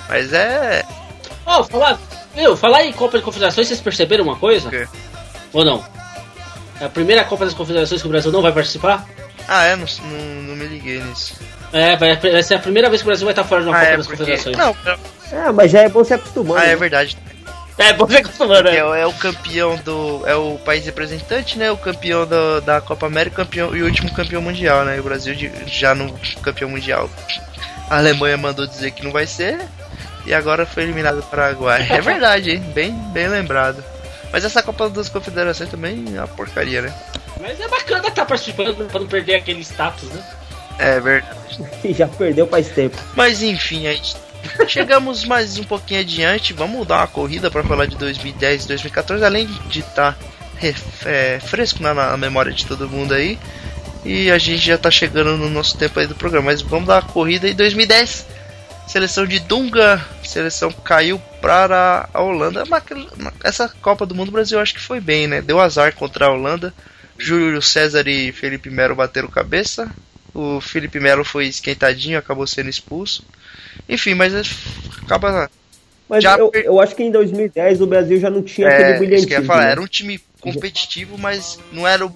Mas 0.10 0.32
é. 0.34 0.84
Ó, 1.46 1.64
falar, 1.64 2.00
meu, 2.36 2.56
falar 2.56 2.84
em 2.84 2.92
Copa 2.94 3.18
de 3.18 3.24
Confederações, 3.24 3.68
vocês 3.68 3.82
perceberam 3.82 4.24
uma 4.26 4.36
coisa? 4.36 4.68
O 4.68 4.72
quê? 4.72 4.88
Ou 5.52 5.66
não? 5.66 5.84
É 6.80 6.86
a 6.86 6.90
primeira 6.90 7.24
Copa 7.24 7.46
das 7.46 7.54
Confederações 7.54 8.02
que 8.02 8.08
o 8.08 8.12
Brasil 8.12 8.32
não 8.32 8.42
vai 8.42 8.52
participar? 8.52 9.06
Ah, 9.48 9.64
é, 9.66 9.76
não, 9.76 9.86
não, 10.04 10.42
não 10.50 10.56
me 10.56 10.66
liguei 10.68 11.02
nisso. 11.02 11.36
É, 11.72 11.96
vai, 11.96 12.16
vai 12.16 12.44
ser 12.44 12.56
a 12.56 12.60
primeira 12.60 12.90
vez 12.90 13.02
que 13.02 13.08
o 13.08 13.10
Brasil 13.10 13.26
vai 13.26 13.32
estar 13.34 13.44
fora 13.44 13.62
de 13.62 13.68
uma 13.68 13.76
Ah, 13.78 13.80
Copa 13.82 13.92
é 13.94 13.98
das 13.98 14.08
porque. 14.08 14.24
Confederações. 14.24 14.58
Não, 14.58 14.76
É, 15.32 15.52
mas 15.52 15.72
já 15.72 15.80
é 15.82 15.90
bom 15.90 16.04
se 16.04 16.14
acostumando. 16.14 16.60
ah, 16.62 16.66
é 16.66 16.70
né? 16.70 16.76
verdade. 16.76 17.18
É, 17.78 17.92
bom 17.94 18.06
você 18.06 18.18
acostumando, 18.18 18.70
É, 18.70 18.74
né? 18.74 18.84
o- 18.84 18.94
é 18.94 19.06
o 19.08 19.14
campeão 19.14 19.76
do. 19.78 20.22
É 20.28 20.36
o 20.36 20.60
país 20.60 20.86
representante, 20.86 21.58
né? 21.58 21.72
O 21.72 21.78
campeão 21.78 22.26
do- 22.26 22.62
da 22.62 22.80
Copa 22.80 23.08
América 23.08 23.38
campeão, 23.38 23.76
e 23.76 23.82
o 23.82 23.86
último 23.86 24.14
campeão 24.14 24.42
mundial, 24.42 24.86
né? 24.86 25.00
O 25.00 25.04
Brasil 25.04 25.34
de- 25.34 25.52
já 25.66 25.96
no 25.96 26.14
campeão 26.44 26.70
mundial. 26.70 27.10
A 27.90 27.98
Alemanha 27.98 28.38
mandou 28.38 28.68
dizer 28.68 28.92
que 28.92 29.04
não 29.04 29.12
vai 29.12 29.26
ser. 29.26 29.60
E 30.26 30.34
agora 30.34 30.66
foi 30.66 30.84
eliminado 30.84 31.18
do 31.18 31.24
Paraguai. 31.24 31.86
É 31.90 32.00
verdade, 32.00 32.52
hein? 32.52 32.60
Bem, 32.74 32.92
bem 33.12 33.28
lembrado. 33.28 33.84
Mas 34.32 34.46
essa 34.46 34.64
Copa 34.64 34.90
das 34.90 35.10
Confederações 35.10 35.70
também 35.70 36.06
é 36.16 36.20
uma 36.20 36.28
porcaria, 36.28 36.82
né? 36.82 36.94
Mas 37.42 37.60
é 37.60 37.68
bacana 37.68 38.08
estar 38.08 38.26
participando 38.26 38.88
pra 38.90 39.00
não 39.02 39.08
perder 39.08 39.36
aquele 39.36 39.62
status, 39.62 40.10
né? 40.10 40.24
É 40.80 41.00
verdade. 41.00 41.36
já 41.94 42.08
perdeu 42.08 42.48
faz 42.48 42.70
tempo. 42.70 42.98
Mas 43.16 43.44
enfim, 43.44 43.86
aí 43.88 44.00
chegamos 44.68 45.26
mais 45.26 45.58
um 45.58 45.64
pouquinho 45.64 46.00
adiante. 46.00 46.54
Vamos 46.54 46.88
dar 46.88 46.98
uma 46.98 47.08
corrida 47.08 47.50
para 47.50 47.64
falar 47.64 47.86
de 47.86 47.96
2010 47.98 48.66
e 48.66 48.68
2014, 48.68 49.24
além 49.24 49.48
de 49.68 49.80
estar 49.80 50.18
fresco 51.48 51.82
na, 51.82 51.94
na 51.94 52.18
memória 52.18 52.52
de 52.52 52.66
todo 52.66 52.90
mundo 52.90 53.14
aí. 53.14 53.38
E 54.06 54.30
a 54.30 54.38
gente 54.38 54.66
já 54.66 54.78
tá 54.78 54.92
chegando 54.92 55.38
no 55.38 55.50
nosso 55.50 55.78
tempo 55.78 56.00
aí 56.00 56.08
do 56.08 56.16
programa. 56.16 56.48
Mas 56.48 56.62
vamos 56.62 56.88
dar 56.88 57.02
uma 57.02 57.10
corrida 57.10 57.48
aí 57.48 57.54
2010. 57.54 58.28
Seleção 58.88 59.26
de 59.26 59.40
Dunga, 59.40 60.06
seleção 60.24 60.72
caiu 60.72 61.18
para 61.42 62.10
a 62.14 62.22
Holanda. 62.22 62.64
Essa 63.44 63.70
Copa 63.70 64.06
do 64.06 64.14
Mundo 64.14 64.32
Brasil 64.32 64.60
acho 64.60 64.74
que 64.74 64.82
foi 64.82 65.00
bem, 65.00 65.26
né? 65.26 65.42
Deu 65.42 65.60
azar 65.60 65.94
contra 65.96 66.26
a 66.26 66.32
Holanda. 66.32 66.74
Júlio 67.18 67.62
César 67.62 68.08
e 68.08 68.32
Felipe 68.32 68.70
Melo 68.70 68.96
bateram 68.96 69.30
cabeça. 69.30 69.90
O 70.34 70.60
Felipe 70.60 71.00
Melo 71.00 71.24
foi 71.24 71.48
esquentadinho, 71.48 72.18
acabou 72.18 72.46
sendo 72.46 72.70
expulso. 72.70 73.24
Enfim, 73.88 74.14
mas 74.14 74.34
acaba. 75.04 75.50
Mas 76.10 76.24
Já 76.24 76.38
eu, 76.38 76.52
eu 76.54 76.80
acho 76.80 76.96
que 76.96 77.04
em 77.04 77.12
2010 77.12 77.82
o 77.82 77.88
Brasil 77.88 78.20
já 78.20 78.30
não 78.30 78.42
tinha 78.44 78.68
É, 78.68 78.74
aquele 78.78 79.00
brilhantismo. 79.00 79.46
falar, 79.46 79.66
né? 79.66 79.72
era 79.72 79.82
um 79.82 79.88
time 79.88 80.20
competitivo, 80.40 81.18
mas 81.18 81.58
não 81.72 81.88
era 81.88 82.06
o, 82.06 82.12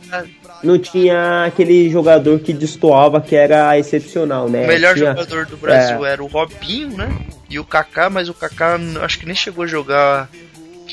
Não 0.62 0.78
tinha 0.78 1.46
aquele 1.46 1.90
jogador 1.90 2.40
que 2.40 2.52
destoava 2.52 3.22
que 3.22 3.36
era 3.36 3.78
excepcional, 3.80 4.50
né? 4.50 4.66
o 4.66 4.68
melhor 4.68 4.94
Tinha- 4.96 5.12
jogador 5.12 5.46
do 5.46 5.56
Brasil 5.58 6.06
era 6.06 6.22
o 6.22 6.28
Robinho, 6.28 6.90
né? 6.98 7.10
E 7.50 7.58
o 7.58 7.64
Kaká, 7.64 8.10
mas 8.10 8.28
o 8.28 8.34
Kaká 8.34 8.78
acho 9.02 9.18
que 9.20 9.26
nem 9.26 9.36
chegou 9.36 9.64
a 9.64 9.68
jogar. 9.68 10.30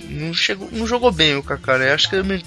Não, 0.09 0.33
chegou, 0.33 0.69
não 0.73 0.87
jogou 0.87 1.11
bem 1.11 1.37
o 1.37 1.43
Kaká, 1.43 1.77
né? 1.79 1.93
Acho 1.93 2.09
que 2.09 2.17
ele- 2.17 2.45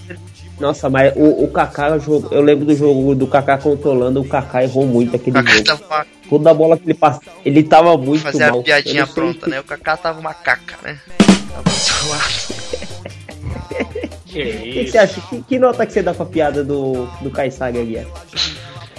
Nossa, 0.59 0.89
mas 0.89 1.11
o, 1.15 1.43
o 1.43 1.47
Kaká, 1.51 1.97
eu 2.31 2.41
lembro 2.41 2.65
do 2.65 2.73
jogo 2.75 3.13
do 3.13 3.27
Kaká 3.27 3.57
controlando, 3.57 4.21
o 4.21 4.25
Kaká 4.27 4.63
errou 4.63 4.87
muito 4.87 5.15
aquele 5.17 5.33
Kaká 5.33 5.51
jogo. 5.51 5.63
tava 5.65 6.07
Toda 6.29 6.53
bola 6.53 6.77
que 6.77 6.85
ele 6.85 6.93
passa, 6.93 7.21
ele 7.45 7.63
tava 7.63 7.97
muito 7.97 8.21
Fazer 8.23 8.49
mal. 8.49 8.59
a 8.59 8.63
piadinha 8.63 9.07
pronta, 9.07 9.45
que- 9.45 9.49
né? 9.49 9.59
O 9.59 9.63
Kaká 9.63 9.95
tava 9.97 10.19
uma 10.19 10.33
caca, 10.33 10.75
né? 10.83 10.99
Tava 11.17 11.69
zoado. 11.69 12.57
Que 14.25 14.41
O 14.41 14.73
que, 14.85 14.91
você 14.91 14.97
acha? 14.97 15.21
Que, 15.21 15.41
que 15.43 15.59
nota 15.59 15.85
que 15.85 15.93
você 15.93 16.03
dá 16.03 16.13
pra 16.13 16.25
piada 16.25 16.63
do, 16.63 17.05
do 17.21 17.31
Kaisaga 17.31 17.79
ali? 17.79 18.05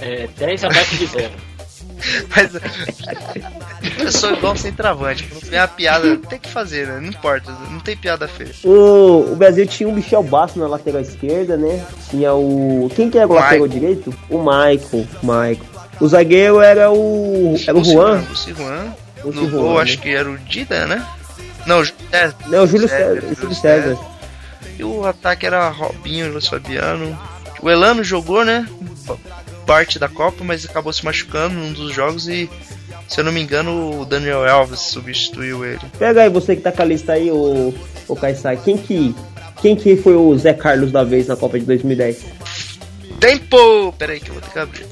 É, 0.00 0.28
10 0.36 0.64
abaixo 0.64 0.96
de 0.96 1.06
zero. 1.06 1.32
Mas 2.34 2.54
eu 4.04 4.12
sou 4.12 4.32
igual 4.32 4.56
centroavante. 4.56 5.24
Quando 5.24 5.50
tem 5.50 5.58
uma 5.58 5.66
piada, 5.68 6.16
tem 6.16 6.38
que 6.38 6.48
fazer, 6.48 6.86
né? 6.86 7.00
Não 7.00 7.08
importa, 7.08 7.50
não 7.70 7.80
tem 7.80 7.96
piada 7.96 8.28
feia. 8.28 8.52
O, 8.64 9.32
o 9.32 9.36
Brasil 9.36 9.66
tinha 9.66 9.88
o 9.88 9.92
Michel 9.92 10.22
Basso 10.22 10.58
na 10.60 10.68
lateral 10.68 11.00
esquerda, 11.02 11.56
né? 11.56 11.84
Tinha 12.08 12.32
o. 12.34 12.88
Quem 12.94 13.10
que 13.10 13.18
era 13.18 13.26
o 13.26 13.30
Michael. 13.30 13.62
lateral 13.62 13.68
direito? 13.68 14.14
O 14.30 14.38
Michael. 14.38 15.06
Michael. 15.22 15.58
O 16.00 16.08
zagueiro 16.08 16.60
era 16.60 16.90
o. 16.90 17.56
Era 17.66 17.76
o 17.76 17.84
Juan. 17.84 18.22
O 18.30 18.54
Juan. 18.54 18.94
O 19.24 19.32
No 19.32 19.50
Juan, 19.50 19.50
gol, 19.50 19.74
né? 19.76 19.82
acho 19.82 19.98
que 19.98 20.10
era 20.10 20.30
o 20.30 20.38
Dida, 20.38 20.86
né? 20.86 21.04
Não, 21.66 21.80
o 21.80 21.84
Júlio 21.84 22.00
César. 22.10 22.36
Não, 22.46 22.64
o 22.64 22.66
Júlio 22.66 22.88
César, 22.88 23.04
César. 23.04 23.20
Júlio 23.20 23.36
Júlio 23.36 23.54
César. 23.54 23.98
E 24.78 24.84
o 24.84 25.04
ataque 25.04 25.44
era 25.44 25.68
Robinho, 25.68 26.32
Luiz 26.32 26.46
Fabiano. 26.46 27.18
O 27.60 27.68
Elano 27.68 28.04
jogou, 28.04 28.44
né? 28.44 28.66
Parte 29.66 29.98
da 29.98 30.08
Copa, 30.08 30.44
mas 30.44 30.64
acabou 30.64 30.92
se 30.92 31.04
machucando 31.04 31.54
num 31.56 31.72
dos 31.72 31.92
jogos 31.92 32.28
e, 32.28 32.48
se 33.08 33.20
eu 33.20 33.24
não 33.24 33.32
me 33.32 33.42
engano, 33.42 34.00
o 34.00 34.04
Daniel 34.04 34.48
Alves 34.48 34.80
substituiu 34.80 35.64
ele. 35.64 35.80
Pega 35.98 36.22
aí 36.22 36.30
você 36.30 36.54
que 36.54 36.62
tá 36.62 36.70
com 36.70 36.80
a 36.80 36.84
lista 36.84 37.12
aí, 37.14 37.30
o, 37.30 37.74
o 38.06 38.16
Kaysai. 38.16 38.58
Quem 38.64 38.76
que. 38.78 39.14
Quem 39.60 39.74
que 39.74 39.96
foi 39.96 40.14
o 40.14 40.38
Zé 40.38 40.54
Carlos 40.54 40.92
da 40.92 41.02
vez 41.02 41.26
na 41.26 41.34
Copa 41.34 41.58
de 41.58 41.66
2010? 41.66 42.24
Tempo! 43.18 43.92
Pera 43.98 44.12
aí 44.12 44.20
que 44.20 44.28
eu 44.28 44.34
vou 44.34 44.42
ter 44.42 44.50
que 44.52 44.58
abrir. 44.60 44.86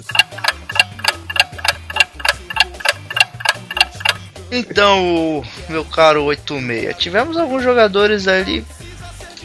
Então, 4.59 5.45
meu 5.69 5.85
caro 5.85 6.25
86, 6.25 6.97
tivemos 6.97 7.37
alguns 7.37 7.63
jogadores 7.63 8.27
ali 8.29 8.65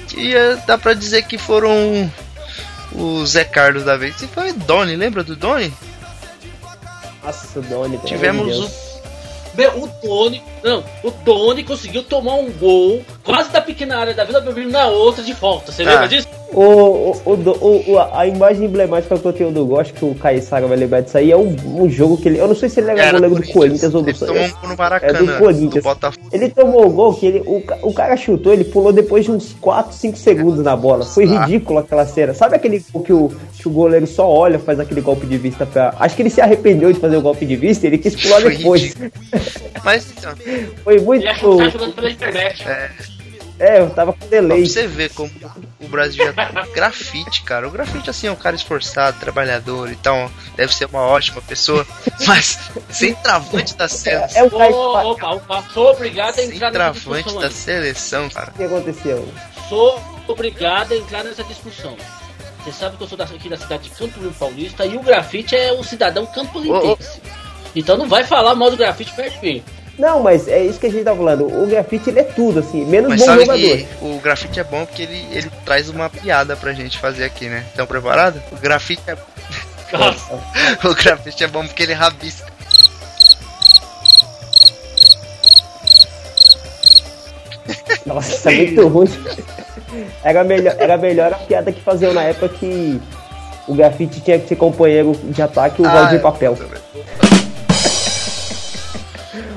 que 0.08 0.36
eh, 0.36 0.58
dá 0.68 0.78
pra 0.78 0.94
dizer 0.94 1.24
que 1.24 1.38
foram 1.38 2.12
o 2.94 3.26
Zé 3.26 3.44
Carlos 3.44 3.84
da 3.86 3.96
vez. 3.98 4.22
E 4.22 4.28
foi 4.28 4.50
o 4.52 4.54
Doni, 4.54 4.96
lembra 4.96 5.24
do 5.24 5.36
Doni? 5.36 5.74
Nossa, 7.24 7.60
o 7.60 7.62
Doni. 7.62 7.98
Tivemos 8.06 8.60
o. 8.60 8.92
Meu, 9.54 9.84
o 9.84 9.88
Tony, 10.02 10.42
não, 10.64 10.84
o 11.04 11.12
Tony 11.12 11.64
conseguiu 11.64 12.04
tomar 12.04 12.36
um 12.36 12.50
gol 12.54 13.04
quase 13.22 13.50
da 13.50 13.60
pequena 13.60 13.98
área 13.98 14.14
da 14.14 14.24
Vila 14.24 14.40
Belmiro 14.40 14.70
na 14.72 14.86
outra 14.88 15.22
de 15.22 15.34
volta. 15.34 15.72
Você 15.74 15.84
Ah. 15.84 15.90
lembra 15.90 16.08
disso? 16.08 16.28
O, 16.54 16.62
o, 16.62 17.12
o, 17.26 17.34
o- 17.34 17.92
o- 17.94 18.00
a 18.14 18.28
imagem 18.28 18.66
emblemática 18.66 19.18
que 19.18 19.26
eu 19.26 19.32
tenho 19.34 19.52
do 19.52 19.66
Gol, 19.66 19.80
acho 19.80 19.94
que 19.94 20.04
o 20.04 20.14
Caissara 20.16 20.68
vai 20.68 20.76
lembrar 20.78 21.02
disso 21.02 21.18
aí, 21.18 21.32
é 21.32 21.38
um, 21.38 21.56
um 21.66 21.90
jogo 21.90 22.18
que 22.18 22.28
ele. 22.28 22.40
Eu 22.40 22.48
não 22.48 22.56
sei 22.56 22.68
se 22.68 22.80
ele 22.82 22.92
era, 22.92 23.02
Era 23.04 23.12
goleiro 23.20 23.36
do 23.36 23.54
Corinthians 23.54 23.96
ou 23.96 24.02
do 24.02 24.10
Ele 24.10 24.18
tomou 24.18 24.36
um 24.36 24.68
no 24.68 24.74
É 24.74 24.76
Maracanã, 24.78 25.24
do 25.24 25.38
Corinthians. 25.38 25.74
do 25.76 25.82
Botafogo. 25.82 26.28
Ele 26.32 26.50
tomou 26.50 26.86
o 26.88 26.90
gol 26.90 27.14
que 27.14 27.26
ele, 27.26 27.40
o, 27.46 27.64
o 27.84 27.94
cara 27.94 28.18
chutou, 28.18 28.52
ele 28.52 28.66
pulou 28.66 28.92
depois 28.92 29.24
de 29.26 29.32
uns 29.32 29.54
4, 29.62 29.94
5 29.94 30.18
segundos 30.18 30.64
na 30.64 30.76
bola. 30.76 31.06
Foi 31.06 31.26
ridículo 31.26 31.80
aquela 31.80 32.06
cena. 32.06 32.34
Sabe 32.34 32.56
aquele 32.56 32.84
gol 32.92 33.02
que 33.04 33.14
o, 33.14 33.32
que 33.58 33.68
o 33.68 33.72
goleiro 33.72 34.06
só 34.08 34.28
olha, 34.30 34.60
faz 34.60 34.80
aquele 34.80 35.02
golpe 35.02 35.26
de 35.26 35.38
vista 35.38 35.66
pra. 35.66 35.94
Acho 36.00 36.16
que 36.16 36.22
ele 36.22 36.30
se 36.30 36.42
arrependeu 36.42 36.92
de 36.92 37.00
fazer 37.00 37.16
o 37.18 37.22
golpe 37.22 37.46
de 37.46 37.56
vista 37.56 37.86
e 37.86 37.90
ele 37.90 37.98
quis 37.98 38.16
pular 38.16 38.42
depois. 38.42 38.94
Mas 39.86 40.06
então, 40.18 40.32
Foi 40.84 41.00
muito. 41.00 41.22
Ele 41.24 41.30
acha 41.30 41.40
que 41.48 41.58
tá 41.58 41.70
jogando 41.70 41.94
pela 41.94 42.10
internet. 42.12 42.64
É, 42.68 42.90
eu 43.62 43.90
tava 43.92 44.14
com 44.14 44.20
pra 44.20 44.28
delay. 44.28 44.66
você 44.66 44.88
ver 44.88 45.10
como 45.14 45.30
o 45.80 45.88
Brasil 45.88 46.26
já 46.26 46.34
tá 46.34 46.66
grafite, 46.74 47.44
cara. 47.44 47.68
O 47.68 47.72
grafite, 47.72 48.10
assim, 48.10 48.28
é 48.28 48.32
um 48.32 48.36
cara 48.36 48.56
esforçado, 48.56 49.20
trabalhador, 49.20 49.92
então 49.92 50.32
deve 50.56 50.74
ser 50.74 50.86
uma 50.86 51.02
ótima 51.02 51.42
pessoa, 51.42 51.86
mas 52.28 52.60
sem 52.90 53.14
travante 53.16 53.76
da 53.76 53.88
seleção. 53.88 54.42
É 54.42 54.44
o 54.44 54.48
Ô, 54.48 54.58
Caissara. 54.58 55.08
opa, 55.08 55.30
opa, 55.36 55.64
sou 55.74 55.92
obrigado 55.92 56.30
a 56.30 56.34
Sem 56.34 56.46
entrar 56.56 56.72
nessa 56.72 56.72
travante 56.72 57.24
discussão 57.24 57.42
da 57.42 57.52
seleção, 57.52 58.30
cara. 58.30 58.52
O 58.52 58.54
que 58.54 58.64
aconteceu? 58.64 59.34
Sou 59.70 60.02
obrigado 60.28 60.94
a 60.94 60.98
entrar 60.98 61.24
nessa 61.24 61.44
discussão. 61.44 61.96
Você 62.64 62.72
sabe 62.72 62.96
que 62.98 63.04
eu 63.04 63.08
sou 63.08 63.18
daqui 63.18 63.50
da 63.50 63.58
cidade 63.58 63.84
de 63.84 63.90
Campo 63.90 64.20
Limpo 64.20 64.36
Paulista 64.38 64.86
e 64.86 64.96
o 64.96 65.02
grafite 65.02 65.56
é 65.56 65.74
um 65.74 65.84
cidadão 65.84 66.26
campo-limpense. 66.28 67.20
Então 67.76 67.98
não 67.98 68.08
vai 68.08 68.24
falar 68.24 68.54
mal 68.54 68.70
do 68.70 68.78
grafite 68.78 69.12
perto 69.14 69.40
de 69.40 69.46
mim. 69.46 69.64
Não, 70.00 70.22
mas 70.22 70.48
é 70.48 70.64
isso 70.64 70.80
que 70.80 70.88
a 70.88 70.90
gente 70.92 71.04
tá 71.04 71.16
falando. 71.16 71.46
O 71.46 71.68
grafite 71.68 72.10
ele 72.10 72.20
é 72.20 72.24
tudo, 72.24 72.60
assim, 72.60 72.84
menos 72.86 73.10
Mas 73.10 73.20
bom 73.20 73.26
sabe 73.26 73.42
jogador. 73.42 73.60
que 73.60 73.88
o 74.02 74.20
grafite 74.20 74.60
é 74.60 74.64
bom 74.64 74.86
porque 74.86 75.04
ele, 75.04 75.28
ele 75.32 75.52
traz 75.64 75.90
uma 75.90 76.10
piada 76.10 76.56
pra 76.56 76.74
gente 76.74 76.98
fazer 76.98 77.24
aqui, 77.26 77.48
né? 77.48 77.64
Estão 77.70 77.86
preparados? 77.86 78.42
O 78.52 78.56
grafite 78.56 79.02
é, 79.08 79.16
Nossa, 79.96 80.34
o 80.84 80.96
grafite 80.96 81.44
é 81.44 81.48
bom 81.48 81.66
porque 81.68 81.84
ele 81.84 81.94
rabisca. 81.94 82.52
Nossa, 88.06 88.52
é 88.52 88.56
muito 88.58 88.88
ruim. 88.88 89.08
Era 90.24 90.44
melhor, 90.44 90.76
era 90.80 90.98
melhor 90.98 91.34
a 91.34 91.38
piada 91.38 91.72
que 91.72 91.82
faziam 91.82 92.14
na 92.14 92.24
época 92.24 92.50
que 92.50 93.00
o 93.68 93.76
grafite 93.76 94.22
tinha 94.22 94.40
que 94.40 94.48
ser 94.48 94.56
companheiro 94.56 95.12
de 95.24 95.42
ataque 95.42 95.82
e 95.82 95.86
o 95.86 95.88
Ah, 95.88 95.94
Valdir 95.94 96.16
é. 96.16 96.20
Papel. 96.20 96.58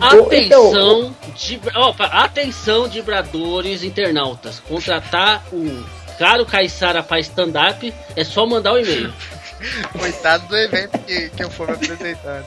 Atenção, 0.09 1.15
Então- 1.15 1.17
de, 1.35 1.61
opa, 1.75 2.07
atenção, 2.07 2.89
vibradores 2.89 3.83
internautas. 3.83 4.61
Contratar 4.61 5.43
o 5.53 5.85
caro 6.19 6.47
Caissara 6.47 7.03
para 7.03 7.21
stand-up 7.21 7.93
é 8.15 8.25
só 8.25 8.47
mandar 8.47 8.73
o 8.73 8.79
e-mail. 8.79 9.13
Coitado 9.99 10.47
do 10.49 10.57
evento 10.57 10.99
que, 10.99 11.31
que 11.31 11.43
eu 11.45 11.51
for 11.51 11.69
me 11.69 11.75
apresentar. 11.75 12.45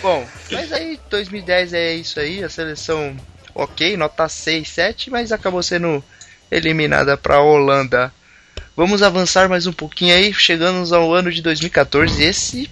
Bom, 0.00 0.26
mas 0.50 0.72
aí 0.72 0.98
2010 1.08 1.72
é 1.72 1.94
isso 1.94 2.20
aí, 2.20 2.42
a 2.44 2.48
seleção 2.48 3.16
ok, 3.54 3.96
nota 3.96 4.28
6, 4.28 4.68
7, 4.68 5.10
mas 5.10 5.32
acabou 5.32 5.62
sendo 5.62 6.02
eliminada 6.50 7.16
para 7.16 7.36
a 7.36 7.42
Holanda. 7.42 8.12
Vamos 8.76 9.02
avançar 9.02 9.48
mais 9.48 9.66
um 9.66 9.72
pouquinho 9.72 10.14
aí, 10.14 10.32
chegamos 10.32 10.92
ao 10.92 11.12
ano 11.12 11.30
de 11.30 11.42
2014, 11.42 12.22
esse 12.22 12.70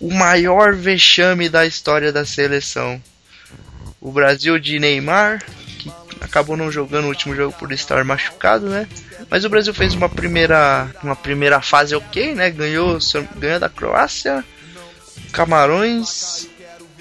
o 0.00 0.12
maior 0.12 0.74
vexame 0.74 1.48
da 1.48 1.66
história 1.66 2.12
da 2.12 2.24
seleção. 2.24 3.00
O 4.00 4.10
Brasil 4.10 4.58
de 4.58 4.78
Neymar, 4.78 5.44
que 5.78 5.92
acabou 6.20 6.56
não 6.56 6.72
jogando 6.72 7.04
o 7.04 7.08
último 7.08 7.36
jogo 7.36 7.54
por 7.58 7.70
estar 7.70 8.02
machucado, 8.02 8.66
né? 8.66 8.88
Mas 9.28 9.44
o 9.44 9.50
Brasil 9.50 9.74
fez 9.74 9.94
uma 9.94 10.08
primeira, 10.08 10.90
uma 11.02 11.14
primeira 11.14 11.60
fase 11.60 11.94
ok, 11.94 12.34
né? 12.34 12.50
Ganhou, 12.50 12.98
ganhou 13.36 13.60
da 13.60 13.68
Croácia, 13.68 14.42
Camarões. 15.32 16.48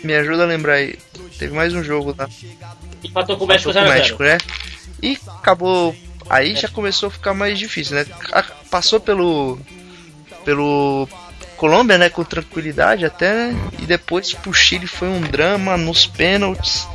Me 0.04 0.14
ajuda 0.16 0.43
a 0.43 0.47
lembrar 0.47 0.74
aí. 0.74 1.00
Teve 1.38 1.54
mais 1.54 1.74
um 1.74 1.84
jogo 1.84 2.14
lá 2.18 2.28
Empatou 3.04 3.38
com 3.38 3.45
o 3.45 3.47
México 3.47 3.72
com 3.72 3.80
o 3.80 3.82
0x0. 3.82 3.89
México, 3.89 4.24
né? 4.24 4.38
E 5.02 5.18
acabou. 5.28 5.95
Aí 6.30 6.56
já 6.56 6.68
começou 6.68 7.08
a 7.08 7.12
ficar 7.12 7.34
mais 7.34 7.58
difícil, 7.58 7.95
né? 7.95 8.06
Passou 8.70 9.00
pelo. 9.00 9.58
pelo. 10.43 11.08
Colômbia, 11.60 11.97
né? 11.97 12.10
Com 12.10 12.24
tranquilidade 12.24 13.05
até, 13.05 13.34
né? 13.34 13.55
E 13.80 13.86
depois 13.86 14.34
pro 14.34 14.53
Chile 14.53 14.88
foi 14.88 15.07
um 15.10 15.22
drama 15.22 15.76
nos 15.78 16.05
pênaltis. 16.05 16.88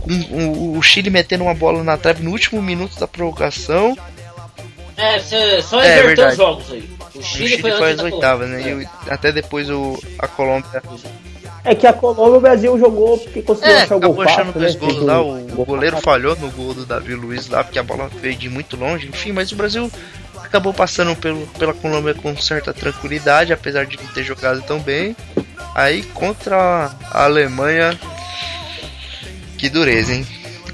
Com 0.00 0.12
o, 0.34 0.78
o 0.78 0.82
Chile 0.82 1.10
metendo 1.10 1.44
uma 1.44 1.54
bola 1.54 1.84
na 1.84 1.96
trave 1.96 2.22
no 2.24 2.30
último 2.30 2.62
minuto 2.62 2.98
da 2.98 3.06
provocação. 3.06 3.96
É, 4.96 5.18
cê, 5.18 5.60
só 5.62 5.80
É, 5.82 5.98
inverteu 6.00 6.06
verdade. 6.06 6.30
os 6.32 6.36
jogos 6.38 6.72
aí. 6.72 6.90
O 7.14 7.18
O 7.18 7.22
Chile, 7.22 7.48
Chile 7.48 7.62
foi 7.62 7.72
foi 7.72 7.94
da 7.94 8.04
oitavas, 8.04 8.48
né? 8.48 8.62
Colômbia. 8.62 8.88
E 9.06 9.08
o- 9.08 9.12
até 9.12 9.30
depois 9.32 9.68
o, 9.70 10.02
a 10.18 10.26
Colômbia. 10.26 10.82
É 11.64 11.74
que 11.74 11.86
a 11.86 11.92
Colômbia 11.92 12.38
o 12.38 12.40
Brasil 12.40 12.78
jogou 12.78 13.18
porque 13.18 13.42
conseguiu 13.42 13.72
É, 13.74 13.82
achar 13.82 13.96
o 13.96 14.00
gol 14.00 14.22
achando 14.22 14.52
fácil, 14.52 14.60
dois 14.60 14.74
né? 14.74 14.80
gols 14.80 15.02
lá. 15.02 15.20
O 15.20 15.46
gol 15.56 15.64
goleiro 15.66 15.96
falhou 15.98 16.36
no 16.36 16.50
gol 16.52 16.72
do 16.72 16.86
Davi 16.86 17.14
Luiz 17.14 17.48
lá, 17.48 17.62
porque 17.64 17.78
a 17.78 17.82
bola 17.82 18.08
veio 18.22 18.36
de 18.36 18.48
muito 18.48 18.76
longe, 18.76 19.08
enfim, 19.08 19.32
mas 19.32 19.50
o 19.52 19.56
Brasil 19.56 19.90
acabou 20.46 20.72
passando 20.72 21.14
pelo, 21.16 21.46
pela 21.58 21.74
Colômbia 21.74 22.14
com 22.14 22.36
certa 22.36 22.72
tranquilidade, 22.72 23.52
apesar 23.52 23.84
de 23.86 23.96
não 23.96 24.06
ter 24.12 24.22
jogado 24.24 24.62
tão 24.62 24.78
bem. 24.80 25.16
Aí 25.74 26.02
contra 26.02 26.90
a 27.10 27.24
Alemanha. 27.24 27.98
Que 29.58 29.68
dureza, 29.68 30.12
hein? 30.14 30.26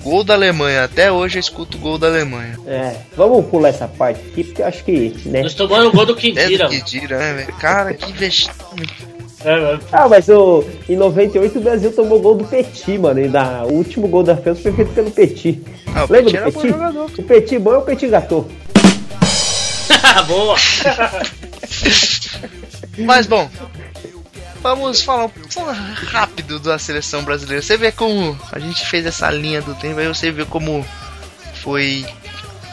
Gol 0.03 0.25
da 0.25 0.35
Alemanha, 0.35 0.83
até 0.85 1.13
hoje 1.13 1.39
eu 1.39 1.41
escuto 1.41 1.77
o 1.79 1.81
gol 1.81 1.97
da 1.97 2.09
Alemanha. 2.09 2.59
É, 2.67 2.97
vamos 3.17 3.47
pular 3.47 3.69
essa 3.69 3.87
parte 3.87 4.19
aqui, 4.21 4.43
porque 4.43 4.61
eu 4.63 4.67
acho 4.67 4.83
que, 4.85 5.15
né? 5.27 5.43
Nós 5.43 5.55
tomamos 5.55 5.87
o 5.87 5.93
gol 5.93 6.05
do 6.07 6.13
É 6.13 6.17
Quintira. 6.17 6.65
do 6.65 6.71
que 6.71 6.83
dira, 6.83 7.19
né, 7.19 7.33
velho? 7.35 7.53
Cara, 7.59 7.95
que 7.95 8.13
vexame. 8.13 8.57
É, 9.45 9.79
Ah, 9.93 10.09
mas 10.09 10.29
o, 10.29 10.65
em 10.89 10.97
98 10.97 11.57
o 11.57 11.63
Brasil 11.63 11.93
tomou 11.93 12.19
gol 12.21 12.35
do 12.37 12.45
Petit, 12.45 12.99
mano. 12.99 13.21
E 13.21 13.29
da, 13.29 13.63
o 13.65 13.73
último 13.75 14.09
gol 14.09 14.25
da 14.25 14.37
França 14.37 14.61
foi 14.63 14.73
feito 14.73 14.93
pelo 14.93 15.11
Petit. 15.13 15.63
Ah, 15.95 16.05
o 16.09 16.13
Lembra 16.13 16.33
Petit 16.33 16.33
do 16.33 16.37
era 16.37 16.51
bom 16.51 16.61
Petit? 16.61 16.69
jogador. 16.73 17.05
O 17.19 17.23
Petit 17.23 17.59
bom 17.61 17.73
é 17.75 17.79
o 17.79 17.83
Petit 17.83 18.09
Gâteau. 18.09 18.49
Boa! 20.27 20.57
Mas 22.99 23.27
bom, 23.27 23.51
vamos 24.63 25.03
falar 25.03 25.31
rápido 26.07 26.59
da 26.61 26.79
seleção 26.79 27.25
brasileira. 27.25 27.63
Você 27.63 27.77
vê 27.77 27.91
como 27.91 28.39
a 28.51 28.59
gente 28.59 28.87
fez 28.87 29.07
essa 29.07 29.31
linha 29.31 29.63
do 29.63 29.75
tempo, 29.75 29.99
aí 29.99 30.09
você 30.09 30.31
vê 30.31 30.45
como 30.45 30.87
foi. 31.63 32.07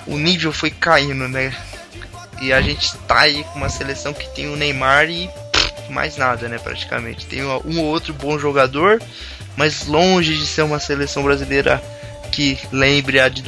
O 0.05 0.17
nível 0.17 0.51
foi 0.51 0.71
caindo, 0.71 1.27
né? 1.27 1.55
E 2.41 2.53
a 2.53 2.61
gente 2.61 2.95
tá 2.99 3.21
aí 3.21 3.43
com 3.43 3.59
uma 3.59 3.69
seleção 3.69 4.13
que 4.13 4.27
tem 4.29 4.47
o 4.47 4.55
Neymar 4.55 5.09
e 5.09 5.29
mais 5.89 6.17
nada, 6.17 6.47
né, 6.47 6.57
praticamente. 6.57 7.25
Tem 7.25 7.43
um 7.43 7.79
ou 7.79 7.85
outro 7.85 8.13
bom 8.13 8.39
jogador, 8.39 9.01
mas 9.55 9.85
longe 9.85 10.37
de 10.37 10.47
ser 10.47 10.61
uma 10.61 10.79
seleção 10.79 11.23
brasileira 11.23 11.81
que 12.31 12.57
lembre 12.71 13.19
a 13.19 13.27
de 13.27 13.41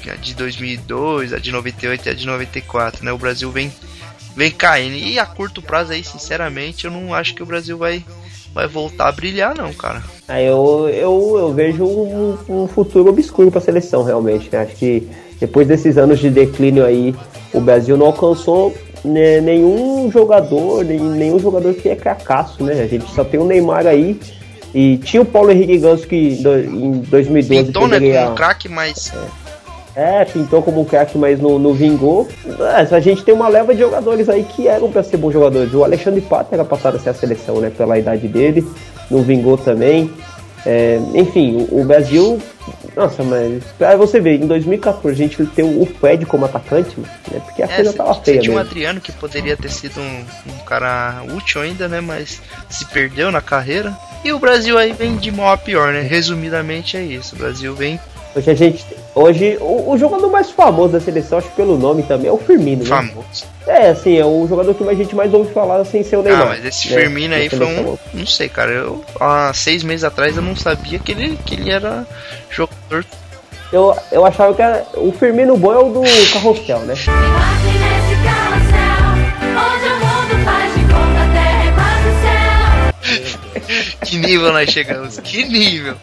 2000, 0.00 0.12
a 0.12 0.16
de 0.16 0.34
2002, 0.34 1.32
a 1.32 1.38
de 1.38 1.52
98 1.52 2.06
e 2.06 2.10
a 2.10 2.14
de 2.14 2.26
94, 2.26 3.04
né? 3.04 3.12
O 3.12 3.18
Brasil 3.18 3.50
vem 3.50 3.72
vem 4.36 4.50
caindo 4.50 4.94
e 4.94 5.18
a 5.18 5.26
curto 5.26 5.60
prazo 5.60 5.92
aí, 5.92 6.04
sinceramente, 6.04 6.84
eu 6.84 6.90
não 6.90 7.12
acho 7.12 7.34
que 7.34 7.42
o 7.42 7.46
Brasil 7.46 7.76
vai 7.76 8.04
vai 8.54 8.66
voltar 8.66 9.08
a 9.08 9.12
brilhar 9.12 9.54
não, 9.54 9.72
cara. 9.72 10.02
Aí 10.26 10.46
eu, 10.46 10.88
eu, 10.88 11.36
eu 11.38 11.52
vejo 11.52 11.84
um, 11.84 12.36
um 12.48 12.66
futuro 12.66 13.10
obscuro 13.10 13.50
para 13.50 13.60
a 13.60 13.62
seleção, 13.62 14.02
realmente. 14.02 14.48
Né? 14.50 14.60
Acho 14.62 14.74
que 14.74 15.08
depois 15.38 15.68
desses 15.68 15.96
anos 15.96 16.18
de 16.18 16.30
declínio 16.30 16.84
aí, 16.84 17.14
o 17.52 17.60
Brasil 17.60 17.96
não 17.96 18.06
alcançou 18.06 18.74
né, 19.04 19.40
nenhum 19.40 20.10
jogador, 20.10 20.84
nenhum 20.84 21.38
jogador 21.38 21.74
que 21.74 21.88
é 21.88 21.96
cracaço, 21.96 22.64
né? 22.64 22.80
A 22.82 22.86
gente 22.86 23.08
só 23.12 23.24
tem 23.24 23.38
o 23.38 23.44
Neymar 23.44 23.86
aí. 23.86 24.18
E 24.74 24.98
tinha 24.98 25.22
o 25.22 25.24
Paulo 25.24 25.50
Henrique 25.50 25.78
Ganso 25.78 26.06
que 26.06 26.16
em 26.16 27.00
2012 27.00 27.64
Pintou, 27.64 27.88
né, 27.88 27.98
como 27.98 28.32
um 28.32 28.34
craque, 28.36 28.68
mas 28.68 29.12
É, 29.12 29.39
pintou 30.32 30.62
como 30.62 30.80
um 30.80 30.84
craque, 30.84 31.18
mas 31.18 31.40
não, 31.40 31.58
não 31.58 31.72
vingou. 31.72 32.28
Mas 32.58 32.92
a 32.92 33.00
gente 33.00 33.24
tem 33.24 33.34
uma 33.34 33.48
leva 33.48 33.74
de 33.74 33.80
jogadores 33.80 34.28
aí 34.28 34.44
que 34.44 34.68
eram 34.68 34.90
pra 34.90 35.02
ser 35.02 35.16
bons 35.16 35.32
jogadores. 35.32 35.72
O 35.74 35.84
Alexandre 35.84 36.20
Pato 36.20 36.54
era 36.54 36.64
passado 36.64 36.96
a 36.96 37.00
ser 37.00 37.10
a 37.10 37.14
seleção, 37.14 37.60
né? 37.60 37.70
Pela 37.70 37.98
idade 37.98 38.28
dele. 38.28 38.66
Não 39.10 39.22
vingou 39.22 39.56
também. 39.56 40.10
É, 40.64 41.00
enfim, 41.14 41.66
o, 41.70 41.80
o 41.80 41.84
Brasil. 41.84 42.38
Nossa, 42.94 43.22
mas. 43.22 43.64
Pra 43.78 43.96
você 43.96 44.20
ver, 44.20 44.40
em 44.40 44.46
2014 44.46 45.14
a 45.14 45.26
gente 45.26 45.46
tem 45.46 45.64
o 45.64 45.86
Fred 45.86 46.26
como 46.26 46.44
atacante, 46.44 46.98
né? 47.00 47.40
Porque 47.44 47.62
a 47.62 47.66
é, 47.66 47.76
coisa 47.76 47.92
tava 47.92 48.14
feia 48.14 48.40
tinha 48.40 48.52
o 48.52 48.56
mesmo. 48.56 48.70
Adriano 48.70 49.00
que 49.00 49.12
poderia 49.12 49.56
ter 49.56 49.70
sido 49.70 50.00
um, 50.00 50.24
um 50.52 50.58
cara 50.66 51.22
útil 51.34 51.62
ainda, 51.62 51.88
né, 51.88 52.00
mas 52.00 52.42
se 52.68 52.84
perdeu 52.86 53.32
na 53.32 53.40
carreira. 53.40 53.96
E 54.22 54.32
o 54.32 54.38
Brasil 54.38 54.76
aí 54.76 54.92
vem 54.92 55.16
de 55.16 55.30
mal 55.30 55.52
a 55.52 55.56
pior, 55.56 55.92
né? 55.92 56.02
Resumidamente 56.02 56.96
é 56.96 57.02
isso. 57.02 57.34
O 57.34 57.38
Brasil 57.38 57.74
vem 57.74 57.98
Hoje 58.34 58.50
a 58.50 58.54
gente. 58.54 58.84
Hoje, 59.14 59.58
o, 59.60 59.90
o 59.90 59.98
jogador 59.98 60.30
mais 60.30 60.50
famoso 60.50 60.92
da 60.92 61.00
seleção, 61.00 61.38
acho 61.38 61.48
que 61.48 61.56
pelo 61.56 61.76
nome 61.76 62.02
também, 62.04 62.28
é 62.28 62.32
o 62.32 62.38
Firmino, 62.38 62.84
né? 62.84 62.88
famoso. 62.88 63.44
É, 63.66 63.88
assim, 63.88 64.16
é 64.16 64.24
o 64.24 64.46
jogador 64.48 64.72
que 64.74 64.84
mais 64.84 64.98
a 64.98 65.02
gente 65.02 65.14
mais 65.14 65.34
ouve 65.34 65.52
falar 65.52 65.84
sem 65.84 66.02
ser 66.04 66.16
o 66.16 66.22
Neymar. 66.22 66.42
Ah, 66.42 66.46
mas 66.46 66.64
esse 66.64 66.90
né, 66.90 67.00
Firmino 67.00 67.34
aí 67.34 67.48
da 67.48 67.56
foi 67.56 67.66
um. 67.66 67.98
Não 68.14 68.26
sei, 68.26 68.48
cara. 68.48 68.70
Eu 68.70 69.04
há 69.18 69.52
seis 69.52 69.82
meses 69.82 70.04
atrás 70.04 70.36
eu 70.36 70.42
não 70.42 70.54
sabia 70.54 70.98
que 70.98 71.12
ele, 71.12 71.36
que 71.44 71.54
ele 71.54 71.70
era 71.70 72.06
jogador. 72.50 73.04
Eu, 73.72 73.96
eu 74.10 74.24
achava 74.24 74.54
que 74.54 74.62
era, 74.62 74.84
o 74.94 75.12
Firmino 75.12 75.56
bom 75.56 75.72
é 75.72 75.78
o 75.78 75.90
do 75.90 76.02
Carrossel, 76.32 76.80
né? 76.80 76.94
Que 84.04 84.18
nível 84.18 84.52
nós 84.52 84.70
chegamos? 84.70 85.18
Que 85.18 85.44
nível! 85.44 85.96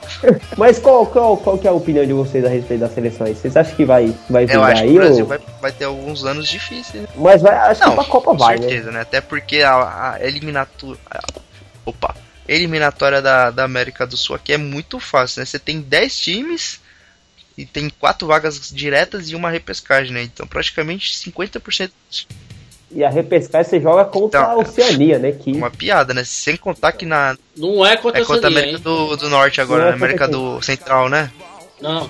Mas 0.55 0.77
qual, 0.79 1.05
qual, 1.05 1.37
qual 1.37 1.57
que 1.57 1.67
é 1.67 1.69
a 1.69 1.73
opinião 1.73 2.05
de 2.05 2.13
vocês 2.13 2.45
a 2.45 2.49
respeito 2.49 2.81
da 2.81 2.89
seleção 2.89 3.25
aí? 3.25 3.33
Vocês 3.33 3.55
acham 3.57 3.75
que 3.75 3.85
vai, 3.85 4.13
vai 4.29 4.45
Eu 4.49 4.63
acho 4.63 4.83
que 4.83 4.87
aí? 4.87 4.95
o 4.95 4.99
Brasil 4.99 5.23
ou... 5.23 5.29
vai, 5.29 5.39
vai 5.61 5.71
ter 5.71 5.85
alguns 5.85 6.23
anos 6.23 6.47
difíceis. 6.47 7.03
Né? 7.03 7.07
Mas 7.15 7.41
vai, 7.41 7.55
acho 7.55 7.81
que 7.81 7.87
Não, 7.87 7.95
pra 7.95 8.03
Copa 8.05 8.31
com 8.31 8.37
vai, 8.37 8.55
né? 8.57 8.61
certeza, 8.67 8.91
né? 8.91 9.01
Até 9.01 9.19
porque 9.21 9.61
a, 9.61 10.13
a 10.13 10.17
eliminatória. 10.25 10.99
Opa! 11.85 12.15
Eliminatória 12.47 13.21
da, 13.21 13.51
da 13.51 13.63
América 13.63 14.05
do 14.05 14.15
Sul 14.15 14.35
aqui 14.35 14.53
é 14.53 14.57
muito 14.57 14.99
fácil, 14.99 15.39
né? 15.41 15.45
Você 15.45 15.59
tem 15.59 15.81
10 15.81 16.17
times 16.17 16.79
e 17.57 17.65
tem 17.65 17.89
quatro 17.89 18.27
vagas 18.27 18.69
diretas 18.71 19.29
e 19.29 19.35
uma 19.35 19.49
repescagem, 19.49 20.13
né? 20.13 20.21
Então 20.23 20.45
praticamente 20.45 21.11
50% 21.13 21.91
E 22.89 23.03
a 23.03 23.09
repescagem 23.09 23.69
você 23.69 23.81
joga 23.81 24.05
contra 24.05 24.39
Então, 24.39 24.51
a 24.51 24.57
Oceania, 24.57 25.19
né? 25.19 25.31
Que 25.33 25.51
uma 25.51 25.69
piada, 25.69 26.13
né? 26.13 26.23
Sem 26.23 26.55
contar 26.55 26.93
que 26.93 27.05
na 27.05 27.35
Não 27.55 27.85
é 27.85 27.97
contra 27.97 28.21
é 28.21 28.25
contra 28.25 28.47
a 28.47 28.51
América 28.51 28.79
do, 28.79 29.15
do 29.17 29.29
Norte 29.29 29.59
agora, 29.59 29.83
é 29.83 29.85
né? 29.89 29.93
América 29.93 30.27
do 30.27 30.61
Central, 30.61 31.09
né? 31.09 31.29
Não. 31.81 32.09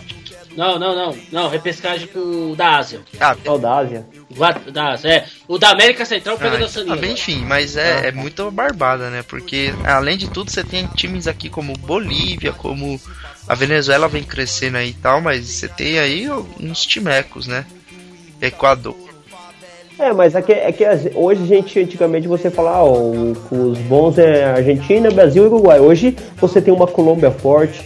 Não, 0.56 0.80
não, 0.80 0.96
não. 0.96 1.18
Não, 1.32 1.50
repescagem 1.50 2.08
com 2.08 2.52
o 2.52 2.56
da 2.56 2.78
Ásia. 2.78 3.02
Ah, 3.20 3.36
é 3.44 3.58
da 3.60 3.78
Ásia. 3.78 4.06
O 4.30 4.72
da 4.72 4.88
Ásia, 4.94 5.10
é. 5.10 5.26
O 5.48 5.60
da 5.60 5.70
América 5.70 6.04
Central 6.04 6.36
pega 6.38 6.56
Ah, 6.56 6.60
da 6.60 6.66
Oceania. 6.66 6.94
ah, 6.94 6.96
bem, 6.96 7.12
enfim, 7.14 7.46
mas 7.46 7.78
é, 7.78 8.08
é 8.08 8.12
muito 8.12 8.50
barbada, 8.50 9.12
né? 9.12 9.24
Porque 9.28 9.72
além 9.86 10.18
de 10.18 10.28
tudo, 10.30 10.50
você 10.50 10.64
tem 10.64 10.88
times 10.96 11.28
aqui 11.28 11.48
como 11.48 11.74
Bolívia, 11.78 12.54
como 12.54 13.00
a 13.48 13.54
Venezuela 13.54 14.08
vem 14.08 14.24
crescendo 14.24 14.78
aí 14.78 14.90
e 14.90 14.94
tal, 14.94 15.22
mas 15.22 15.46
você 15.46 15.68
tem 15.68 16.00
aí 16.00 16.28
uns 16.60 16.86
timecos, 16.86 17.46
né? 17.46 17.64
Equador. 18.42 19.07
É, 20.00 20.14
mas 20.14 20.36
é 20.36 20.42
que, 20.42 20.52
é 20.54 20.72
que 20.72 20.84
hoje 21.16 21.42
a 21.44 21.46
gente, 21.46 21.80
antigamente 21.80 22.28
você 22.28 22.50
fala, 22.52 22.84
ó, 22.84 22.90
o- 22.94 23.32
os 23.52 23.78
bons 23.80 24.18
é 24.18 24.46
Argentina, 24.46 25.10
Brasil 25.10 25.44
e 25.44 25.48
Uruguai. 25.48 25.80
Hoje 25.80 26.16
você 26.40 26.62
tem 26.62 26.72
uma 26.74 26.86
Colômbia 26.86 27.32
forte, 27.32 27.82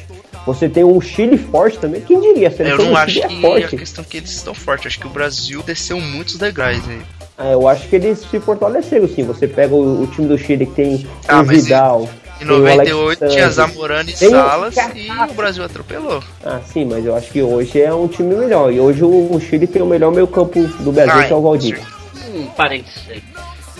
você 0.45 0.67
tem 0.67 0.83
um 0.83 0.99
Chile 0.99 1.37
forte 1.37 1.77
também. 1.77 2.01
Quem 2.01 2.19
diria? 2.19 2.49
A 2.49 2.63
Eu 2.63 2.77
não 2.79 2.95
acho 2.97 3.13
que 3.13 3.21
é 3.21 3.25
a 3.25 3.41
forte. 3.41 3.77
questão 3.77 4.03
é 4.03 4.07
que 4.09 4.17
eles 4.17 4.31
estão 4.31 4.53
fortes. 4.53 4.87
Acho 4.87 4.99
que 4.99 5.07
o 5.07 5.09
Brasil 5.11 5.63
desceu 5.63 5.99
muitos 6.01 6.37
degraus 6.37 6.81
aí. 6.89 6.99
Ah, 7.37 7.51
eu 7.51 7.67
acho 7.67 7.87
que 7.87 7.95
eles 7.95 8.19
se 8.19 8.39
fortaleceram, 8.39 9.07
sim. 9.07 9.23
Você 9.23 9.47
pega 9.47 9.73
o, 9.73 10.03
o 10.03 10.07
time 10.07 10.27
do 10.27 10.37
Chile 10.37 10.65
que 10.65 10.73
tem 10.73 11.07
Ah, 11.27 11.41
o 11.41 11.45
Vidal. 11.45 12.09
Em 12.41 12.45
tem 12.45 12.49
o 12.49 12.55
Alex 12.67 12.91
98 12.91 13.27
tinha. 13.29 13.49
Zamorano 13.51 14.09
e 14.09 14.17
Salas 14.17 14.75
e 14.95 15.31
o 15.31 15.33
Brasil 15.33 15.63
atropelou. 15.63 16.21
Ah, 16.43 16.59
sim, 16.65 16.85
mas 16.85 17.05
eu 17.05 17.15
acho 17.15 17.31
que 17.31 17.41
hoje 17.41 17.79
é 17.81 17.93
um 17.93 18.07
time 18.07 18.35
melhor. 18.35 18.73
E 18.73 18.79
hoje 18.79 19.03
o, 19.03 19.33
o 19.33 19.39
Chile 19.39 19.65
tem 19.67 19.81
o 19.81 19.85
melhor 19.85 20.11
meio 20.11 20.27
campo 20.27 20.59
do 20.79 20.91
Brasil, 20.91 21.13
Ah, 21.21 21.23
que 21.23 21.31
é 21.31 21.35
o 21.35 21.41
Valdir. 21.41 21.79
Um 22.33 22.47
parênteses 22.47 23.03
aí. 23.09 23.23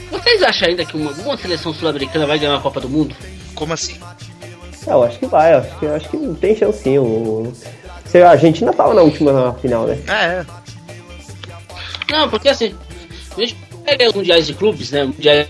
Vocês 0.10 0.44
acham 0.44 0.68
ainda 0.68 0.86
que 0.86 0.98
uma, 0.98 1.12
alguma 1.12 1.38
seleção 1.38 1.74
sul-americana 1.74 2.26
vai 2.26 2.38
ganhar 2.38 2.56
a 2.56 2.60
Copa 2.62 2.82
do 2.82 2.90
Mundo? 2.90 3.16
Como 3.56 3.74
assim? 3.74 3.98
É, 4.88 4.92
eu 4.92 5.04
acho 5.04 5.20
que 5.20 5.26
vai, 5.26 5.54
eu 5.54 5.60
acho 5.60 5.80
que, 5.80 5.86
eu 5.86 5.96
acho 5.96 6.10
que 6.10 6.18
não 6.18 6.36
tem 6.36 6.56
chance 6.56 6.84
sim. 6.84 6.98
O, 6.98 7.54
a 8.14 8.30
Argentina 8.30 8.74
tava 8.74 8.94
na 8.94 9.02
última 9.02 9.54
final, 9.62 9.88
né? 9.88 9.98
É, 10.08 10.46
Não, 12.12 12.30
porque 12.30 12.50
assim, 12.50 12.76
a 13.38 13.40
gente 13.40 13.56
pega 13.86 14.10
os 14.10 14.14
mundiais 14.14 14.48
de 14.48 14.54
clubes, 14.54 14.92
né? 14.92 15.06
Mundiais 15.06 15.48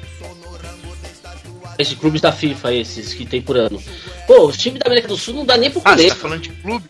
de 1.79 1.95
clubes 1.95 2.21
da 2.21 2.31
FIFA, 2.31 2.73
esses 2.73 3.13
que 3.13 3.25
tem 3.25 3.41
por 3.41 3.57
ano. 3.57 3.81
Pô, 4.27 4.45
os 4.45 4.57
times 4.57 4.79
da 4.79 4.87
América 4.87 5.07
do 5.07 5.17
Sul 5.17 5.33
não 5.33 5.45
dá 5.45 5.57
nem 5.57 5.71
pro 5.71 5.81
Ah, 5.83 5.97
você 5.97 6.09
tá 6.09 6.15
falando 6.15 6.41
de 6.41 6.49
clube? 6.49 6.85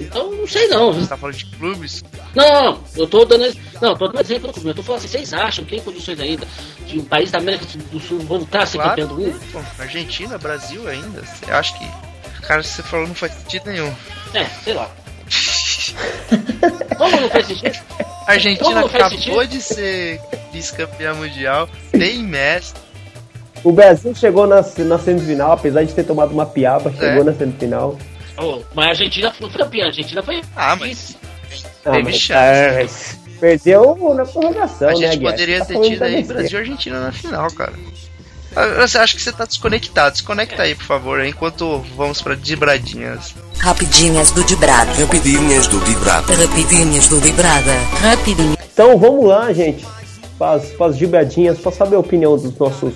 Então 0.00 0.30
não 0.32 0.46
sei 0.46 0.68
não. 0.68 0.92
Você 0.92 1.06
tá 1.06 1.16
falando 1.16 1.36
de 1.36 1.46
clubes? 1.46 2.02
Não, 2.34 2.48
não, 2.48 2.62
não, 2.72 2.80
eu 2.96 3.06
tô 3.06 3.24
dando. 3.24 3.56
Não, 3.80 3.96
tô 3.96 4.08
dando 4.08 4.20
exemplo 4.20 4.48
do 4.48 4.54
clube. 4.54 4.68
Eu 4.70 4.74
tô 4.74 4.82
falando 4.82 4.98
assim, 5.00 5.08
vocês 5.08 5.32
acham 5.32 5.64
que 5.64 5.70
tem 5.72 5.80
condições 5.80 6.18
ainda 6.20 6.46
de 6.86 6.98
um 6.98 7.04
país 7.04 7.30
da 7.30 7.38
América 7.38 7.66
do 7.90 8.00
Sul 8.00 8.18
voltar 8.20 8.62
a 8.62 8.66
ser 8.66 8.78
campeão 8.78 9.08
do 9.08 9.14
mundo? 9.16 9.40
Pô, 9.52 9.60
Argentina, 9.78 10.38
Brasil 10.38 10.86
ainda. 10.88 11.22
Você 11.22 11.50
acha 11.50 11.78
que. 11.78 11.86
Cara, 12.46 12.62
você 12.62 12.82
falou 12.82 13.06
não 13.06 13.14
faz 13.14 13.32
sentido 13.34 13.66
nenhum. 13.70 13.92
É, 14.34 14.44
sei 14.64 14.74
lá. 14.74 14.90
Como 16.98 17.20
não 17.20 17.30
faz 17.30 17.46
sentido? 17.46 17.78
A 18.26 18.32
Argentina 18.32 18.80
acabou 18.84 19.10
sentido? 19.10 19.46
de 19.46 19.60
ser 19.60 20.20
vice-campeã 20.52 21.14
mundial, 21.14 21.68
tem 21.90 22.22
Messi. 22.22 22.74
O 23.64 23.72
Brasil 23.72 24.12
chegou 24.14 24.46
na, 24.46 24.64
na 24.78 24.98
semifinal, 24.98 25.52
apesar 25.52 25.84
de 25.84 25.94
ter 25.94 26.04
tomado 26.04 26.32
uma 26.32 26.44
piaba, 26.46 26.90
chegou 26.90 27.22
É. 27.22 27.24
na 27.24 27.32
semifinal. 27.32 27.96
Oh, 28.38 28.60
mas 28.74 28.86
a 28.86 28.90
Argentina 28.90 29.32
não 29.40 29.50
foi 29.50 29.58
campeã, 29.60 29.84
a 29.84 29.86
Argentina 29.88 30.22
foi. 30.22 30.42
Ah, 30.56 30.76
mas 30.76 31.16
Ah, 31.84 31.90
Teve 31.92 32.02
mas, 32.04 32.16
chance. 32.16 32.38
é, 32.40 32.82
mas 32.82 33.18
perdeu 33.40 34.14
na 34.14 34.24
prorrogação, 34.24 34.88
a 34.88 34.92
né, 34.92 34.96
gente 34.96 35.18
Guedes? 35.18 35.30
poderia 35.30 35.58
Tá 35.60 35.64
ter 35.66 35.72
falando 35.74 35.90
tido 35.90 36.02
aí. 36.02 36.22
Brasil 36.24 36.58
e 36.58 36.60
Argentina 36.62 37.00
na 37.00 37.12
final, 37.12 37.50
cara. 37.52 37.72
Ah, 38.54 38.86
Você 38.86 38.98
acha 38.98 39.16
que 39.16 39.22
você 39.22 39.32
tá 39.32 39.44
desconectado? 39.44 40.12
Desconecta 40.12 40.62
aí, 40.62 40.74
por 40.74 40.84
favor, 40.84 41.24
enquanto 41.24 41.78
vamos 41.96 42.20
pra 42.22 42.34
Dibradinhas. 42.34 43.34
Rapidinhas 43.58 44.30
do 44.30 44.44
Dibrado. 44.44 44.92
Rapidinhas 45.00 45.66
do 45.66 45.80
Dibrado. 45.80 46.32
Rapidinhas 46.32 47.08
do 47.08 47.20
Dibrada. 47.20 47.72
Rapidinhas. 48.00 48.56
Então 48.72 48.96
vamos 48.98 49.26
lá, 49.26 49.52
gente, 49.52 49.84
para 50.38 50.60
as 50.86 50.96
dibradinhas, 50.98 51.58
para 51.58 51.72
saber 51.72 51.96
a 51.96 51.98
opinião 51.98 52.36
dos 52.36 52.56
nossos 52.58 52.94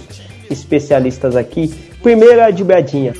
especialistas 0.50 1.36
aqui. 1.36 1.68
Primeira 2.02 2.50
dibradinha. 2.50 3.12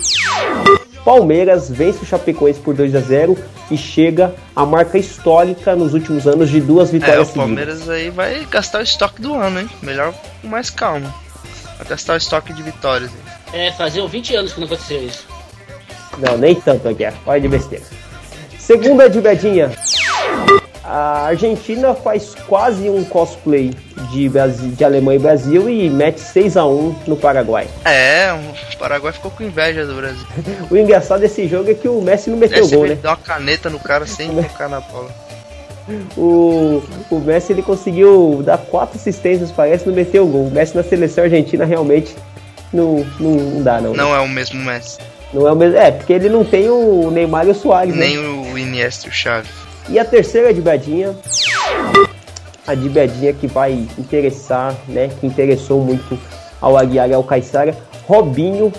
Palmeiras 1.07 1.71
vence 1.71 2.03
o 2.03 2.05
Chapecoense 2.05 2.59
por 2.59 2.75
2 2.75 2.97
a 2.97 3.01
0 3.01 3.39
e 3.71 3.77
chega 3.79 4.35
à 4.57 4.67
marca 4.67 4.99
histórica 4.99 5.77
nos 5.77 5.95
últimos 5.95 6.27
anos 6.27 6.51
de 6.51 6.61
duas 6.61 6.89
É, 6.89 6.91
o 6.91 6.93
vitórias 6.99 7.29
seguidas. 7.29 7.47
Palmeiras 7.47 7.89
aí 7.89 8.11
vai 8.11 8.45
gastar 8.51 8.81
o 8.81 8.83
estoque 8.83 9.23
do 9.23 9.33
ano, 9.37 9.61
hein? 9.61 9.71
Melhor 9.81 10.13
com 10.43 10.49
mais 10.49 10.69
calma. 10.69 11.15
Vai 11.79 11.87
gastar 11.87 12.15
o 12.15 12.17
estoque 12.17 12.53
de 12.53 12.61
vitórias. 12.61 13.09
hein? 13.55 13.67
É, 13.69 13.71
faziam 13.71 14.09
20 14.09 14.35
anos 14.35 14.53
que 14.53 14.59
não 14.59 14.67
acontecia 14.67 14.99
isso. 14.99 15.25
Não, 16.19 16.37
nem 16.37 16.57
tanto, 16.57 16.89
Aguiar. 16.89 17.15
Olha 17.25 17.41
de 17.41 17.47
besteira. 17.47 17.85
Segunda 18.59 19.09
dibradinha. 19.09 19.71
A 20.89 21.27
Argentina 21.27 21.95
faz 21.95 22.35
quase 22.47 22.89
um 22.89 23.05
cosplay 23.05 23.73
de, 24.13 24.29
Brasil, 24.29 24.71
de 24.71 24.85
Alemanha 24.85 25.19
e 25.19 25.23
Brasil 25.23 25.69
e 25.69 25.91
mete 25.91 26.21
6 26.21 26.57
a 26.57 26.65
1 26.65 26.97
no 27.09 27.17
Paraguai. 27.17 27.67
É, 27.85 28.33
o 28.33 28.79
Paraguai 28.79 29.13
ficou 29.13 29.33
com 29.33 29.43
inveja 29.43 29.85
do 29.85 29.95
Brasil. 29.95 30.27
O 30.71 30.77
engraçado 30.77 31.21
desse 31.21 31.49
jogo 31.49 31.71
é 31.71 31.75
que 31.75 31.89
o 31.89 32.01
Messi 32.01 32.31
não 32.31 32.37
meteu 32.37 32.63
Deve 32.65 32.77
gol, 32.77 32.87
né? 32.87 32.95
dar 32.95 33.11
uma 33.11 33.17
caneta 33.17 33.69
no 33.69 33.81
cara 33.81 34.07
sem 34.07 34.31
tocar 34.43 34.69
na 34.69 34.81
bola. 34.81 35.11
O, 36.17 36.83
o 37.11 37.19
Messi 37.21 37.53
ele 37.53 37.63
conseguiu 37.63 38.43
dar 38.45 38.59
quatro 38.59 38.97
assistências, 38.97 39.51
parece, 39.51 39.87
não 39.87 39.95
meteu 39.95 40.27
gol. 40.27 40.47
O 40.47 40.51
Messi 40.51 40.77
na 40.77 40.83
seleção 40.85 41.25
argentina 41.25 41.65
realmente 41.65 42.15
não, 42.73 43.05
não, 43.19 43.31
não 43.31 43.63
dá, 43.63 43.81
não. 43.81 43.93
Não 43.93 44.15
é 44.15 44.21
o 44.21 44.29
mesmo 44.29 44.63
Messi. 44.63 44.99
Não 45.33 45.49
é 45.49 45.53
o 45.53 45.57
mesmo. 45.57 45.77
É, 45.77 45.91
porque 45.91 46.13
ele 46.13 46.29
não 46.29 46.45
tem 46.45 46.69
o 46.71 47.11
Neymar 47.11 47.47
e 47.47 47.51
o 47.51 47.55
Soares, 47.55 47.95
né? 47.95 48.07
Nem 48.07 48.19
o 48.19 48.57
Iniesta 48.57 49.07
e 49.07 49.11
o 49.11 49.13
Xavi. 49.13 49.49
E 49.89 49.99
a 49.99 50.05
terceira 50.05 50.53
de 50.53 50.61
Bedinha, 50.61 51.17
a 52.67 52.75
de 52.75 52.89
Bedinha 52.89 53.33
que 53.33 53.47
vai 53.47 53.87
interessar, 53.99 54.75
né? 54.89 55.11
Que 55.21 55.27
interessou 55.27 55.81
muito 55.81 56.19
ao 56.61 56.77
Aguiar 56.77 57.09
e 57.09 57.15
ao 57.15 57.23
Caixara. 57.23 57.77
Robinho 58.07 58.73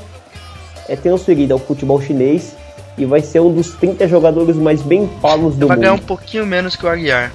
é 0.87 0.95
transferido 0.95 1.53
ao 1.53 1.59
futebol 1.59 2.01
chinês 2.01 2.55
e 2.97 3.05
vai 3.05 3.21
ser 3.21 3.39
um 3.39 3.53
dos 3.53 3.71
30 3.75 4.07
jogadores 4.07 4.55
mais 4.55 4.81
bem 4.81 5.07
pagos 5.21 5.55
do 5.55 5.67
Vai 5.67 5.77
ganhar 5.77 5.93
um 5.93 5.97
mundo. 5.97 6.05
pouquinho 6.07 6.45
menos 6.45 6.75
que 6.75 6.85
o 6.85 6.89
Aguiar. 6.89 7.31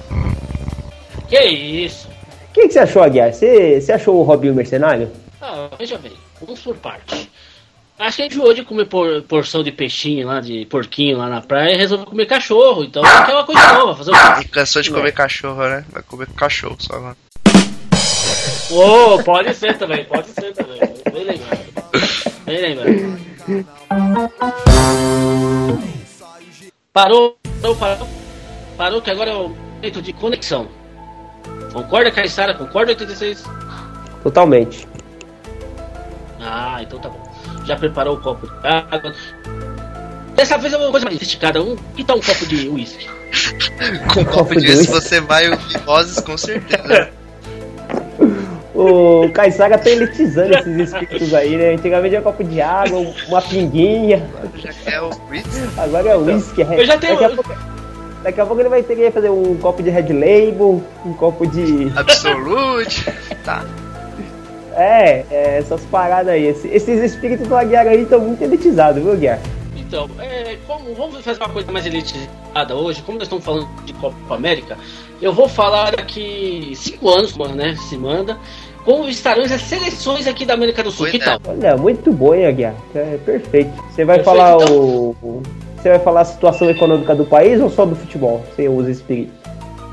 Que 1.27 1.39
isso? 1.43 2.07
O 2.49 2.53
que, 2.53 2.67
que 2.67 2.73
você 2.73 2.79
achou, 2.79 3.01
Aguiar? 3.01 3.33
Você, 3.33 3.81
você 3.81 3.91
achou 3.91 4.15
o 4.19 4.23
Robinho 4.23 4.53
mercenário? 4.53 5.09
Ah, 5.41 5.69
veja 5.79 5.97
bem, 5.97 6.13
vamos 6.39 6.59
por 6.61 6.75
parte. 6.75 7.29
Acho 8.05 8.17
que 8.17 8.21
a 8.21 8.25
gente 8.25 8.35
enjoou 8.35 8.53
de 8.53 8.63
comer 8.63 8.85
por- 8.85 9.21
porção 9.23 9.63
de 9.63 9.71
peixinho 9.71 10.27
lá, 10.27 10.41
de 10.41 10.65
porquinho 10.65 11.17
lá 11.17 11.29
na 11.29 11.41
praia 11.41 11.73
e 11.73 11.77
resolveu 11.77 12.05
comer 12.05 12.25
cachorro. 12.25 12.83
Então 12.83 13.01
quer 13.01 13.33
uma 13.33 13.45
coisa 13.45 13.73
nova, 13.73 13.95
fazer 13.95 14.11
o 14.11 14.13
quê? 14.13 14.41
E 14.41 14.47
cansou 14.49 14.81
de 14.81 14.91
comer 14.91 15.13
cachorro, 15.13 15.63
né? 15.63 15.85
Vai 15.89 16.03
comer 16.03 16.27
cachorro 16.35 16.75
só 16.79 16.95
agora. 16.95 17.15
Ô, 18.71 19.23
pode 19.23 19.53
ser 19.53 19.77
também, 19.77 20.03
pode 20.03 20.27
ser 20.29 20.51
também. 20.53 20.79
Bem 21.13 21.23
lembrado. 21.23 21.59
Bem 22.45 22.61
lembrado. 22.61 23.19
Parou, 26.91 27.37
parou, 27.61 27.75
parou. 27.77 28.07
Parou 28.77 29.01
que 29.01 29.11
agora 29.11 29.31
é 29.31 29.35
o 29.35 29.49
momento 29.49 30.01
de 30.01 30.11
conexão. 30.11 30.67
Concorda, 31.71 32.11
Caissara? 32.11 32.53
Concorda, 32.53 32.91
86? 32.91 33.43
Totalmente. 34.23 34.87
Ah, 36.41 36.79
então 36.81 36.99
tá 36.99 37.07
bom. 37.09 37.22
Já 37.65 37.75
preparou 37.75 38.15
o 38.15 38.21
copo 38.21 38.47
de 38.47 38.67
água. 38.67 39.13
Dessa 40.35 40.57
vez 40.57 40.73
é 40.73 40.77
uma 40.77 40.91
coisa 40.91 41.05
mais 41.05 41.15
sofisticada. 41.17 41.61
Um, 41.61 41.75
que 41.95 42.03
tal 42.03 42.17
um 42.17 42.21
copo 42.21 42.45
de 42.45 42.67
uísque? 42.69 43.07
Com 44.13 44.21
um 44.21 44.25
Copo 44.25 44.37
copo 44.49 44.59
de 44.59 44.67
uísque. 44.67 44.91
você 44.91 45.19
vai 45.21 45.49
ouvir 45.49 45.77
vozes 45.79 46.19
com 46.19 46.37
certeza. 46.37 47.09
O 48.75 49.29
Caissara 49.31 49.77
tá 49.77 49.87
elitizando 49.87 50.51
esses 50.55 50.91
espíritos 50.91 51.31
aí, 51.35 51.55
né? 51.55 51.73
Antigamente 51.75 52.15
era 52.15 52.23
copo 52.23 52.43
de 52.43 52.59
água, 52.59 53.05
uma 53.27 53.39
pinguinha, 53.39 54.27
Já 54.55 54.73
que 54.73 54.89
é 54.89 54.99
o 54.99 55.09
whisky. 55.29 55.49
agora 55.77 56.09
é 56.09 56.17
uísque. 56.17 56.61
Eu 56.61 56.83
já 56.83 56.97
tenho- 56.97 57.19
Daqui 57.19 57.25
a, 57.25 57.35
pouco, 57.35 57.55
daqui 58.23 58.41
a 58.41 58.45
pouco 58.47 58.61
ele 58.63 58.69
vai 58.69 58.81
ter 58.81 58.95
que 58.95 59.11
fazer 59.11 59.29
um 59.29 59.55
copo 59.57 59.83
de 59.83 59.91
Red 59.91 60.11
Label, 60.11 60.83
um 61.05 61.13
copo 61.13 61.45
de. 61.45 61.91
Absolute. 61.95 63.13
Tá. 63.45 63.63
É, 64.75 65.25
é, 65.31 65.57
essas 65.59 65.81
paradas 65.85 66.29
aí. 66.33 66.45
Esse- 66.47 66.67
esses 66.67 67.01
espíritos 67.13 67.47
do 67.47 67.55
Aguiar 67.55 67.87
aí 67.87 68.01
estão 68.03 68.19
muito 68.19 68.41
elitizados, 68.43 69.01
viu, 69.03 69.11
Aguiar? 69.13 69.39
Então, 69.77 70.09
é, 70.19 70.57
como, 70.65 70.93
vamos 70.95 71.21
fazer 71.23 71.39
uma 71.39 71.49
coisa 71.49 71.71
mais 71.71 71.85
elitizada 71.85 72.75
hoje, 72.75 73.01
como 73.03 73.17
nós 73.19 73.25
estamos 73.27 73.45
falando 73.45 73.67
de 73.85 73.93
Copa 73.93 74.35
América, 74.35 74.77
eu 75.21 75.31
vou 75.31 75.47
falar 75.47 75.91
daqui 75.95 76.73
cinco 76.75 77.09
anos, 77.09 77.35
mano, 77.37 77.53
né? 77.55 77.75
Se 77.75 77.95
manda, 77.97 78.37
como 78.83 79.07
estarão 79.07 79.43
as 79.43 79.51
seleções 79.61 80.25
aqui 80.27 80.45
da 80.45 80.55
América 80.55 80.81
do 80.83 80.89
Sul. 80.91 81.07
Que 81.07 81.17
é. 81.17 81.19
tal? 81.23 81.39
Olha, 81.47 81.77
muito 81.77 82.11
bom, 82.11 82.33
hein, 82.33 82.47
Aguiar? 82.47 82.73
É 82.95 83.17
perfeito. 83.23 83.71
Você 83.91 84.03
vai 84.03 84.17
Perfeito, 84.17 84.23
falar 84.37 84.55
então. 84.63 84.75
o. 84.75 85.15
o- 85.21 85.43
Você 85.77 85.89
vai 85.89 85.99
falar 85.99 86.21
a 86.21 86.25
situação 86.25 86.69
econômica 86.69 87.13
do 87.13 87.25
país 87.25 87.59
ou 87.61 87.69
só 87.69 87.85
do 87.85 87.93
futebol? 87.95 88.43
Você 88.55 88.67
usa 88.69 88.89
espírito? 88.89 89.33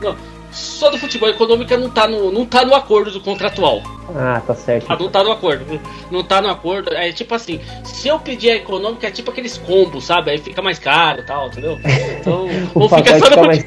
Não, 0.00 0.14
só 0.52 0.90
do 0.90 0.98
futebol 0.98 1.28
econômica 1.28 1.76
não 1.76 1.88
tá 1.90 2.06
no, 2.08 2.30
não 2.32 2.44
tá 2.44 2.64
no 2.64 2.74
acordo 2.74 3.10
do 3.10 3.20
contratual. 3.20 3.82
Ah, 4.16 4.40
tá 4.46 4.54
certo. 4.54 4.86
Ah, 4.88 4.96
não 4.98 5.08
tá 5.08 5.22
no 5.22 5.30
acordo. 5.32 5.80
Não 6.10 6.24
tá 6.24 6.40
no 6.40 6.48
acordo. 6.50 6.92
É 6.94 7.12
tipo 7.12 7.34
assim, 7.34 7.60
se 7.84 8.08
eu 8.08 8.18
pedir 8.18 8.50
a 8.50 8.56
econômica, 8.56 9.06
é 9.06 9.10
tipo 9.10 9.30
aqueles 9.30 9.56
combos, 9.58 10.04
sabe? 10.04 10.30
Aí 10.32 10.38
fica 10.38 10.60
mais 10.60 10.78
caro 10.78 11.20
e 11.20 11.24
tal, 11.24 11.46
entendeu? 11.48 11.78
Então, 12.20 12.46
O 12.74 12.88
vamos 12.88 13.04
ficar 13.04 13.18
pacote 13.18 13.18
só 13.20 13.26
fica 13.26 13.36
no. 13.40 13.46
mais. 13.46 13.64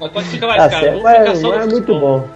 Mas 0.00 0.12
pode 0.12 0.28
ficar 0.28 0.46
mais 0.46 0.62
Tá 0.62 0.68
caro. 0.68 0.84
certo, 0.84 1.02
mas, 1.02 1.38
só 1.38 1.48
no 1.48 1.54
mas 1.56 1.66
é 1.68 1.70
muito 1.70 1.98
bom. 1.98 2.28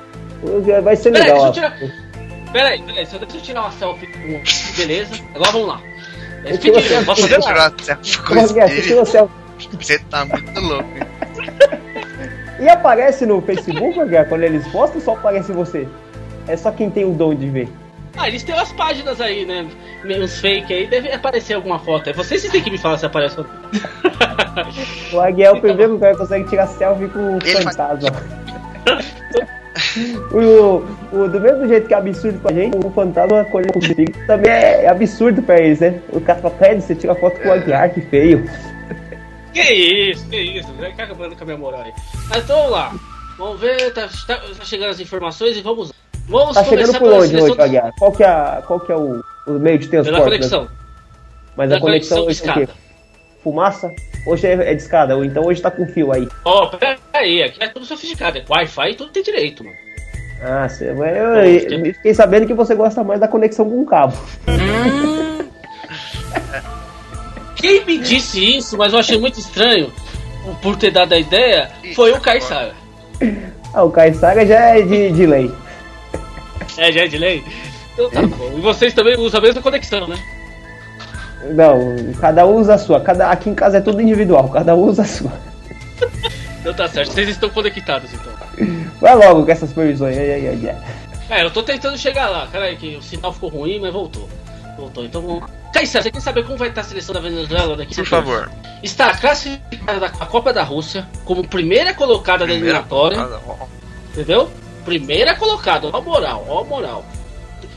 Vai 0.83 0.97
ser 0.97 1.13
Peraí, 1.13 1.29
legal. 1.31 1.53
deixa 1.53 1.67
eu 1.67 1.71
tirar. 1.71 2.53
Peraí, 2.53 2.83
peraí, 2.83 3.07
só 3.07 3.19
deixa 3.19 3.37
eu 3.37 3.41
tirar 3.43 3.61
uma 3.63 3.71
selfie 3.73 4.07
com. 4.09 4.77
Beleza, 4.77 5.15
agora 5.35 5.53
vamos 5.53 5.69
lá. 5.69 5.81
É, 6.45 6.57
pedir, 6.57 6.97
a 6.97 7.05
posso 7.05 7.23
fazer? 7.23 7.41
Tirar 7.41 7.67
a 7.67 7.85
selfie 7.85 8.19
com 8.19 8.41
Aguiar, 8.41 8.69
você 9.79 9.99
tá 10.11 10.25
muito 10.25 10.61
louco. 10.61 10.89
hein? 10.97 11.83
E 12.63 12.69
aparece 12.69 13.27
no 13.27 13.41
Facebook, 13.43 13.99
Aguiar, 14.01 14.27
quando 14.31 14.43
eles 14.45 14.67
postam, 14.69 15.01
só 15.01 15.13
aparece 15.15 15.53
você. 15.53 15.89
É 16.47 16.57
só 16.57 16.71
quem 16.71 16.91
tem 16.91 17.05
o 17.05 17.11
dom 17.13 17.35
de 17.35 17.49
ver. 17.49 17.69
Ah, 18.17 18.29
eles 18.29 18.43
têm 18.43 18.55
umas 18.55 18.71
páginas 18.73 19.21
aí, 19.21 19.45
né? 19.47 19.67
Meio 20.05 20.23
Uns 20.23 20.39
fake 20.39 20.73
aí, 20.73 20.87
deve 20.87 21.11
aparecer 21.11 21.55
alguma 21.55 21.79
foto. 21.79 22.11
É 22.11 22.13
vocês 22.13 22.43
que 22.43 22.51
tem 22.51 22.63
que 22.63 22.71
me 22.71 22.77
falar 22.79 22.99
se 22.99 23.07
aparece 23.07 23.41
ou. 23.41 23.47
O 25.13 25.21
Aguiar 25.21 25.55
é 25.55 25.59
o 25.59 25.61
primeiro 25.61 25.99
cara 25.99 26.13
que 26.13 26.19
consegue 26.19 26.49
tirar 26.49 26.67
selfie 26.67 27.09
com 27.09 27.19
o 27.19 27.39
Ele 27.43 27.51
faz- 27.63 27.65
fantasma. 27.77 28.11
O, 30.33 30.85
o- 31.17 31.29
do 31.29 31.41
mesmo 31.41 31.67
jeito 31.69 31.87
que 31.89 31.95
é 31.95 31.97
absurdo 31.97 32.39
pra 32.41 32.53
gente, 32.53 32.77
o 32.77 32.91
fantasma 32.91 33.45
colher 33.47 33.71
com 33.73 33.79
o 33.79 34.27
também 34.27 34.51
é 34.51 34.89
absurdo 34.89 35.43
pra 35.43 35.59
eles, 35.61 35.81
né? 35.81 35.99
O 36.11 36.21
cara 36.21 36.39
fala, 36.41 36.55
você 36.81 36.95
tira 36.95 37.15
foto 37.15 37.39
com 37.41 37.49
o 37.49 37.53
Aguiar, 37.53 37.91
que 37.93 38.01
feio. 38.03 38.45
Que 39.53 39.61
isso, 39.61 40.27
que 40.29 40.37
isso, 40.41 40.73
vai 40.75 40.91
acabando 40.91 41.37
com 41.37 41.43
a 41.43 41.47
minha 41.47 41.59
moral 41.59 41.83
aí. 41.83 41.93
Mas 42.29 42.45
então 42.45 42.57
vamos 42.57 42.73
lá. 42.73 42.93
Vamos 43.39 43.61
ver, 43.61 43.93
tá, 43.93 44.09
tá- 44.27 44.37
tá 44.59 44.65
chegando 44.65 44.91
as 44.91 45.01
informações 45.01 45.57
e 45.57 45.63
vamos. 45.63 45.93
Vamos 46.29 46.55
Tá 46.55 46.65
chegando 46.65 46.93
por 46.93 47.01
pela 47.01 47.17
onde 47.23 47.37
hoje, 47.37 47.61
Aguiar? 47.61 47.93
Qual 47.99 48.13
que 48.13 48.23
é, 48.23 48.63
qual 48.67 48.81
que 48.81 48.93
é 48.93 48.97
o, 48.97 49.23
o 49.47 49.53
meio 49.59 49.79
de 49.79 49.89
Pela 49.89 50.05
transporte? 50.05 50.25
conexão. 50.31 50.63
né? 50.65 50.69
Mas 51.57 51.69
Pela 51.69 51.79
a 51.79 51.81
conexão 51.81 52.21
conexão 52.23 52.51
hoje 52.51 52.61
é 52.61 52.65
o 52.65 52.67
quê? 52.67 52.73
Fumaça? 53.43 53.91
Hoje 54.27 54.47
é, 54.47 54.53
é 54.53 54.75
de 54.75 54.83
escada, 54.83 55.17
ou 55.17 55.25
então 55.25 55.45
hoje 55.45 55.61
tá 55.61 55.71
com 55.71 55.85
fio 55.87 56.13
aí. 56.13 56.29
Ó, 56.45 56.67
pera 56.69 56.97
aí, 57.13 57.43
aqui 57.43 57.63
é 57.63 57.69
tudo 57.69 57.85
sofisticado. 57.85 58.39
É 58.39 58.45
Wi-Fi 58.49 58.91
e 58.91 58.95
tudo 58.95 59.11
tem 59.11 59.23
direito, 59.23 59.65
mano. 59.65 59.77
Ah, 60.41 60.69
você, 60.69 60.91
eu, 60.91 61.05
eu- 61.05 61.95
fiquei 61.95 62.15
sabendo 62.15 62.47
que 62.47 62.55
você 62.55 62.75
gosta 62.75 63.03
mais 63.05 63.21
da 63.21 63.29
conexão 63.29 63.69
com 63.69 63.85
cabo. 63.85 64.17
Quem 67.57 67.85
me 67.85 67.99
disse 67.99 68.57
isso, 68.57 68.77
mas 68.77 68.93
eu 68.93 68.99
achei 68.99 69.19
muito 69.19 69.39
estranho 69.39 69.93
por 70.61 70.77
ter 70.77 70.91
dado 70.91 71.13
a 71.13 71.19
ideia, 71.19 71.71
foi 71.95 72.13
o 72.13 72.21
Caissara. 72.21 72.75
Ah, 73.73 73.85
o 73.85 73.91
Caissara 73.91 74.45
já 74.45 74.59
é 74.61 74.83
de, 74.83 75.13
de 75.13 75.27
lei. 75.27 75.53
É, 76.77 76.91
já 76.91 77.03
é 77.03 77.07
de 77.07 77.19
lei? 77.19 77.45
Então 77.95 78.11
tá 78.11 78.23
bom. 78.23 78.53
E 78.57 78.61
vocês 78.61 78.93
também 78.95 79.17
usam 79.19 79.39
a 79.41 79.43
mesma 79.43 79.63
conexão, 79.63 80.09
né? 80.09 80.17
Não, 81.55 82.13
cada 82.21 82.47
um 82.47 82.57
usa 82.57 82.75
a 82.75 82.79
sua. 82.79 83.01
Cada, 83.01 83.31
aqui 83.31 83.51
em 83.51 83.55
casa 83.55 83.79
é 83.79 83.81
tudo 83.81 84.01
individual, 84.01 84.49
cada 84.49 84.75
um 84.75 84.81
usa 84.81 85.03
a 85.03 85.07
sua. 85.07 85.33
Então 86.61 86.73
tá 86.75 86.89
certo, 86.89 87.13
vocês 87.13 87.29
estão 87.29 87.51
conectados 87.51 88.11
então. 88.13 88.33
Vai 89.01 89.17
logo 89.17 89.45
com 89.45 89.51
essas 89.51 89.73
previsões. 89.73 90.17
Ai, 90.17 90.33
ai, 90.33 90.49
ai, 90.49 90.69
ai. 90.69 91.39
É, 91.41 91.45
eu 91.45 91.51
tô 91.51 91.63
tentando 91.63 91.99
chegar 91.99 92.29
lá. 92.29 92.47
Peraí, 92.47 92.77
que 92.77 92.97
o 92.97 93.03
sinal 93.03 93.33
ficou 93.33 93.49
ruim, 93.49 93.81
mas 93.81 93.93
voltou. 93.93 94.29
Voltou, 94.77 95.05
então 95.05 95.23
vamos. 95.23 95.62
Caissara, 95.73 96.03
você 96.05 96.11
quer 96.11 96.21
saber 96.21 96.45
como 96.45 96.57
vai 96.59 96.69
estar 96.69 96.83
a 96.83 96.85
seleção 96.85 97.15
da 97.15 97.21
Venezuela 97.21 97.77
daqui 97.77 97.95
Por 97.95 98.07
favor. 98.07 98.51
Está 98.83 99.17
classificada 99.17 100.01
da 100.01 100.07
a 100.07 100.27
Copa 100.27 100.53
da 100.53 100.63
Rússia 100.63 101.09
como 101.25 101.47
primeira 101.47 101.95
colocada 101.95 102.41
da 102.41 102.53
Primeira 102.53 102.79
eliminatória. 102.79 103.19
colocada. 103.41 103.71
Entendeu? 104.13 104.51
Primeira 104.85 105.35
colocada, 105.37 105.89
ó 105.93 105.97
a 105.97 106.01
moral, 106.01 106.45
ó 106.49 106.61
a 106.61 106.65
moral. 106.65 107.05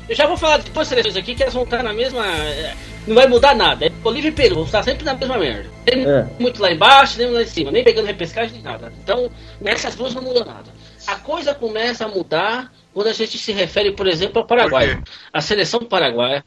Eu 0.09 0.15
já 0.15 0.27
vou 0.27 0.37
falar 0.37 0.57
de 0.57 0.69
duas 0.71 0.87
seleções 0.87 1.15
aqui 1.15 1.33
que 1.35 1.41
elas 1.43 1.53
vão 1.53 1.63
estar 1.63 1.81
na 1.83 1.93
mesma. 1.93 2.25
eh, 2.27 2.73
Não 3.07 3.13
vai 3.15 3.27
mudar 3.27 3.53
nada. 3.55 3.85
É 3.85 3.89
Bolívia 3.89 4.29
e 4.29 4.31
Peru, 4.31 4.55
vão 4.55 4.63
estar 4.65 4.81
sempre 4.83 5.03
na 5.05 5.13
mesma 5.13 5.37
merda. 5.37 5.69
Nem 5.85 6.05
É. 6.09 6.27
muito 6.39 6.59
lá 6.61 6.71
embaixo, 6.71 7.19
nem 7.19 7.29
lá 7.29 7.43
em 7.43 7.47
cima, 7.47 7.69
nem 7.71 7.83
pegando 7.83 8.07
repescagem, 8.07 8.53
nem 8.53 8.63
nada. 8.63 8.91
Então, 9.03 9.29
nessas 9.61 9.93
duas 9.95 10.13
não 10.15 10.23
muda 10.23 10.43
nada. 10.43 10.71
A 11.05 11.15
coisa 11.17 11.53
começa 11.53 12.05
a 12.05 12.07
mudar 12.07 12.71
quando 12.95 13.07
a 13.07 13.13
gente 13.13 13.37
se 13.37 13.51
refere, 13.51 13.91
por 13.91 14.07
exemplo, 14.07 14.39
ao 14.39 14.47
Paraguai. 14.47 14.95
Por? 14.95 15.03
A 15.31 15.39
seleção 15.39 15.81
paraguaia 15.81 16.43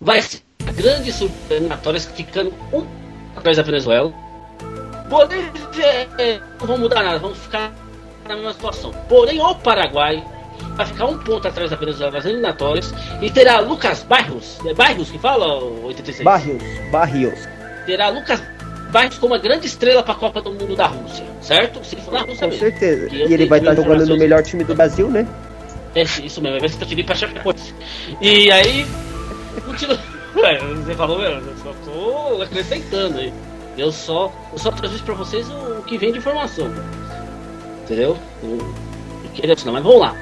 vai 0.00 0.22
ser 0.22 0.40
a 0.66 0.72
grande 0.72 1.12
surpresa 1.12 1.54
eliminatórias, 1.54 2.06
ficando 2.06 2.52
um 2.72 2.86
atrás 3.36 3.56
da 3.56 3.62
Venezuela. 3.62 4.12
Bolívia 5.08 6.08
eh, 6.18 6.40
não 6.60 6.66
vão 6.66 6.78
mudar 6.78 7.02
nada, 7.02 7.18
vamos 7.18 7.38
ficar 7.38 7.72
na 8.26 8.34
mesma 8.34 8.52
situação. 8.52 8.92
Porém, 9.08 9.40
o 9.40 9.54
Paraguai 9.54 10.24
vai 10.74 10.86
ficar 10.86 11.06
um 11.06 11.18
ponto 11.18 11.46
atrás 11.46 11.70
da 11.70 11.76
Venezuela 11.76 12.12
nas 12.12 12.24
eliminatórias 12.24 12.92
e 13.20 13.30
terá 13.30 13.60
Lucas 13.60 14.02
Barrios, 14.02 14.58
é 14.66 14.74
Barrios 14.74 15.10
que 15.10 15.18
fala, 15.18 15.58
o 15.58 15.86
86? 15.86 16.24
Barrios, 16.24 16.62
Barrios. 16.90 17.38
Terá 17.86 18.08
Lucas 18.08 18.42
Barrios 18.90 19.18
como 19.18 19.34
uma 19.34 19.40
grande 19.40 19.66
estrela 19.66 20.02
para 20.02 20.12
a 20.12 20.16
Copa 20.16 20.40
do 20.40 20.50
Mundo 20.52 20.74
da 20.74 20.86
Rússia, 20.86 21.24
certo? 21.40 21.84
Se 21.84 21.96
for 21.96 22.12
na 22.12 22.20
Rússia 22.20 22.46
Com 22.46 22.54
mesmo. 22.54 22.60
certeza. 22.60 23.08
E 23.14 23.32
ele 23.32 23.46
vai 23.46 23.58
estar 23.58 23.74
jogando 23.74 24.06
no 24.06 24.16
melhor 24.16 24.42
time 24.42 24.64
do 24.64 24.74
Brasil, 24.74 25.08
né? 25.08 25.26
É, 25.94 26.02
isso 26.02 26.42
mesmo, 26.42 26.60
vai 26.60 26.68
ser 26.68 26.76
transferido 26.76 27.06
para 27.06 27.16
Chapecoense. 27.16 27.74
E 28.20 28.50
aí, 28.50 28.86
continua. 29.76 29.98
Ué, 30.36 30.58
você 30.58 30.94
falou 30.94 31.18
mesmo, 31.18 31.50
eu 31.50 31.56
só 31.58 31.74
tô 31.84 32.42
acrescentando 32.42 33.18
aí. 33.18 33.32
Eu 33.76 33.92
só, 33.92 34.32
eu 34.52 34.58
só 34.58 34.70
transmito 34.70 35.04
para 35.04 35.14
vocês 35.14 35.48
o, 35.48 35.78
o 35.78 35.82
que 35.82 35.98
vem 35.98 36.12
de 36.12 36.18
informação. 36.18 36.70
Entendeu? 37.84 38.16
O, 38.42 38.58
que 39.32 39.42
ele. 39.44 39.54
Mas 39.54 39.82
vamos 39.82 40.00
lá. 40.00 40.16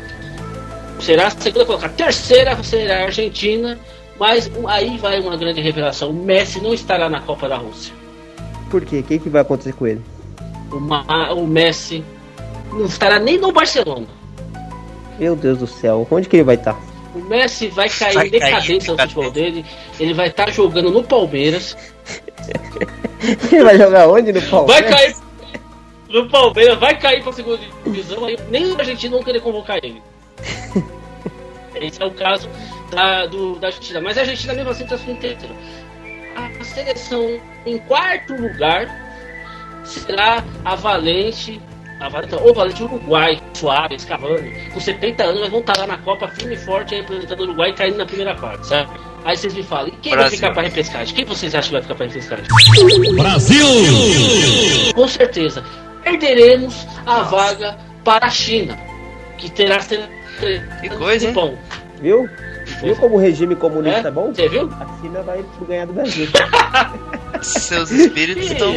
Será 1.00 1.28
a 1.28 1.30
segunda 1.30 1.64
colocada. 1.64 1.92
Terceira 1.94 2.62
será 2.62 3.00
a 3.00 3.04
Argentina 3.04 3.78
Mas 4.18 4.50
aí 4.68 4.96
vai 4.98 5.20
uma 5.20 5.36
grande 5.36 5.60
revelação: 5.60 6.10
o 6.10 6.12
Messi 6.12 6.60
não 6.60 6.74
estará 6.74 7.08
na 7.08 7.20
Copa 7.20 7.48
da 7.48 7.56
Rússia. 7.56 7.94
Por 8.70 8.84
quê? 8.84 9.00
O 9.00 9.02
que, 9.02 9.18
que 9.18 9.28
vai 9.28 9.42
acontecer 9.42 9.72
com 9.72 9.86
ele? 9.86 10.02
O, 10.72 10.80
Ma- 10.80 11.32
o 11.32 11.46
Messi 11.46 12.04
não 12.72 12.86
estará 12.86 13.18
nem 13.18 13.38
no 13.38 13.52
Barcelona. 13.52 14.06
Meu 15.18 15.36
Deus 15.36 15.58
do 15.58 15.66
céu, 15.66 16.06
onde 16.10 16.28
que 16.28 16.36
ele 16.36 16.44
vai 16.44 16.56
estar? 16.56 16.76
O 17.14 17.18
Messi 17.20 17.68
vai 17.68 17.88
cair 17.88 18.14
Vai 18.14 18.26
em 18.26 18.30
decadência 18.30 18.92
no 18.92 18.98
futebol 18.98 19.30
dele. 19.30 19.64
Ele 20.00 20.12
vai 20.12 20.28
estar 20.28 20.50
jogando 20.50 20.90
no 20.90 21.04
Palmeiras. 21.04 21.76
Ele 23.52 23.64
vai 23.64 23.78
jogar 23.78 24.08
onde 24.08 24.32
no 24.32 24.42
Palmeiras? 24.42 24.90
Vai 24.90 24.92
cair 24.92 25.16
no 26.08 26.28
Palmeiras, 26.28 26.78
vai 26.78 26.98
cair 26.98 27.22
pra 27.22 27.32
segunda 27.32 27.60
divisão. 27.84 28.24
Aí 28.24 28.38
nem 28.50 28.72
o 28.72 28.78
Argentina 28.78 29.14
vão 29.14 29.24
querer 29.24 29.40
convocar 29.40 29.78
ele. 29.82 30.02
Esse 31.74 32.02
é 32.02 32.06
o 32.06 32.10
caso 32.12 32.48
da, 32.90 33.26
do, 33.26 33.58
da 33.58 33.68
Argentina. 33.68 34.00
Mas 34.00 34.16
a 34.18 34.20
Argentina 34.20 34.54
mesmo 34.54 34.70
assim 34.70 34.84
está 34.84 34.98
sendo 34.98 35.18
terceira. 35.18 35.54
A 36.36 36.64
seleção 36.64 37.40
em 37.64 37.78
quarto 37.78 38.34
lugar 38.34 38.88
será 39.84 40.44
a 40.64 40.74
Valente. 40.74 41.60
Valente, 42.08 42.34
ou 42.34 42.54
Valente 42.54 42.82
Uruguai, 42.82 43.40
Suárez, 43.54 44.04
Cavani, 44.04 44.70
com 44.72 44.80
70 44.80 45.22
anos, 45.24 45.40
mas 45.40 45.50
vão 45.50 45.60
estar 45.60 45.76
lá 45.78 45.86
na 45.86 45.98
Copa 45.98 46.28
firme 46.28 46.54
e 46.54 46.58
forte 46.58 46.94
representando 46.94 47.40
o 47.40 47.42
Uruguai 47.44 47.70
e 47.70 47.72
caindo 47.74 47.96
na 47.98 48.06
primeira 48.06 48.34
parte, 48.34 48.66
certo? 48.66 48.92
Aí 49.24 49.36
vocês 49.36 49.54
me 49.54 49.62
falam, 49.62 49.88
e 49.88 49.90
quem 49.92 50.10
vai 50.12 50.20
Brasil. 50.20 50.38
ficar 50.38 50.52
pra 50.52 50.62
repescagem? 50.62 51.14
Quem 51.14 51.24
vocês 51.24 51.54
acham 51.54 51.68
que 51.68 51.72
vai 51.72 51.82
ficar 51.82 51.94
pra 51.94 52.06
repescagem? 52.06 52.44
Brasil! 53.16 53.66
Com 54.94 55.08
certeza, 55.08 55.64
perderemos 56.02 56.86
a 57.06 57.22
vaga 57.22 57.78
para 58.04 58.26
a 58.26 58.30
China, 58.30 58.78
que 59.38 59.50
terá 59.50 59.78
que 59.78 59.98
Que 60.82 60.88
coisa, 60.96 61.26
hein? 61.28 61.32
Pão. 61.34 61.58
Viu? 62.02 62.28
Viu 62.84 62.96
como 62.96 63.16
o 63.16 63.18
regime 63.18 63.56
comunista 63.56 64.08
é, 64.08 64.08
É? 64.08 64.10
bom? 64.10 64.32
Você 64.34 64.48
viu? 64.48 64.70
A 64.80 65.00
China 65.00 65.22
vai 65.22 65.44
ganhar 65.66 65.86
do 65.86 65.92
Brasil. 65.94 66.28
Seus 67.42 67.90
espíritos 67.90 68.50
estão 68.50 68.72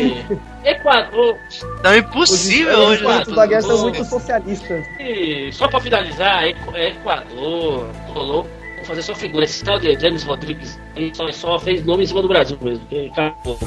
Equador, 0.66 1.38
tão 1.82 1.96
impossível 1.96 2.80
Os 2.80 2.88
hoje. 2.90 3.04
né? 3.04 3.10
espíritos 3.10 3.36
da 3.36 3.46
guerra 3.46 3.62
são 3.62 3.82
muito 3.84 4.04
socialistas. 4.06 4.86
e 5.00 5.50
só 5.54 5.68
pra 5.70 5.80
finalizar, 5.80 6.44
Equ- 6.46 6.76
Equador, 6.76 7.88
rolou, 8.08 8.44
vou 8.76 8.86
fazer 8.86 9.02
só 9.04 9.16
figura. 9.16 9.46
Esse 9.46 9.64
tal 9.64 9.80
de 9.80 9.98
James 10.00 10.24
Rodrigues, 10.24 10.78
ele 10.96 11.14
só, 11.16 11.32
só 11.32 11.60
fez 11.60 11.86
nome 11.86 12.04
em 12.04 12.08
cima 12.08 12.22
do 12.22 12.28
Brasil 12.28 12.58
mesmo. 12.62 12.80
porque 12.86 13.10
acabou. 13.12 13.58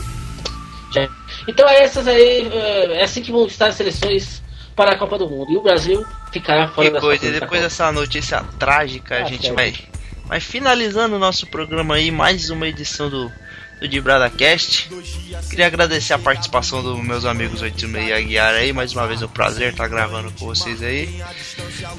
Já- 0.92 1.08
Então 1.48 1.66
é 1.68 1.82
essas 1.82 2.06
aí, 2.06 2.48
é 2.52 2.98
é 3.00 3.04
assim 3.04 3.22
que 3.22 3.32
vão 3.32 3.46
estar 3.46 3.68
as 3.68 3.76
seleções 3.76 4.42
para 4.76 4.92
a 4.92 4.98
Copa 4.98 5.16
do 5.16 5.28
Mundo. 5.30 5.50
E 5.50 5.56
o 5.56 5.62
Brasil 5.62 6.04
ficará 6.30 6.68
fora 6.68 6.88
Que 6.88 6.94
da 6.94 7.00
coisa, 7.00 7.24
e 7.24 7.28
Copa. 7.28 7.40
depois 7.40 7.62
dessa 7.62 7.90
notícia 7.92 8.44
trágica, 8.58 9.14
a 9.16 9.18
Ah, 9.20 9.24
gente 9.24 9.42
sério. 9.42 9.56
vai, 9.56 9.72
vai 10.30 10.38
finalizando 10.38 11.16
o 11.16 11.18
nosso 11.18 11.44
programa 11.44 11.96
aí, 11.96 12.08
mais 12.08 12.50
uma 12.50 12.68
edição 12.68 13.10
do, 13.10 13.32
do 13.80 13.88
Dibrada 13.88 14.30
Cast. 14.30 14.88
Queria 15.50 15.66
agradecer 15.66 16.12
a 16.12 16.18
participação 16.20 16.80
dos 16.84 17.02
meus 17.02 17.24
amigos 17.24 17.60
86 17.60 18.08
e 18.08 18.12
Aguiar 18.12 18.54
aí, 18.54 18.72
mais 18.72 18.92
uma 18.92 19.08
vez 19.08 19.20
é 19.20 19.24
um 19.24 19.28
prazer 19.28 19.72
estar 19.72 19.88
gravando 19.88 20.30
com 20.38 20.46
vocês 20.46 20.84
aí. 20.84 21.20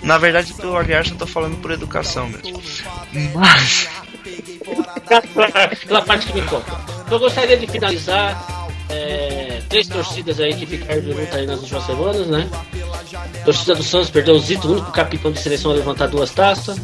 Na 0.02 0.18
verdade, 0.18 0.54
o 0.64 0.78
Aguiar 0.78 1.06
só 1.06 1.14
tô 1.16 1.28
falando 1.28 1.58
por 1.58 1.72
educação 1.72 2.30
mesmo. 2.30 2.64
Mas, 3.36 3.90
Aquela 5.74 6.02
parte 6.02 6.28
que 6.28 6.34
me 6.34 6.42
conta. 6.44 6.72
Então, 7.02 7.18
eu 7.18 7.20
gostaria 7.20 7.58
de 7.58 7.68
finalizar 7.68 8.70
é, 8.88 9.62
três 9.68 9.90
torcidas 9.90 10.40
aí 10.40 10.56
que 10.56 10.66
ficaram 10.66 11.02
de 11.02 11.12
luta 11.12 11.36
aí 11.36 11.46
nas 11.46 11.60
últimas 11.60 11.86
semanas, 11.86 12.28
né? 12.28 12.50
torcida 13.44 13.76
do 13.76 13.84
Santos 13.84 14.10
perdeu 14.10 14.36
o 14.36 14.40
Zito, 14.40 14.70
o 14.70 14.72
único 14.72 14.92
capitão 14.94 15.34
de 15.34 15.40
seleção 15.40 15.72
a 15.72 15.74
levantar 15.74 16.08
duas 16.08 16.32
taças. 16.32 16.78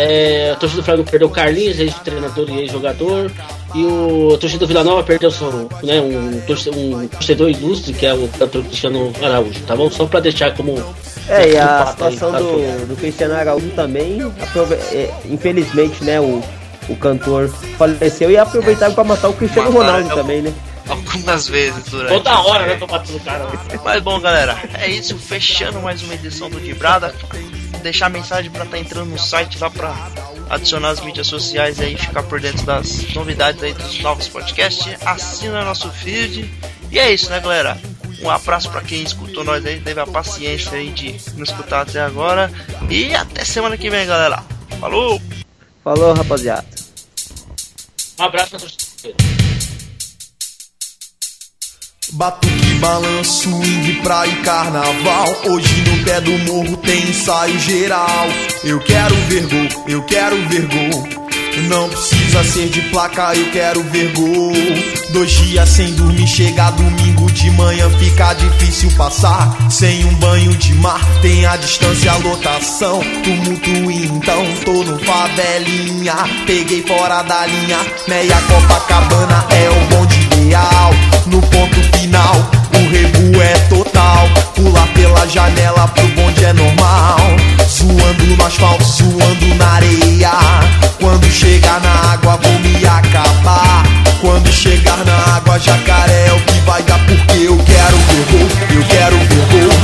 É, 0.00 0.52
a 0.52 0.56
torcida 0.56 0.80
do 0.80 0.84
Flamengo 0.84 1.10
perdeu 1.10 1.26
o 1.28 1.30
Carlinhos, 1.30 1.80
ex-treinador 1.80 2.48
e 2.50 2.60
ex-jogador. 2.60 3.30
E 3.74 3.84
o, 3.84 4.32
a 4.34 4.38
torcida 4.38 4.60
do 4.60 4.68
Vila 4.68 4.84
Nova 4.84 5.02
perdeu 5.02 5.30
seu, 5.30 5.68
né, 5.82 6.00
um, 6.00 6.36
um 6.36 6.40
torcedor 6.40 7.50
ilustre, 7.50 7.92
que 7.92 8.06
é 8.06 8.14
o 8.14 8.28
cantor 8.28 8.62
Cristiano 8.64 9.12
Araújo, 9.22 9.60
tá 9.66 9.74
bom? 9.74 9.90
Só 9.90 10.06
pra 10.06 10.20
deixar 10.20 10.54
como. 10.54 10.72
É, 11.28 11.50
e 11.50 11.56
a 11.58 11.82
aí, 11.82 11.88
situação 11.90 12.32
tá? 12.32 12.38
do, 12.38 12.86
do 12.86 12.96
Cristiano 12.96 13.34
Araújo 13.34 13.68
também, 13.70 14.20
é, 14.92 15.10
infelizmente, 15.28 16.02
né, 16.04 16.20
o, 16.20 16.42
o 16.88 16.96
cantor 16.96 17.48
faleceu 17.76 18.30
e 18.30 18.36
aproveitaram 18.38 18.94
pra 18.94 19.04
matar 19.04 19.28
o 19.28 19.32
Cristiano 19.34 19.70
Mataram, 19.72 19.86
Ronaldo 19.96 20.10
é 20.10 20.12
o- 20.12 20.16
também, 20.16 20.42
né? 20.42 20.54
algumas 20.88 21.46
vezes 21.48 21.84
durante. 21.90 22.14
Toda 22.14 22.40
hora, 22.40 22.66
né? 22.66 22.76
Tô 22.76 22.86
matando 22.86 23.18
o 23.18 23.20
cara. 23.20 23.46
Mas 23.84 24.02
bom, 24.02 24.18
galera, 24.20 24.56
é 24.72 24.88
isso. 24.88 25.18
Fechando 25.18 25.82
mais 25.82 26.02
uma 26.02 26.14
edição 26.14 26.48
do 26.48 26.58
Quebrada. 26.58 27.14
Deixar 27.82 28.08
mensagem 28.08 28.50
pra 28.50 28.64
estar 28.64 28.78
entrando 28.78 29.10
no 29.10 29.18
site 29.18 29.58
lá 29.58 29.70
pra 29.70 29.94
adicionar 30.50 30.90
as 30.90 31.00
mídias 31.00 31.26
sociais 31.26 31.80
aí, 31.80 31.96
ficar 31.96 32.22
por 32.22 32.40
dentro 32.40 32.64
das 32.64 33.12
novidades 33.14 33.62
aí 33.62 33.72
dos 33.72 34.00
novos 34.00 34.28
podcasts. 34.28 34.96
Assina 35.04 35.64
nosso 35.64 35.90
feed. 35.90 36.50
E 36.90 36.98
é 36.98 37.12
isso, 37.12 37.30
né, 37.30 37.40
galera? 37.40 37.80
Um 38.20 38.30
abraço 38.30 38.70
pra 38.70 38.80
quem 38.80 39.02
escutou 39.02 39.44
nós 39.44 39.64
aí, 39.64 39.80
teve 39.80 40.00
a 40.00 40.06
paciência 40.06 40.72
aí 40.72 40.90
de 40.90 41.12
nos 41.34 41.50
escutar 41.50 41.82
até 41.82 42.00
agora. 42.00 42.50
E 42.90 43.14
até 43.14 43.44
semana 43.44 43.76
que 43.76 43.88
vem, 43.88 44.06
galera. 44.06 44.42
Falou! 44.80 45.20
Falou, 45.84 46.12
rapaziada. 46.12 46.66
Um 48.18 48.24
abraço. 48.24 48.56
Batuque, 52.12 52.67
balanço, 52.78 53.42
swing, 53.42 54.00
praia 54.02 54.30
e 54.30 54.36
carnaval. 54.42 55.36
Hoje 55.46 55.82
no 55.82 56.04
pé 56.04 56.20
do 56.20 56.38
morro 56.38 56.76
tem 56.78 57.02
ensaio 57.08 57.58
geral. 57.58 58.26
Eu 58.64 58.80
quero 58.80 59.14
ver 59.28 59.46
gol, 59.46 59.84
eu 59.86 60.02
quero 60.02 60.36
ver 60.48 60.66
gol. 60.66 61.28
Não 61.68 61.88
precisa 61.88 62.44
ser 62.44 62.68
de 62.68 62.80
placa, 62.82 63.34
eu 63.34 63.50
quero 63.50 63.82
ver 63.84 64.12
gol. 64.12 64.52
Dois 65.12 65.30
dias 65.30 65.68
sem 65.68 65.92
dormir, 65.94 66.26
chega 66.26 66.70
domingo 66.70 67.30
de 67.32 67.50
manhã, 67.52 67.90
fica 67.98 68.34
difícil 68.34 68.90
passar. 68.96 69.56
Sem 69.70 70.04
um 70.04 70.14
banho 70.14 70.54
de 70.56 70.74
mar, 70.74 71.00
tem 71.20 71.46
a 71.46 71.56
distância, 71.56 72.12
a 72.12 72.16
lotação. 72.18 73.00
Tumulto 73.24 73.90
então, 73.90 74.44
tô 74.64 74.84
no 74.84 74.98
favelinha. 75.00 76.14
Peguei 76.46 76.82
fora 76.82 77.22
da 77.22 77.46
linha, 77.46 77.78
meia 78.06 78.40
Copacabana 78.42 79.46
é 79.50 79.70
o 79.70 79.96
bonde 79.96 80.20
ideal. 80.20 81.07
No 81.30 81.42
ponto 81.42 81.98
final, 81.98 82.50
o 82.74 82.90
rebu 82.90 83.42
é 83.42 83.52
total. 83.68 84.28
Pular 84.54 84.86
pela 84.94 85.26
janela 85.28 85.86
pro 85.88 86.08
bonde 86.08 86.42
é 86.42 86.52
normal. 86.54 87.18
Zoando 87.68 88.24
no 88.24 88.46
asfalto, 88.46 88.82
zoando 88.84 89.54
na 89.56 89.66
areia. 89.74 90.30
Quando 90.98 91.30
chegar 91.30 91.80
na 91.82 92.12
água, 92.12 92.38
vou 92.42 92.58
me 92.60 92.76
acabar. 92.86 93.82
Quando 94.22 94.50
chegar 94.50 95.04
na 95.04 95.36
água, 95.36 95.58
jacaré 95.58 96.28
é 96.28 96.32
o 96.32 96.40
que 96.40 96.60
vai 96.60 96.82
dar. 96.84 96.98
Porque 97.00 97.44
eu 97.44 97.58
quero 97.58 97.96
ver 97.98 98.24
gol, 98.30 98.48
eu 98.76 98.84
quero 98.84 99.16
ver 99.18 99.46
gol. 99.52 99.78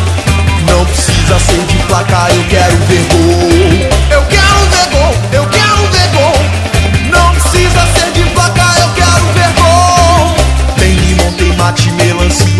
Não 0.66 0.84
precisa 0.86 1.38
ser 1.40 1.60
de 1.66 1.76
placa, 1.86 2.26
eu 2.30 2.44
quero 2.48 2.76
ver 2.86 4.43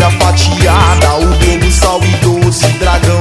a 0.03 0.11
fatiada, 0.11 1.15
o 1.17 1.37
Belo 1.39 1.71
Sal 1.71 2.01
e 2.03 2.17
Doce 2.17 2.67
Dragão. 2.79 3.14